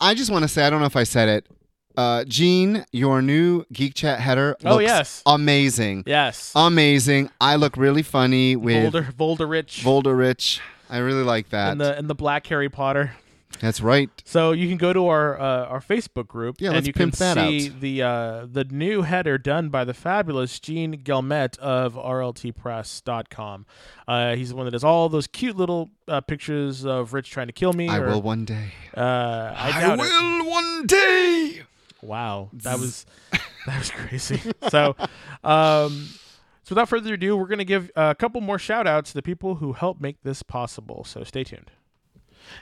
I 0.00 0.14
just 0.14 0.30
want 0.32 0.42
to 0.42 0.48
say, 0.48 0.64
I 0.66 0.68
don't 0.70 0.80
know 0.80 0.86
if 0.86 0.96
I 0.96 1.04
said 1.04 1.28
it. 1.28 1.46
Uh, 1.96 2.24
Gene, 2.24 2.84
your 2.92 3.22
new 3.22 3.64
Geek 3.72 3.94
Chat 3.94 4.20
header. 4.20 4.56
Oh, 4.66 4.80
yes. 4.80 5.22
amazing, 5.24 6.02
Yes. 6.06 6.52
amazing. 6.54 7.30
I 7.40 7.56
look 7.56 7.76
really 7.78 8.02
funny 8.02 8.56
with 8.56 8.92
Volder 8.92 9.10
Volderich 9.16 9.82
Volderich. 9.82 10.60
I 10.90 10.98
really 10.98 11.22
like 11.24 11.50
that. 11.50 11.72
and 11.72 11.80
the 11.80 11.96
and 11.96 12.08
the 12.08 12.14
Black 12.14 12.46
Harry 12.46 12.68
Potter. 12.68 13.12
That's 13.60 13.80
right. 13.80 14.10
So 14.24 14.52
you 14.52 14.68
can 14.68 14.76
go 14.76 14.92
to 14.92 15.06
our 15.06 15.40
uh, 15.40 15.64
our 15.66 15.80
Facebook 15.80 16.26
group 16.26 16.56
Yeah, 16.60 16.68
and 16.68 16.74
let's 16.76 16.86
you 16.86 16.92
can 16.92 17.10
pimp 17.10 17.16
that 17.16 17.36
see 17.36 17.68
out. 17.68 17.80
the 17.80 18.02
uh, 18.02 18.46
the 18.50 18.64
new 18.64 19.02
header 19.02 19.38
done 19.38 19.68
by 19.70 19.84
the 19.84 19.94
fabulous 19.94 20.60
Gene 20.60 21.02
Gelmet 21.02 21.56
of 21.58 21.94
RLTpress.com. 21.94 23.66
Uh, 24.06 24.34
he's 24.36 24.50
the 24.50 24.56
one 24.56 24.66
that 24.66 24.72
does 24.72 24.84
all 24.84 25.08
those 25.08 25.26
cute 25.26 25.56
little 25.56 25.90
uh, 26.08 26.20
pictures 26.20 26.84
of 26.84 27.12
Rich 27.14 27.30
trying 27.30 27.46
to 27.46 27.52
kill 27.52 27.72
me. 27.72 27.88
I 27.88 27.98
or, 27.98 28.08
will 28.08 28.22
one 28.22 28.44
day. 28.44 28.72
Uh, 28.96 29.54
I, 29.56 29.92
it. 29.92 29.98
will 29.98 30.50
one 30.50 30.86
day. 30.86 31.62
Wow, 32.02 32.50
that 32.52 32.78
was 32.78 33.06
that 33.66 33.78
was 33.78 33.90
crazy. 33.90 34.40
so, 34.70 34.96
um, 35.42 36.08
so 36.66 36.74
without 36.74 36.88
further 36.88 37.14
ado, 37.14 37.36
we're 37.36 37.46
gonna 37.46 37.64
give 37.64 37.92
a 37.94 38.14
couple 38.14 38.40
more 38.40 38.58
shout 38.58 38.88
outs 38.88 39.10
to 39.10 39.14
the 39.14 39.22
people 39.22 39.54
who 39.54 39.74
helped 39.74 40.00
make 40.00 40.20
this 40.24 40.42
possible. 40.42 41.04
So 41.04 41.22
stay 41.22 41.44
tuned. 41.44 41.70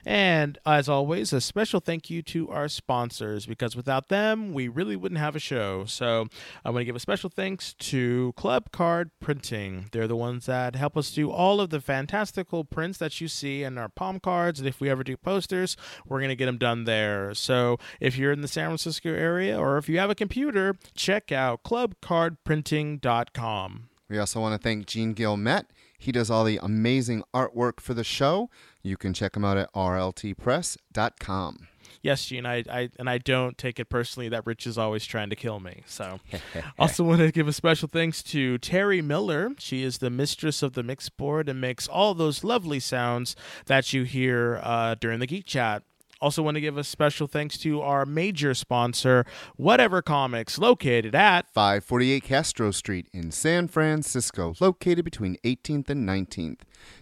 And 0.05 0.59
as 0.67 0.89
always, 0.89 1.33
a 1.33 1.41
special 1.41 1.81
thank 1.81 2.11
you 2.11 2.23
to 2.23 2.51
our 2.51 2.69
sponsors 2.69 3.47
because 3.47 3.77
without 3.77 4.09
them, 4.09 4.53
we 4.53 4.67
really 4.69 4.97
wouldn't 4.97 5.21
have 5.21 5.37
a 5.37 5.41
show. 5.41 5.85
So 5.87 6.27
I 6.65 6.71
want 6.71 6.81
to 6.81 6.85
give 6.85 6.97
a 6.97 7.01
special 7.01 7.31
thanks 7.31 7.75
to 7.75 8.33
Club 8.37 8.73
Card 8.73 9.13
Printing. 9.21 9.87
They're 9.93 10.09
the 10.09 10.17
ones 10.17 10.47
that 10.47 10.75
help 10.77 10.97
us 10.97 11.11
do 11.11 11.31
all 11.31 11.61
of 11.61 11.69
the 11.71 11.81
fantastical 11.81 12.65
prints 12.65 12.99
that 12.99 13.21
you 13.21 13.29
see 13.29 13.63
in 13.63 13.79
our 13.79 13.89
palm 13.89 14.19
cards. 14.21 14.61
And 14.61 14.69
if 14.69 14.81
we 14.81 14.91
ever 14.91 15.05
do 15.05 15.17
posters, 15.17 15.77
we're 16.07 16.21
going 16.21 16.31
to 16.31 16.37
get 16.37 16.47
them 16.47 16.59
done 16.59 16.85
there. 16.85 17.35
So 17.35 17.79
if 18.01 18.17
you're 18.17 18.33
in 18.33 18.41
the 18.41 18.49
San 18.49 18.69
Francisco 18.69 19.11
area 19.11 19.59
or 19.59 19.77
if 19.79 19.89
you 19.89 19.99
have 19.99 20.11
a 20.11 20.15
computer, 20.15 20.77
check 20.95 21.33
out 21.33 21.63
clubcardprinting.com. 21.63 23.89
We 24.09 24.19
also 24.19 24.41
want 24.41 24.61
to 24.61 24.63
thank 24.63 24.87
Gene 24.87 25.15
Gilmet. 25.15 25.67
He 25.99 26.13
does 26.13 26.31
all 26.31 26.45
the 26.45 26.59
amazing 26.63 27.23
artwork 27.33 27.81
for 27.81 27.95
the 27.95 28.05
show. 28.05 28.51
You 28.83 28.97
can 28.97 29.15
check 29.15 29.37
him 29.37 29.45
out 29.45 29.57
at 29.57 29.73
rltpress.com. 29.73 31.69
Yes, 32.03 32.27
Gene, 32.27 32.45
I, 32.45 32.63
I 32.71 32.91
and 32.99 33.09
I 33.09 33.17
don't 33.17 33.57
take 33.57 33.81
it 33.81 33.87
personally 33.87 34.29
that 34.29 34.45
Rich 34.45 34.67
is 34.67 34.77
always 34.77 35.07
trying 35.07 35.31
to 35.31 35.37
kill 35.37 35.59
me. 35.59 35.85
So, 35.87 36.21
also 36.79 37.03
want 37.03 37.21
to 37.21 37.33
give 37.33 37.49
a 37.49 37.53
special 37.53 37.89
thanks 37.89 38.23
to 38.25 38.59
Terry 38.59 39.01
Miller. 39.01 39.53
She 39.59 39.83
is 39.83 39.99
the 39.99 40.11
mistress 40.11 40.63
of 40.63 40.75
the 40.75 40.83
mix 40.83 41.09
board 41.09 41.49
and 41.49 41.63
makes 41.63 41.89
all 41.89 42.13
those 42.13 42.45
lovely 42.45 42.79
sounds 42.79 43.35
that 43.67 43.95
you 43.95 44.03
hear 44.03 44.61
uh, 44.63 44.97
during 44.97 45.19
the 45.19 45.27
Geek 45.27 45.47
Chat. 45.47 45.83
Also, 46.25 46.43
want 46.43 46.55
to 46.55 46.61
give 46.63 46.79
a 46.79 46.85
special 46.85 47.27
thanks 47.27 47.59
to 47.59 47.83
our 47.83 48.07
major 48.07 48.55
sponsor, 48.55 49.27
Whatever 49.57 50.01
Comics, 50.01 50.57
located 50.57 51.15
at 51.15 51.53
548 51.53 52.23
Castro 52.23 52.71
Street 52.71 53.09
in 53.13 53.31
San 53.31 53.69
Francisco, 53.69 54.55
located 54.59 55.05
between 55.05 55.37
18th 55.45 55.91
and 55.91 56.09
19th. 56.09 56.61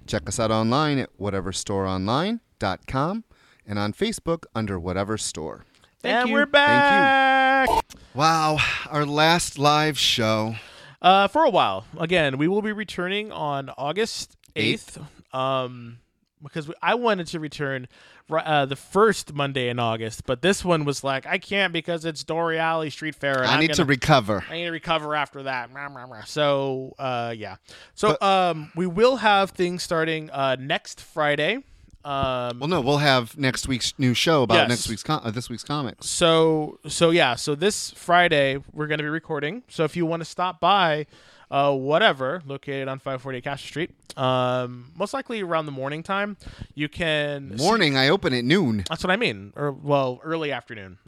Check 0.09 0.29
us 0.29 0.41
out 0.41 0.51
online 0.51 0.99
at 0.99 1.17
whateverstoreonline.com 1.21 3.25
and 3.65 3.79
on 3.79 3.93
Facebook 3.93 4.43
under 4.57 4.81
Whatever 4.81 5.17
Store. 5.17 5.67
and 6.03 6.29
you. 6.29 6.35
we're 6.35 6.41
Thank 6.41 6.53
back. 6.53 7.69
Wow, 8.15 8.59
our 8.91 9.07
last 9.07 9.57
live 9.57 9.97
show. 9.97 10.57
Uh, 11.01 11.29
for 11.29 11.45
a 11.45 11.51
while. 11.51 11.85
Again, 11.97 12.39
we 12.39 12.49
will 12.49 12.61
be 12.61 12.73
returning 12.73 13.31
on 13.31 13.71
August 13.79 14.37
8th. 14.57 15.07
Um, 15.33 15.99
because 16.43 16.69
we, 16.69 16.75
I 16.83 16.95
wanted 16.95 17.27
to 17.29 17.41
return 17.41 17.89
uh, 18.31 18.67
the 18.67 18.77
first 18.77 19.33
Monday 19.35 19.69
in 19.69 19.79
August, 19.79 20.25
but 20.27 20.43
this 20.43 20.65
one 20.65 20.85
was 20.85 21.05
like, 21.05 21.27
I 21.27 21.39
can't 21.39 21.73
because 21.73 22.05
it's 22.05 22.25
Dore 22.25 22.55
Alley 22.55 22.91
Street 22.91 23.15
Fair. 23.15 23.39
And 23.43 23.47
I 23.51 23.55
I'm 23.55 23.61
need 23.61 23.71
to 23.75 23.79
gonna- 23.79 23.89
recover. 23.89 24.45
I 24.49 24.55
need 24.55 24.65
to 24.65 24.71
recover 24.71 25.15
after 25.15 25.43
that. 25.45 25.71
So, 26.27 26.95
uh, 26.99 27.35
yeah. 27.37 27.57
So, 27.95 28.17
um, 28.21 28.71
we 28.75 28.87
will 28.87 29.17
have 29.17 29.51
things 29.51 29.83
starting 29.83 30.31
uh, 30.31 30.57
next 30.59 31.01
Friday. 31.01 31.59
Um, 32.05 32.59
Well, 32.59 32.69
no, 32.69 32.81
we'll 32.81 32.99
have 32.99 33.39
next 33.39 33.69
week's 33.69 33.95
new 33.99 34.13
show 34.15 34.43
about 34.43 34.55
Yes. 34.57 34.69
next 34.69 34.89
week's 34.89 35.03
com- 35.05 35.21
uh, 35.23 35.31
this 35.31 35.49
week's 35.49 35.63
comics. 35.63 36.09
so 36.09 36.81
so 36.89 37.11
yeah 37.11 37.37
so 37.37 37.55
this 37.55 37.93
friday 37.93 38.59
we're 38.73 38.89
going 38.89 38.99
to 38.99 39.05
be 39.05 39.09
recording 39.09 39.63
so 39.69 39.85
if 39.85 39.95
you 39.95 40.05
want 40.05 40.21
to 40.21 40.25
stop 40.25 40.59
by 40.59 41.07
uh, 41.53 41.73
whatever 41.73 42.43
located 42.47 42.89
on 42.89 42.99
548 42.99 43.45
Castro 43.45 43.67
Street 43.69 43.91
um, 44.17 44.91
most 44.97 45.13
likely 45.15 45.41
around 45.43 45.67
the 45.67 45.73
morning 45.73 46.03
time 46.03 46.37
you 46.75 46.89
can 46.89 47.57
see- 47.59 47.63
Morning, 47.65 47.97
I 47.97 48.09
open 48.09 48.33
at 48.35 48.45
noon. 48.45 48.85
that's 48.89 49.05
what 49.05 49.11
i 49.11 49.17
mean 49.17 49.53
or 49.55 49.71
well 49.71 50.21
early 50.25 50.51
afternoon 50.51 50.99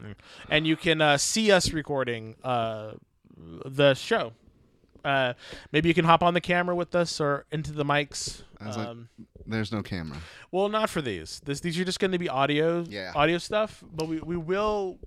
and 0.49 0.65
you 0.67 0.75
can 0.77 1.01
uh, 1.01 1.17
see 1.17 1.51
us 1.51 1.71
recording 1.73 2.35
uh, 2.43 2.91
the 3.65 3.93
show 3.95 4.33
uh, 5.03 5.33
maybe 5.71 5.87
you 5.87 5.93
can 5.93 6.05
hop 6.05 6.23
on 6.23 6.33
the 6.33 6.41
camera 6.41 6.73
with 6.75 6.95
us 6.95 7.19
or 7.19 7.45
into 7.51 7.71
the 7.71 7.83
mics 7.85 8.41
was 8.65 8.77
like- 8.77 8.87
um, 8.87 9.09
There's 9.45 9.71
no 9.71 9.83
camera. 9.83 10.17
well, 10.51 10.69
not 10.69 10.89
for 10.89 11.01
these. 11.01 11.41
This 11.45 11.59
these 11.59 11.77
are 11.79 11.83
just 11.85 11.99
going 11.99 12.11
to 12.13 12.17
be 12.17 12.29
audio, 12.29 12.83
Yeah. 12.89 13.11
audio 13.15 13.37
stuff. 13.37 13.83
But 13.93 14.07
we 14.07 14.17
we 14.19 14.37
will, 14.37 14.97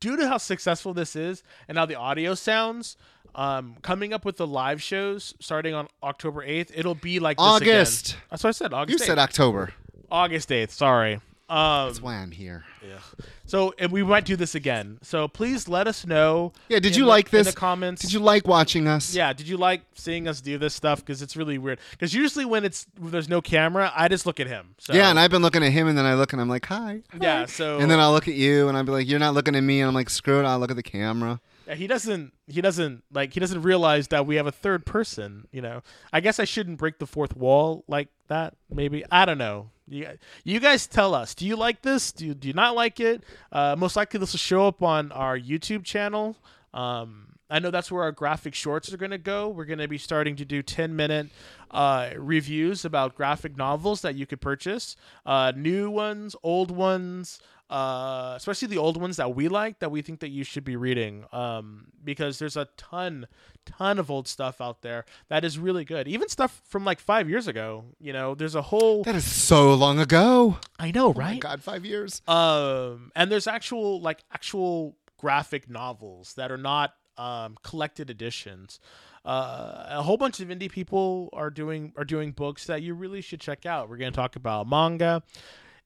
due 0.00 0.16
to 0.16 0.26
how 0.28 0.38
successful 0.38 0.92
this 0.94 1.14
is 1.14 1.44
and 1.68 1.78
how 1.78 1.86
the 1.86 1.94
audio 1.94 2.34
sounds, 2.34 2.96
um, 3.34 3.76
coming 3.82 4.12
up 4.12 4.24
with 4.24 4.36
the 4.36 4.46
live 4.46 4.82
shows 4.82 5.34
starting 5.40 5.74
on 5.74 5.88
October 6.02 6.42
eighth. 6.42 6.72
It'll 6.74 6.94
be 6.94 7.18
like 7.18 7.38
this 7.38 7.56
again. 7.60 7.76
August. 7.76 8.16
That's 8.30 8.44
what 8.44 8.48
I 8.48 8.52
said. 8.52 8.72
August. 8.72 8.90
You 8.90 8.94
August. 8.96 9.06
said 9.06 9.18
October. 9.18 9.72
August 10.10 10.52
eighth. 10.52 10.72
Sorry. 10.72 11.20
Um, 11.48 11.88
That's 11.88 12.00
why 12.00 12.14
I'm 12.14 12.30
here. 12.30 12.64
Yeah. 12.86 12.98
So 13.44 13.74
and 13.78 13.92
we 13.92 14.02
might 14.02 14.24
do 14.24 14.36
this 14.36 14.54
again. 14.54 14.98
So 15.02 15.28
please 15.28 15.68
let 15.68 15.86
us 15.86 16.06
know. 16.06 16.52
Yeah, 16.70 16.78
did 16.78 16.96
you 16.96 17.02
the- 17.04 17.10
like 17.10 17.28
this? 17.28 17.46
in 17.46 17.52
the 17.52 17.58
comments? 17.58 18.00
Did 18.00 18.12
you 18.12 18.20
like 18.20 18.46
watching 18.46 18.88
us? 18.88 19.14
Yeah, 19.14 19.34
did 19.34 19.46
you 19.46 19.58
like 19.58 19.82
seeing 19.94 20.28
us 20.28 20.40
do 20.40 20.56
this 20.56 20.72
stuff? 20.72 21.00
Because 21.00 21.20
it's 21.20 21.36
really 21.36 21.58
weird. 21.58 21.78
Because 21.90 22.14
usually 22.14 22.46
when 22.46 22.64
it's 22.64 22.86
when 22.98 23.10
there's 23.10 23.28
no 23.28 23.42
camera, 23.42 23.92
I 23.94 24.08
just 24.08 24.24
look 24.24 24.40
at 24.40 24.46
him. 24.46 24.74
So, 24.78 24.94
Yeah, 24.94 25.10
and 25.10 25.20
I've 25.20 25.30
been 25.30 25.42
looking 25.42 25.62
at 25.62 25.72
him, 25.72 25.88
and 25.88 25.98
then 25.98 26.06
I 26.06 26.14
look, 26.14 26.32
and 26.32 26.40
I'm 26.40 26.48
like, 26.48 26.64
"Hi." 26.66 27.02
yeah. 27.20 27.44
So 27.44 27.78
And 27.80 27.90
then 27.90 28.00
I'll 28.00 28.12
look 28.12 28.28
at 28.28 28.34
you, 28.34 28.68
and 28.68 28.76
I'll 28.78 28.84
be 28.84 28.92
like, 28.92 29.06
"You're 29.06 29.18
not 29.20 29.34
looking 29.34 29.54
at 29.54 29.62
me," 29.62 29.80
and 29.82 29.88
I'm 29.88 29.94
like, 29.94 30.08
"Screw 30.08 30.40
it." 30.40 30.44
I'll 30.46 30.58
look 30.58 30.70
at 30.70 30.76
the 30.76 30.82
camera. 30.82 31.38
He 31.68 31.86
doesn't 31.86 32.32
he 32.46 32.60
doesn't 32.60 33.02
like 33.12 33.34
he 33.34 33.40
doesn't 33.40 33.62
realize 33.62 34.08
that 34.08 34.26
we 34.26 34.36
have 34.36 34.46
a 34.46 34.52
third 34.52 34.84
person 34.86 35.48
you 35.52 35.60
know? 35.60 35.82
I 36.12 36.20
guess 36.20 36.38
i 36.40 36.44
shouldn't 36.44 36.78
break 36.78 36.98
the 36.98 37.06
fourth 37.06 37.36
wall 37.36 37.84
like 37.88 38.08
that 38.28 38.54
maybe. 38.70 39.04
I 39.10 39.24
don't 39.24 39.38
know. 39.38 39.70
You, 39.88 40.16
you 40.44 40.60
guys 40.60 40.86
tell 40.86 41.14
us. 41.14 41.34
Do 41.34 41.46
you 41.46 41.56
like 41.56 41.82
this? 41.82 42.12
Do 42.12 42.26
you, 42.26 42.34
do 42.34 42.48
you 42.48 42.54
not 42.54 42.74
like 42.74 43.00
it? 43.00 43.24
Uh, 43.50 43.76
most 43.76 43.96
likely 43.96 44.20
this 44.20 44.32
will 44.32 44.38
show 44.38 44.66
up 44.66 44.82
on 44.82 45.12
our 45.12 45.38
youtube 45.38 45.84
channel. 45.84 46.36
Um, 46.72 47.32
I 47.52 47.58
know 47.58 47.70
that's 47.70 47.92
where 47.92 48.02
our 48.02 48.12
graphic 48.12 48.54
shorts 48.54 48.90
are 48.94 48.96
going 48.96 49.10
to 49.10 49.18
go. 49.18 49.50
We're 49.50 49.66
going 49.66 49.78
to 49.78 49.86
be 49.86 49.98
starting 49.98 50.36
to 50.36 50.44
do 50.46 50.62
10 50.62 50.96
minute 50.96 51.28
uh, 51.70 52.10
reviews 52.16 52.86
about 52.86 53.14
graphic 53.14 53.58
novels 53.58 54.00
that 54.00 54.14
you 54.14 54.24
could 54.24 54.40
purchase. 54.40 54.96
Uh, 55.26 55.52
new 55.54 55.90
ones, 55.90 56.34
old 56.42 56.70
ones, 56.70 57.40
uh, 57.70 58.34
especially 58.36 58.68
the 58.68 58.78
old 58.78 59.00
ones 59.00 59.16
that 59.16 59.34
we 59.34 59.48
like 59.48 59.78
that 59.78 59.90
we 59.90 60.02
think 60.02 60.20
that 60.20 60.28
you 60.28 60.44
should 60.44 60.64
be 60.64 60.76
reading 60.76 61.24
um, 61.32 61.86
because 62.04 62.38
there's 62.38 62.56
a 62.56 62.68
ton, 62.76 63.26
ton 63.64 63.98
of 63.98 64.10
old 64.10 64.28
stuff 64.28 64.60
out 64.60 64.82
there 64.82 65.04
that 65.28 65.44
is 65.44 65.58
really 65.58 65.84
good. 65.84 66.06
Even 66.06 66.28
stuff 66.28 66.60
from 66.66 66.84
like 66.84 67.00
five 67.00 67.30
years 67.30 67.48
ago. 67.48 67.84
You 67.98 68.12
know, 68.12 68.34
there's 68.34 68.54
a 68.54 68.62
whole. 68.62 69.04
That 69.04 69.14
is 69.14 69.24
so 69.24 69.72
long 69.74 69.98
ago. 69.98 70.58
I 70.78 70.90
know, 70.90 71.08
Oh 71.08 71.14
my 71.14 71.20
right? 71.32 71.40
God, 71.40 71.62
five 71.62 71.84
years. 71.86 72.20
Um, 72.28 73.10
and 73.16 73.30
there's 73.32 73.46
actual 73.46 74.00
like 74.00 74.22
actual 74.32 74.96
graphic 75.18 75.70
novels 75.70 76.34
that 76.34 76.50
are 76.50 76.58
not 76.58 76.94
um, 77.16 77.56
collected 77.62 78.10
editions. 78.10 78.80
Uh, 79.24 79.84
a 79.88 80.02
whole 80.02 80.16
bunch 80.16 80.40
of 80.40 80.48
indie 80.48 80.70
people 80.70 81.28
are 81.32 81.48
doing 81.48 81.92
are 81.96 82.04
doing 82.04 82.32
books 82.32 82.66
that 82.66 82.82
you 82.82 82.92
really 82.92 83.20
should 83.20 83.40
check 83.40 83.64
out. 83.64 83.88
We're 83.88 83.96
going 83.98 84.10
to 84.12 84.16
talk 84.16 84.34
about 84.34 84.68
manga, 84.68 85.22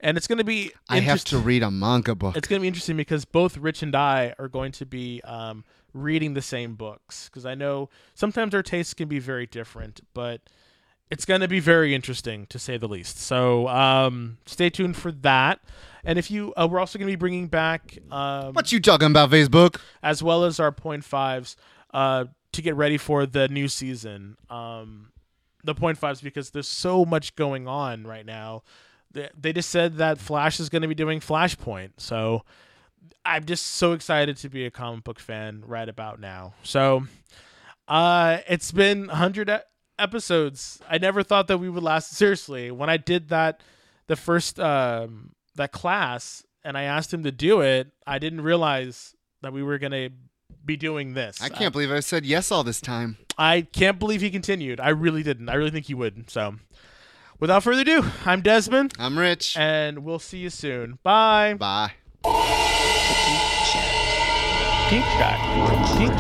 and 0.01 0.16
it's 0.16 0.26
going 0.26 0.38
to 0.38 0.44
be. 0.44 0.72
I 0.88 1.01
have 1.01 1.24
to 1.24 1.38
read 1.38 1.62
a 1.62 1.70
manga 1.70 2.14
book. 2.14 2.36
It's 2.36 2.49
going 2.49 2.61
to 2.61 2.62
be 2.62 2.68
interesting 2.68 2.97
because 2.97 3.24
both 3.24 3.57
Rich 3.57 3.82
and 3.82 3.94
I 3.94 4.34
are 4.38 4.49
going 4.49 4.72
to 4.72 4.86
be 4.86 5.20
um, 5.22 5.64
reading 5.92 6.34
the 6.34 6.42
same 6.42 6.74
books 6.74 7.28
because 7.28 7.47
I 7.47 7.55
know 7.55 7.88
sometimes 8.14 8.55
our 8.55 8.62
tastes 8.62 8.94
can 8.94 9.09
be 9.09 9.18
very 9.18 9.47
different, 9.47 10.01
but 10.14 10.42
it's 11.11 11.24
going 11.24 11.40
to 11.40 11.49
be 11.49 11.61
very 11.61 11.94
interesting 11.94 12.47
to 12.47 12.59
say 12.59 12.76
the 12.76 12.88
least. 12.88 13.18
So 13.20 13.68
um, 13.68 14.38
stay 14.47 14.70
tuned 14.70 14.97
for 14.97 15.12
that. 15.12 15.61
And 16.05 16.18
if 16.18 16.30
you, 16.30 16.53
uh, 16.57 16.68
we're 16.70 16.78
also 16.78 16.99
going 16.99 17.09
to 17.09 17.12
be 17.12 17.16
bringing 17.18 17.49
back, 17.49 17.99
um, 18.11 18.55
What 18.55 18.70
you 18.70 18.80
talking 18.80 19.11
about, 19.11 19.30
Facebook? 19.30 19.80
as 20.03 20.22
well 20.22 20.44
as 20.44 20.61
our 20.61 20.72
point 20.72 21.05
fives, 21.05 21.57
uh, 21.92 22.26
to 22.53 22.62
get 22.62 22.76
ready 22.76 22.97
for 22.97 23.26
the 23.26 23.49
new 23.49 23.68
season. 23.68 24.36
Um, 24.49 25.11
the 25.64 25.74
point 25.74 25.99
fives 25.99 26.20
because 26.20 26.51
there's 26.51 26.68
so 26.68 27.05
much 27.05 27.34
going 27.36 27.66
on 27.66 28.05
right 28.05 28.24
now 28.24 28.62
they 29.38 29.52
just 29.52 29.70
said 29.70 29.96
that 29.96 30.18
Flash 30.18 30.60
is 30.60 30.68
going 30.68 30.82
to 30.82 30.88
be 30.88 30.94
doing 30.94 31.20
Flashpoint. 31.20 31.92
So 31.98 32.42
I'm 33.24 33.44
just 33.44 33.66
so 33.66 33.92
excited 33.92 34.36
to 34.38 34.48
be 34.48 34.64
a 34.64 34.70
comic 34.70 35.04
book 35.04 35.18
fan 35.18 35.62
right 35.66 35.88
about 35.88 36.20
now. 36.20 36.54
So 36.62 37.04
uh, 37.88 38.38
it's 38.48 38.72
been 38.72 39.06
100 39.08 39.62
episodes. 39.98 40.80
I 40.88 40.98
never 40.98 41.22
thought 41.22 41.48
that 41.48 41.58
we 41.58 41.68
would 41.68 41.82
last. 41.82 42.12
Seriously, 42.12 42.70
when 42.70 42.90
I 42.90 42.96
did 42.96 43.28
that, 43.28 43.60
the 44.06 44.16
first 44.16 44.60
um, 44.60 45.32
that 45.56 45.72
class, 45.72 46.44
and 46.64 46.76
I 46.76 46.82
asked 46.84 47.12
him 47.12 47.24
to 47.24 47.32
do 47.32 47.60
it, 47.60 47.92
I 48.06 48.18
didn't 48.18 48.42
realize 48.42 49.14
that 49.42 49.52
we 49.52 49.62
were 49.62 49.78
going 49.78 49.92
to 49.92 50.10
be 50.64 50.76
doing 50.76 51.14
this. 51.14 51.40
I 51.40 51.48
can't 51.48 51.68
uh, 51.68 51.70
believe 51.70 51.90
I 51.90 52.00
said 52.00 52.26
yes 52.26 52.50
all 52.50 52.64
this 52.64 52.80
time. 52.80 53.18
I 53.38 53.62
can't 53.62 53.98
believe 53.98 54.20
he 54.20 54.30
continued. 54.30 54.80
I 54.80 54.88
really 54.90 55.22
didn't. 55.22 55.48
I 55.48 55.54
really 55.54 55.70
think 55.70 55.86
he 55.86 55.94
would. 55.94 56.30
So 56.30 56.56
without 57.39 57.62
further 57.62 57.82
ado, 57.82 58.05
I'm 58.24 58.43
Desmond. 58.43 58.95
I'm 58.99 59.18
Rich. 59.18 59.57
And 59.57 60.05
we'll 60.05 60.18
see 60.18 60.39
you 60.39 60.51
soon. 60.51 60.99
Bye. 61.03 61.55
Bye. 61.55 61.93
Geek 64.89 65.03
Geek 65.99 66.16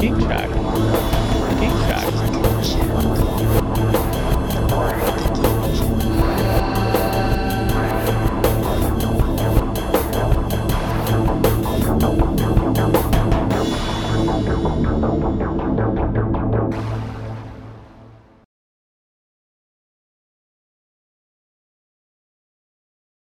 Geek 0.00 0.18
Geek 1.60 2.11